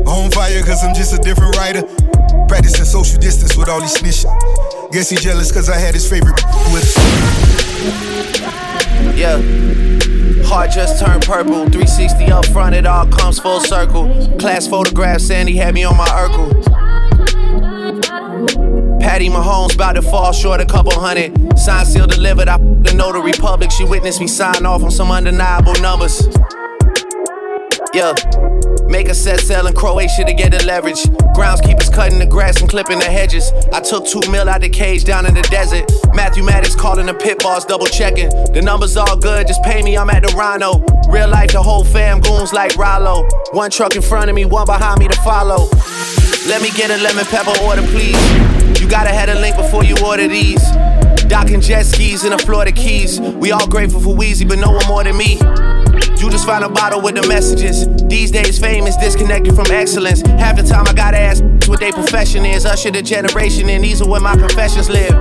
On 0.07 0.31
fire, 0.31 0.63
cause 0.63 0.83
I'm 0.83 0.95
just 0.95 1.13
a 1.13 1.17
different 1.17 1.57
writer. 1.57 1.83
Practicing 2.47 2.85
social 2.85 3.19
distance 3.19 3.57
with 3.57 3.67
all 3.67 3.81
these 3.81 3.97
snitches. 3.97 4.25
Guess 4.91 5.09
he 5.09 5.17
jealous 5.17 5.51
cause 5.51 5.69
I 5.69 5.77
had 5.77 5.93
his 5.93 6.09
favorite 6.09 6.41
with 6.71 6.87
Yeah. 9.15 9.70
Heart 10.51 10.71
just 10.71 10.99
turned 10.99 11.23
purple. 11.23 11.63
360 11.69 12.25
up 12.25 12.45
front, 12.47 12.75
it 12.75 12.85
all 12.85 13.07
comes 13.07 13.39
full 13.39 13.61
circle. 13.61 14.03
Class 14.37 14.67
photograph, 14.67 15.21
Sandy 15.21 15.55
had 15.55 15.73
me 15.73 15.85
on 15.85 15.95
my 15.95 16.05
Urkel. 16.07 16.51
Patty 18.99 19.29
Mahomes 19.29 19.75
about 19.75 19.93
to 19.93 20.01
fall 20.01 20.33
short 20.33 20.59
a 20.59 20.65
couple 20.65 20.91
hundred. 20.91 21.57
Sign 21.57 21.85
seal 21.85 22.05
delivered. 22.05 22.49
I 22.49 22.57
the 22.57 22.93
know 22.97 23.13
the 23.13 23.21
Republic. 23.21 23.71
She 23.71 23.85
witnessed 23.85 24.19
me 24.19 24.27
sign 24.27 24.65
off 24.65 24.83
on 24.83 24.91
some 24.91 25.09
undeniable 25.09 25.73
numbers. 25.75 26.27
Yeah. 27.93 28.13
Make 28.91 29.07
a 29.07 29.15
set 29.15 29.39
sail 29.39 29.67
in 29.67 29.73
Croatia 29.73 30.25
to 30.25 30.33
get 30.33 30.51
the 30.51 30.65
leverage. 30.65 31.01
Groundskeepers 31.33 31.93
cutting 31.93 32.19
the 32.19 32.25
grass 32.25 32.59
and 32.59 32.69
clipping 32.69 32.99
the 32.99 33.05
hedges. 33.05 33.49
I 33.71 33.79
took 33.79 34.05
two 34.05 34.19
mil 34.29 34.49
out 34.49 34.59
the 34.59 34.67
cage 34.67 35.05
down 35.05 35.25
in 35.25 35.33
the 35.33 35.43
desert. 35.43 35.89
Matthew 36.13 36.43
Maddox 36.43 36.75
calling 36.75 37.05
the 37.05 37.13
pit 37.13 37.39
boss, 37.39 37.63
double 37.63 37.85
checking. 37.85 38.29
The 38.51 38.61
numbers 38.61 38.97
all 38.97 39.17
good, 39.17 39.47
just 39.47 39.63
pay 39.63 39.81
me, 39.81 39.97
I'm 39.97 40.09
at 40.09 40.23
the 40.23 40.35
Rhino. 40.35 40.83
Real 41.09 41.29
life, 41.29 41.53
the 41.53 41.63
whole 41.63 41.85
fam 41.85 42.19
goons 42.19 42.51
like 42.51 42.75
Rollo. 42.75 43.29
One 43.53 43.71
truck 43.71 43.95
in 43.95 44.01
front 44.01 44.29
of 44.29 44.35
me, 44.35 44.43
one 44.43 44.65
behind 44.65 44.99
me 44.99 45.07
to 45.07 45.21
follow. 45.21 45.69
Let 46.49 46.61
me 46.61 46.69
get 46.71 46.91
a 46.91 46.97
lemon 46.97 47.23
pepper 47.25 47.57
order, 47.63 47.83
please. 47.83 48.19
You 48.81 48.89
gotta 48.89 49.11
have 49.11 49.29
a 49.29 49.39
link 49.39 49.55
before 49.55 49.85
you 49.85 49.95
order 50.05 50.27
these. 50.27 50.61
Docking 51.29 51.61
jet 51.61 51.83
skis 51.83 52.25
in 52.25 52.31
the 52.31 52.37
Florida 52.39 52.73
Keys. 52.73 53.21
We 53.21 53.53
all 53.53 53.67
grateful 53.67 54.01
for 54.01 54.13
Weezy, 54.13 54.45
but 54.45 54.59
no 54.59 54.71
one 54.71 54.85
more 54.87 55.05
than 55.05 55.15
me. 55.15 55.39
You 56.21 56.29
just 56.29 56.45
find 56.45 56.63
a 56.63 56.69
bottle 56.69 57.01
with 57.01 57.15
the 57.15 57.27
messages. 57.27 57.87
These 58.07 58.29
days, 58.29 58.59
fame 58.59 58.85
is 58.85 58.95
disconnected 58.95 59.55
from 59.55 59.65
excellence. 59.71 60.21
Half 60.21 60.57
the 60.57 60.61
time, 60.61 60.85
I 60.87 60.93
gotta 60.93 61.17
ask 61.17 61.43
what 61.67 61.79
their 61.79 61.91
profession 61.91 62.45
is. 62.45 62.63
Usher 62.63 62.91
the 62.91 63.01
generation 63.01 63.67
and 63.71 63.83
These 63.83 64.03
are 64.03 64.07
where 64.07 64.21
my 64.21 64.35
confessions 64.35 64.87
live. 64.87 65.11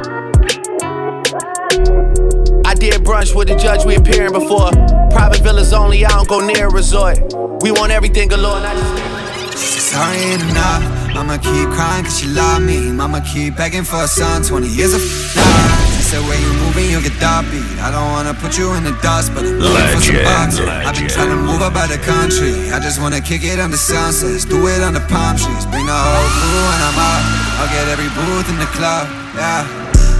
I 2.67 2.75
did 2.75 3.01
brunch 3.01 3.35
with 3.35 3.49
the 3.49 3.57
judge 3.59 3.87
we 3.87 3.97
appearing 3.97 4.35
before. 4.35 4.73
Private 5.11 5.41
villas 5.43 5.73
only, 5.73 6.05
I 6.05 6.11
don't 6.11 6.29
go 6.29 6.47
near 6.47 6.67
a 6.67 6.71
resort. 6.71 7.19
We 7.63 7.73
want 7.73 7.93
everything 7.93 8.29
galore, 8.29 8.61
not 8.61 8.77
just. 8.77 9.91
Sorry 9.93 10.19
ain't 10.19 10.43
enough. 10.43 11.15
Mama 11.15 11.39
keep 11.39 11.67
crying 11.71 12.05
cause 12.05 12.21
she 12.21 12.27
love 12.27 12.61
me. 12.61 12.93
Mama 12.93 13.25
keep 13.33 13.57
begging 13.57 13.85
for 13.85 14.05
a 14.05 14.07
son. 14.07 14.43
20 14.43 14.69
years 14.69 14.93
of 14.93 15.01
love. 15.35 15.90
Said, 16.11 16.27
where 16.27 16.43
you 16.43 16.51
moving, 16.67 16.91
you'll 16.91 17.07
get 17.07 17.15
dog 17.23 17.47
beat. 17.55 17.63
I 17.79 17.95
don't 17.95 18.11
wanna 18.11 18.35
put 18.35 18.59
you 18.59 18.75
in 18.75 18.83
the 18.83 18.91
dust, 18.99 19.31
but 19.31 19.47
I'm 19.47 19.63
looking 19.63 19.95
for 19.95 20.03
some 20.03 20.19
bucks. 20.27 20.59
I've 20.59 20.99
been 20.99 21.07
trying 21.07 21.31
to 21.31 21.39
move 21.39 21.63
up 21.63 21.79
out 21.79 21.87
the 21.87 22.03
country. 22.03 22.51
I 22.75 22.83
just 22.83 22.99
wanna 23.01 23.21
kick 23.21 23.45
it 23.45 23.61
on 23.61 23.71
the 23.71 23.79
sunsets. 23.79 24.45
Do 24.45 24.59
it 24.67 24.83
on 24.83 24.93
the 24.93 25.07
palm 25.07 25.39
trees. 25.39 25.65
Bring 25.71 25.87
the 25.87 25.95
whole 25.95 26.31
crew 26.35 26.67
when 26.67 26.81
I'm 26.83 26.99
up. 26.99 27.23
I'll 27.63 27.71
get 27.71 27.87
every 27.95 28.11
booth 28.19 28.51
in 28.51 28.59
the 28.59 28.67
club. 28.75 29.07
Yeah. 29.39 29.63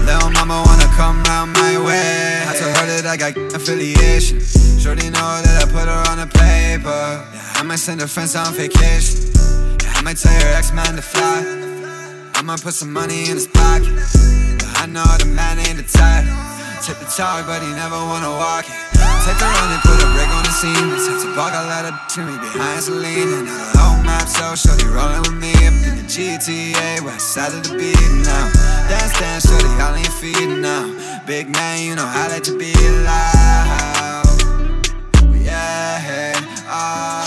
Little 0.07 0.31
mama 0.31 0.63
wanna 0.63 0.87
come 0.95 1.21
round 1.27 1.51
my 1.59 1.75
way. 1.75 2.47
I 2.47 2.55
told 2.55 2.71
her 2.71 2.87
that 2.87 3.05
I 3.05 3.17
got 3.19 3.35
affiliation. 3.51 4.39
Shorty 4.79 5.09
know 5.11 5.43
that 5.43 5.59
I 5.59 5.65
put 5.67 5.91
her 5.91 6.01
on 6.07 6.23
the 6.23 6.27
paper. 6.31 7.03
Yeah, 7.35 7.59
I 7.59 7.63
might 7.63 7.83
send 7.83 7.99
her 7.99 8.07
friends 8.07 8.33
on 8.37 8.53
vacation. 8.53 9.27
Yeah, 9.83 9.99
I 9.99 10.01
might 10.07 10.15
tell 10.15 10.31
your 10.39 10.55
ex-man 10.55 10.95
to 10.95 11.01
fly. 11.01 11.70
I'ma 12.41 12.57
put 12.57 12.73
some 12.73 12.91
money 12.91 13.29
in 13.29 13.37
his 13.37 13.45
pocket. 13.45 13.93
I 14.81 14.89
know 14.89 15.05
the 15.21 15.29
man 15.29 15.61
ain't 15.61 15.77
the 15.77 15.85
type. 15.85 16.25
Tip 16.81 16.97
the 16.97 17.05
talk, 17.05 17.45
but 17.45 17.61
he 17.61 17.69
never 17.77 17.93
wanna 17.93 18.33
walk 18.33 18.65
it. 18.65 18.73
Take 19.21 19.37
the 19.37 19.45
run 19.45 19.69
and 19.69 19.81
put 19.85 20.01
a 20.01 20.09
break 20.17 20.25
on 20.33 20.41
the 20.41 20.49
scene. 20.49 20.89
Since 20.97 21.21
the 21.21 21.37
park, 21.37 21.53
I 21.53 21.69
let 21.69 21.85
her 21.85 21.93
to 21.93 22.19
me 22.25 22.33
behind 22.41 22.81
Celine. 22.81 23.29
And 23.29 23.45
the 23.45 23.77
whole 23.77 24.01
map, 24.01 24.25
so 24.25 24.57
shorty 24.57 24.89
rolling 24.89 25.21
with 25.21 25.37
me 25.37 25.53
up 25.69 25.77
in 25.85 26.01
the 26.01 26.05
GTA, 26.09 27.05
west 27.05 27.29
side 27.29 27.53
of 27.53 27.61
the 27.61 27.77
beat 27.77 28.09
now. 28.25 28.49
Dance, 28.89 29.13
dance, 29.21 29.45
shorty, 29.45 29.69
all 29.77 29.93
in 29.93 30.01
your 30.01 30.17
feet 30.17 30.49
now. 30.49 30.89
Big 31.27 31.45
man, 31.47 31.85
you 31.85 31.93
know 31.93 32.09
I 32.09 32.25
like 32.27 32.41
to 32.49 32.57
be 32.57 32.73
loud. 33.05 34.25
Yeah, 35.37 36.33
oh, 36.65 37.20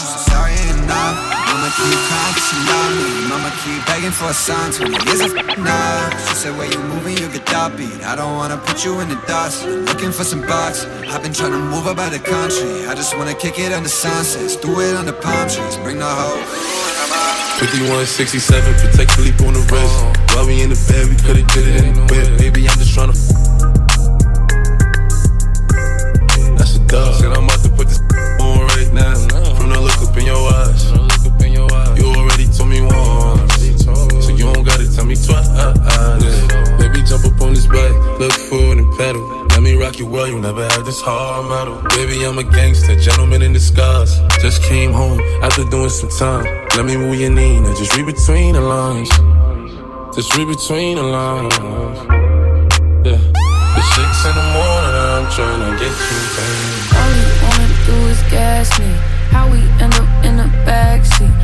me. 2.94 3.28
Mama 3.28 3.50
keep 3.62 3.84
begging 3.86 4.10
for 4.10 4.30
a 4.30 4.34
son. 4.34 4.72
20 4.72 5.04
years 5.06 5.20
of 5.20 5.32
love. 5.58 6.12
She 6.28 6.34
said, 6.34 6.56
where 6.56 6.70
you 6.70 6.78
moving, 6.78 7.16
you 7.18 7.28
get 7.28 7.46
dog 7.46 7.76
beat. 7.76 8.02
I 8.04 8.14
don't 8.16 8.36
wanna 8.36 8.58
put 8.58 8.84
you 8.84 9.00
in 9.00 9.08
the 9.08 9.20
dust. 9.26 9.66
Looking 9.66 10.12
for 10.12 10.24
some 10.24 10.42
bucks. 10.42 10.84
I've 11.12 11.22
been 11.22 11.32
trying 11.32 11.52
to 11.52 11.58
move 11.58 11.86
out 11.86 12.12
the 12.12 12.18
country. 12.18 12.86
I 12.86 12.94
just 12.94 13.16
wanna 13.16 13.34
kick 13.34 13.58
it 13.58 13.72
on 13.72 13.82
the 13.82 13.88
sunsets. 13.88 14.56
Do 14.56 14.80
it 14.80 14.94
on 14.96 15.06
the 15.06 15.12
palm 15.12 15.48
trees. 15.48 15.76
Bring 15.78 15.98
the 15.98 16.06
whole. 16.06 16.42
5167, 17.60 18.74
Patek 18.74 19.10
Philippe 19.14 19.46
on 19.46 19.54
the 19.54 19.64
wrist. 19.70 20.34
While 20.34 20.46
we 20.46 20.62
in 20.62 20.70
the 20.70 20.80
bed, 20.90 21.08
we 21.08 21.16
could've 21.16 21.46
did 21.54 21.68
it 21.68 21.84
in 21.84 21.94
the 21.94 22.02
whip. 22.10 22.38
Baby, 22.38 22.68
I'm 22.68 22.78
just 22.78 22.92
tryna. 22.94 23.14
That's 26.58 26.76
a 26.76 26.80
dub. 26.86 27.14
Said 27.14 27.32
I'm 27.32 27.44
about 27.44 27.62
to 27.62 27.70
put 27.70 27.88
this 27.88 28.00
on 28.40 28.66
right 28.74 28.92
now. 28.92 29.14
From 29.54 29.70
the 29.70 29.80
look 29.80 29.96
up 30.02 30.16
in 30.16 30.26
your 30.26 30.52
eyes. 30.52 31.03
Told 32.56 32.70
me 32.70 32.80
once. 32.82 33.54
So 34.24 34.30
you 34.30 34.52
don't 34.52 34.64
gotta 34.64 34.86
tell 34.94 35.04
me 35.04 35.16
twice. 35.16 35.48
Baby, 36.78 37.02
jump 37.02 37.24
up 37.26 37.40
on 37.40 37.54
this 37.54 37.66
bike. 37.66 37.94
Look 38.18 38.32
forward 38.32 38.78
and 38.78 38.90
pedal. 38.96 39.44
Let 39.48 39.62
me 39.62 39.74
rock 39.74 39.98
you 39.98 40.06
well, 40.06 40.26
you 40.26 40.38
never 40.40 40.62
had 40.62 40.84
this 40.84 41.00
hard 41.00 41.48
metal. 41.48 41.80
Baby, 41.96 42.24
I'm 42.24 42.38
a 42.38 42.44
gangster, 42.44 42.96
gentleman 42.98 43.42
in 43.42 43.52
disguise. 43.52 44.18
Just 44.40 44.62
came 44.62 44.92
home 44.92 45.20
after 45.42 45.64
doing 45.64 45.90
some 45.90 46.10
time. 46.10 46.44
Let 46.76 46.84
me 46.86 46.96
move 46.96 47.20
your 47.20 47.30
knee, 47.30 47.60
now 47.60 47.74
just 47.74 47.96
read 47.96 48.06
between 48.06 48.54
the 48.54 48.60
lines. 48.60 49.08
Just 50.16 50.36
read 50.36 50.48
between 50.48 50.96
the 50.96 51.04
lines. 51.04 51.54
Yeah. 53.06 53.18
It's 53.76 53.88
six 53.94 54.24
in 54.26 54.34
the 54.34 54.46
morning, 54.54 54.94
I'm 54.94 55.26
trying 55.30 55.60
to 55.66 55.70
get 55.78 55.90
you. 55.90 56.18
All 56.98 57.10
you 57.18 57.26
wanna 57.42 57.68
do 57.86 57.96
is 58.10 58.20
gas 58.30 58.78
me. 58.78 58.90
How 59.30 59.50
we 59.50 59.58
end 59.82 59.94
up 59.94 60.24
in 60.24 60.36
the 60.36 60.48
backseat. 60.66 61.43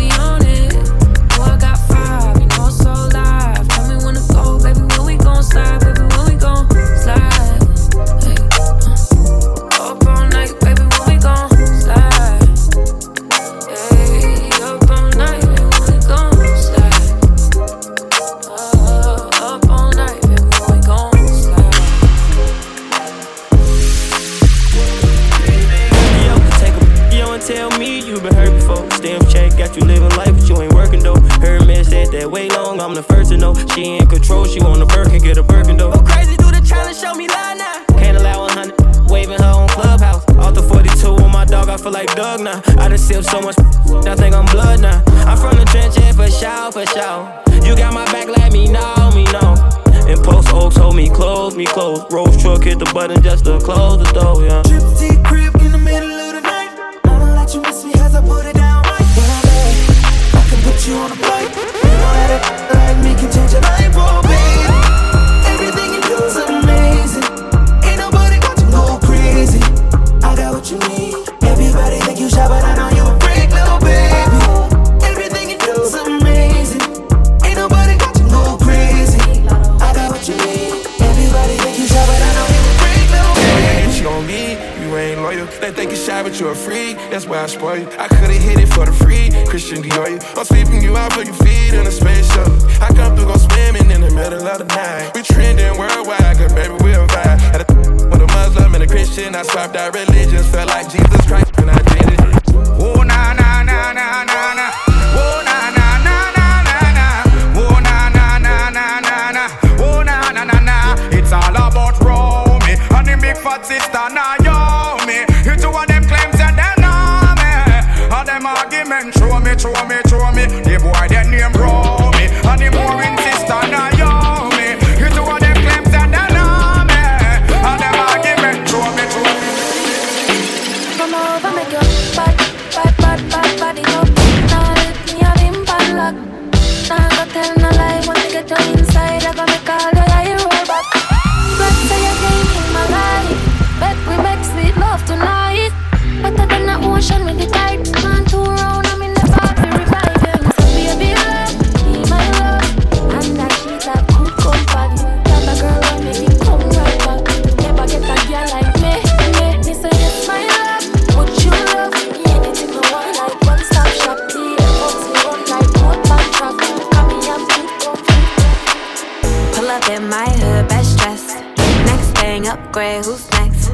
upgrade, 172.81 173.05
who's 173.05 173.29
next? 173.31 173.69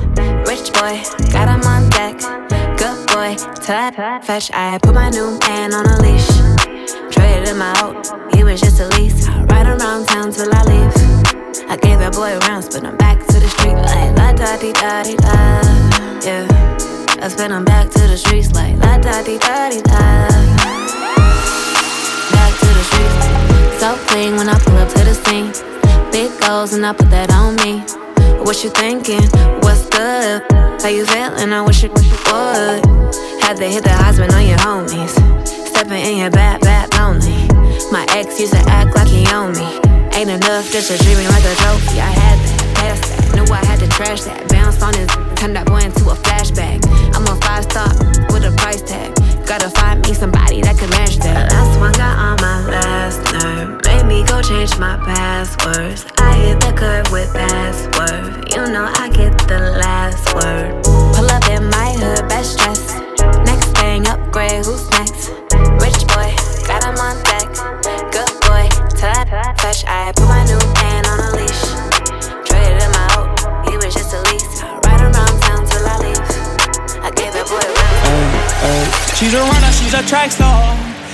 Rich 0.48 0.74
boy, 0.74 1.02
got 1.32 1.48
him 1.48 1.62
on 1.64 1.90
deck. 1.90 2.20
Good 2.78 3.08
boy, 3.08 3.36
touch, 3.56 3.96
fetch. 4.26 4.52
I 4.54 4.78
put 4.82 4.94
my 4.94 5.10
new 5.10 5.38
man 5.40 5.74
on 5.74 5.86
a 5.86 6.02
leash. 6.02 6.28
Traded 7.12 7.48
him 7.48 7.62
out, 7.62 8.36
he 8.36 8.44
was 8.44 8.60
just 8.60 8.80
a 8.80 8.88
lease. 8.98 9.28
I 9.28 9.44
ride 9.44 9.68
around 9.68 10.08
town 10.08 10.32
till 10.32 10.54
I 10.54 10.62
leave. 10.64 10.94
I 11.70 11.78
gave 11.78 12.00
that 12.00 12.14
boy 12.14 12.38
rounds, 12.48 12.68
but 12.70 12.84
I'm 12.84 12.98
back 12.98 13.20
to 13.28 13.40
the 13.40 13.48
street 13.48 13.76
like 13.76 14.18
la 14.18 14.34
da 14.34 14.58
di 14.58 14.74
da 14.74 15.04
di 15.04 15.16
da. 15.16 15.62
Yeah, 16.26 16.48
I 17.22 17.28
spin 17.30 17.52
him 17.52 17.64
back 17.66 17.90
to 17.92 18.00
the 18.08 18.18
streets 18.18 18.52
like 18.52 18.76
la 18.78 18.98
da 18.98 19.24
di 19.24 19.38
da 19.38 19.70
di 19.70 19.82
da. 19.82 20.28
Back 22.36 22.54
to 22.60 22.70
the 22.78 22.84
streets, 22.90 23.80
so 23.80 23.96
clean 24.08 24.36
when 24.36 24.50
I 24.50 24.60
pull 24.60 24.78
up 24.78 24.90
to 24.90 25.04
the 25.04 25.16
scene. 25.24 25.52
Big 26.12 26.32
goals 26.42 26.74
and 26.74 26.86
I 26.86 26.94
put 26.94 27.10
that 27.12 27.32
on 27.32 27.56
me. 27.58 28.07
What 28.48 28.64
you 28.64 28.70
thinking? 28.70 29.28
What's 29.60 29.86
good? 29.88 30.42
How 30.80 30.88
you 30.88 31.06
feeling? 31.06 31.52
I 31.52 31.62
wish 31.68 31.84
you 31.84 31.90
would. 31.90 32.80
Had 33.44 33.58
to 33.58 33.68
hit 33.68 33.84
the 33.84 33.92
husband 33.92 34.32
on 34.32 34.48
your 34.48 34.58
homies. 34.60 35.12
Stepping 35.68 36.00
in 36.00 36.18
your 36.20 36.32
bad, 36.32 36.62
bad 36.62 36.88
lonely. 36.96 37.36
My 37.92 38.08
ex 38.16 38.40
used 38.40 38.54
to 38.54 38.64
act 38.72 38.96
like 38.96 39.10
he 39.10 39.28
owned 39.36 39.58
me. 39.58 39.68
Ain't 40.16 40.30
enough 40.30 40.72
just 40.72 40.88
to 40.88 40.98
treat 40.98 41.20
like 41.28 41.44
a 41.44 41.56
trophy. 41.60 42.00
I 42.00 42.08
had 42.08 42.40
that, 42.40 42.76
pass 42.76 43.00
that. 43.10 43.36
Knew 43.36 43.54
I 43.54 43.60
had 43.66 43.80
to 43.80 43.88
trash 43.90 44.22
that. 44.24 44.48
Bounced 44.48 44.82
on 44.82 44.94
his, 44.94 45.12
turned 45.36 45.58
that 45.58 45.66
boy 45.68 45.84
into 45.84 46.08
a 46.08 46.16
flashback. 46.16 46.88
I'm 47.14 47.28
a 47.28 47.36
five 47.44 47.66
star 47.66 47.92
with 48.32 48.48
a 48.48 48.56
price 48.56 48.82
tag. 48.82 49.12
Gotta 49.46 49.70
find 49.70 50.00
me 50.08 50.14
somebody 50.14 50.62
that 50.62 50.78
can 50.78 50.90
match 50.92 51.18
that. 51.18 51.52
Last 51.52 51.80
one 51.82 51.92
got 52.00 52.16
on 52.16 52.40
my 52.40 52.64
last 52.72 53.20
nerve. 53.44 53.84
Made 53.84 54.08
me 54.08 54.24
go 54.24 54.42
change 54.42 54.80
my 54.80 54.96
passwords. 55.04 56.06
I 56.38 56.54
hit 56.54 56.60
the 56.62 56.72
curve 56.72 57.10
with 57.12 57.34
password. 57.34 58.54
You 58.54 58.70
know 58.70 58.86
I 58.86 59.10
get 59.10 59.34
the 59.50 59.58
last 59.82 60.22
word. 60.38 60.70
Pull 60.86 61.26
up 61.34 61.50
in 61.50 61.66
my 61.74 61.98
hood, 61.98 62.30
best 62.30 62.60
dress. 62.62 62.94
Next 63.42 63.74
thing, 63.74 64.06
upgrade, 64.06 64.62
who's 64.62 64.86
next? 64.94 65.34
Rich 65.82 66.06
boy, 66.14 66.30
got 66.70 66.86
him 66.86 66.94
on 67.02 67.18
deck. 67.26 67.50
Good 68.14 68.30
boy, 68.46 68.70
touch, 68.94 69.34
touch. 69.58 69.82
I 69.90 70.14
put 70.14 70.30
my 70.30 70.46
new 70.46 70.62
man 70.78 71.10
on 71.10 71.18
a 71.26 71.30
leash. 71.42 71.64
Traded 72.46 72.86
him 72.86 72.94
out, 73.10 73.34
he 73.66 73.74
was 73.82 73.98
just 73.98 74.14
a 74.14 74.22
lease. 74.30 74.62
Ride 74.62 75.02
around 75.10 75.34
town 75.42 75.66
till 75.66 75.90
I 75.90 75.98
leave. 76.06 76.22
I 77.02 77.10
gave 77.18 77.34
that 77.34 77.50
boy 77.50 77.66
rounds. 77.66 79.18
She's 79.18 79.34
a 79.34 79.42
runner, 79.42 79.72
she's 79.74 79.96
a 79.98 80.06
track 80.06 80.30
star. 80.30 80.62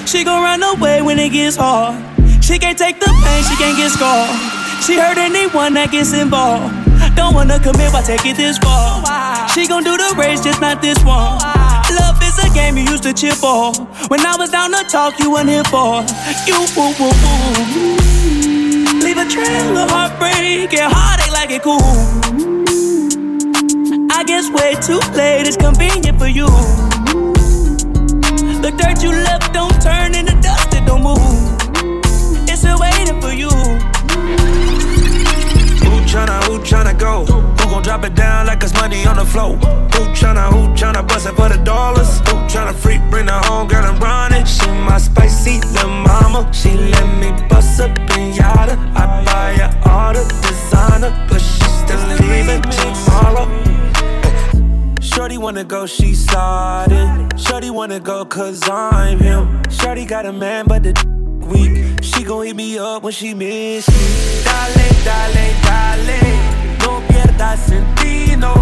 She 0.06 0.26
gon' 0.26 0.44
run 0.44 0.62
away 0.64 1.02
when 1.02 1.18
it 1.18 1.32
gets 1.32 1.56
hard. 1.56 1.96
She 2.44 2.60
can't 2.60 2.78
take 2.78 3.00
the 3.00 3.08
pain, 3.24 3.44
she 3.48 3.56
can't 3.56 3.78
get 3.78 3.90
scarred. 3.90 4.63
She 4.86 5.00
hurt 5.00 5.18
anyone 5.18 5.76
that 5.76 5.92
gets 5.92 6.12
involved. 6.12 6.76
Don't 7.16 7.34
wanna 7.34 7.58
commit, 7.58 7.94
why 7.94 8.02
take 8.02 8.26
it 8.26 8.36
this 8.36 8.58
far? 8.58 9.00
She 9.48 9.66
gon' 9.66 9.82
do 9.84 9.96
the 9.96 10.14
race, 10.20 10.44
just 10.44 10.60
not 10.60 10.82
this 10.82 11.00
one. 11.08 11.40
Love 11.96 12.20
is 12.20 12.36
a 12.44 12.52
game 12.54 12.76
you 12.76 12.84
used 12.84 13.04
to 13.04 13.14
cheer 13.14 13.32
for. 13.32 13.72
When 14.12 14.20
I 14.26 14.36
was 14.36 14.50
down 14.50 14.72
to 14.76 14.84
talk, 14.84 15.18
you 15.20 15.32
weren't 15.32 15.48
here 15.48 15.64
for. 15.72 16.04
You, 16.44 16.60
woo, 16.76 16.92
woo, 17.00 17.16
woo. 17.16 17.96
Leave 19.00 19.16
a 19.16 19.24
trail 19.24 19.78
of 19.78 19.90
heartbreak 19.90 20.74
and 20.76 20.92
heartache 20.92 21.32
like 21.32 21.52
it 21.52 21.64
cool. 21.64 21.80
I 24.12 24.26
guess 24.26 24.52
way 24.52 24.76
too 24.84 25.00
late, 25.16 25.48
it's 25.48 25.56
convenient 25.56 26.20
for 26.20 26.28
you. 26.28 26.48
The 28.60 28.72
dirt 28.76 29.02
you 29.02 29.12
left 29.12 29.54
don't 29.54 29.80
turn 29.82 30.14
into 30.14 30.36
dust, 30.42 30.74
it 30.76 30.86
don't 30.86 31.04
move. 31.04 31.23
Tryna, 36.26 36.44
who 36.46 36.60
tryna 36.60 37.00
go? 37.00 37.26
Who 37.26 37.70
gon' 37.70 37.84
drop 37.84 38.04
it 38.04 38.16
down 38.16 38.48
like 38.48 38.64
it's 38.64 38.74
money 38.74 39.06
on 39.06 39.18
the 39.18 39.26
floor? 39.26 39.56
Who 39.56 40.02
tryna, 40.14 40.50
who 40.52 40.74
tryna 40.74 41.08
bust 41.08 41.28
it 41.28 41.36
for 41.36 41.50
the 41.50 41.58
dollars? 41.64 42.20
Who 42.20 42.36
tryna 42.52 42.74
freak, 42.74 43.02
bring 43.10 43.26
the 43.26 43.34
home 43.34 43.68
girl 43.68 43.86
and 43.86 44.02
run 44.02 44.34
it? 44.34 44.48
She 44.48 44.68
my 44.68 44.98
spicy 44.98 45.60
little 45.60 45.90
mama. 45.90 46.50
She 46.54 46.72
let 46.72 47.08
me 47.20 47.48
bust 47.48 47.80
up 47.80 47.92
in 48.18 48.34
yada. 48.34 48.74
I 48.96 49.24
buy 49.26 49.54
her 49.62 49.90
all 49.90 50.14
the 50.14 50.24
designer, 50.42 51.12
but 51.30 51.40
she 51.40 51.64
still 51.82 52.04
leaving 52.28 52.62
tomorrow. 52.62 53.48
Shorty 55.02 55.38
wanna 55.38 55.64
go, 55.64 55.86
she 55.86 56.14
started. 56.14 57.34
Shorty 57.38 57.70
wanna 57.70 58.00
go, 58.00 58.26
cause 58.26 58.62
I'm 58.70 59.20
him. 59.20 59.62
Shorty 59.70 60.06
got 60.06 60.26
a 60.26 60.34
man, 60.34 60.66
but 60.68 60.84
the 60.84 61.13
weak. 61.46 62.04
She 62.04 62.24
gon' 62.24 62.46
hit 62.46 62.56
me 62.56 62.78
up 62.78 63.04
when 63.04 63.14
she 63.14 63.34
miss 63.34 63.88
me. 63.88 64.44
Dale, 64.44 64.90
dale, 65.04 65.46
dale. 65.64 66.20
No 66.80 67.02
pierdas 67.08 67.60
sentido. 67.60 68.54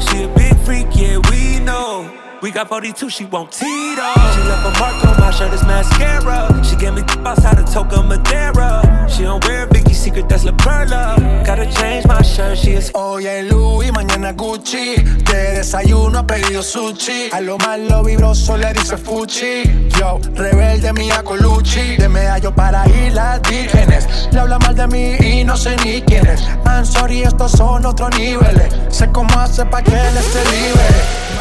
She 0.00 0.24
a 0.24 0.28
big 0.28 0.56
freak, 0.64 0.88
yeah, 0.94 1.18
we 1.30 1.60
know. 1.60 2.25
We 2.46 2.52
got 2.52 2.68
42, 2.68 3.10
she 3.10 3.24
won't 3.24 3.50
Tito. 3.50 3.66
She 3.66 4.40
left 4.46 4.64
a 4.64 4.78
mark 4.78 5.04
on 5.04 5.18
my 5.20 5.32
shirt, 5.32 5.52
it's 5.52 5.64
mascara. 5.64 6.46
She 6.62 6.76
gave 6.76 6.94
me 6.94 7.02
outside 7.26 7.58
of 7.58 7.64
Toca 7.64 8.06
Madera. 8.06 9.08
She 9.10 9.24
don't 9.24 9.44
wear 9.44 9.66
Vicky 9.66 9.92
Secret, 9.92 10.28
that's 10.28 10.44
La 10.44 10.52
Perla. 10.52 11.16
Gotta 11.44 11.66
change 11.68 12.06
my 12.06 12.22
shirt, 12.22 12.56
she 12.56 12.74
is. 12.74 12.92
Hoy 12.94 13.26
es 13.26 13.50
Louis, 13.50 13.90
mañana 13.90 14.32
Gucci. 14.32 14.94
De 15.24 15.56
desayuno 15.56 16.20
ha 16.20 16.22
pedido 16.24 16.62
sushi. 16.62 17.30
A 17.32 17.40
lo 17.40 17.58
malo 17.58 18.04
vibroso 18.04 18.56
le 18.56 18.72
dice 18.74 18.96
Fuchi. 18.96 19.64
Yo, 19.98 20.20
rebelde 20.36 20.92
mía 20.92 21.24
Colucci. 21.24 21.96
De 21.96 22.08
medallo 22.08 22.54
para 22.54 22.86
islas 22.86 23.40
vírgenes. 23.42 24.28
Le 24.30 24.38
habla 24.38 24.60
mal 24.60 24.76
de 24.76 24.86
mí 24.86 25.16
y 25.16 25.42
no 25.42 25.56
sé 25.56 25.74
ni 25.84 26.00
quién 26.00 26.24
es. 26.28 26.42
I'm 26.64 26.86
sorry, 26.86 27.22
estos 27.22 27.50
son 27.50 27.84
otros 27.84 28.16
niveles. 28.16 28.72
Sé 28.88 29.10
cómo 29.10 29.36
hace 29.36 29.66
pa' 29.66 29.82
que 29.82 29.90
él 29.90 30.16
esté 30.16 30.44
libre. 30.44 31.35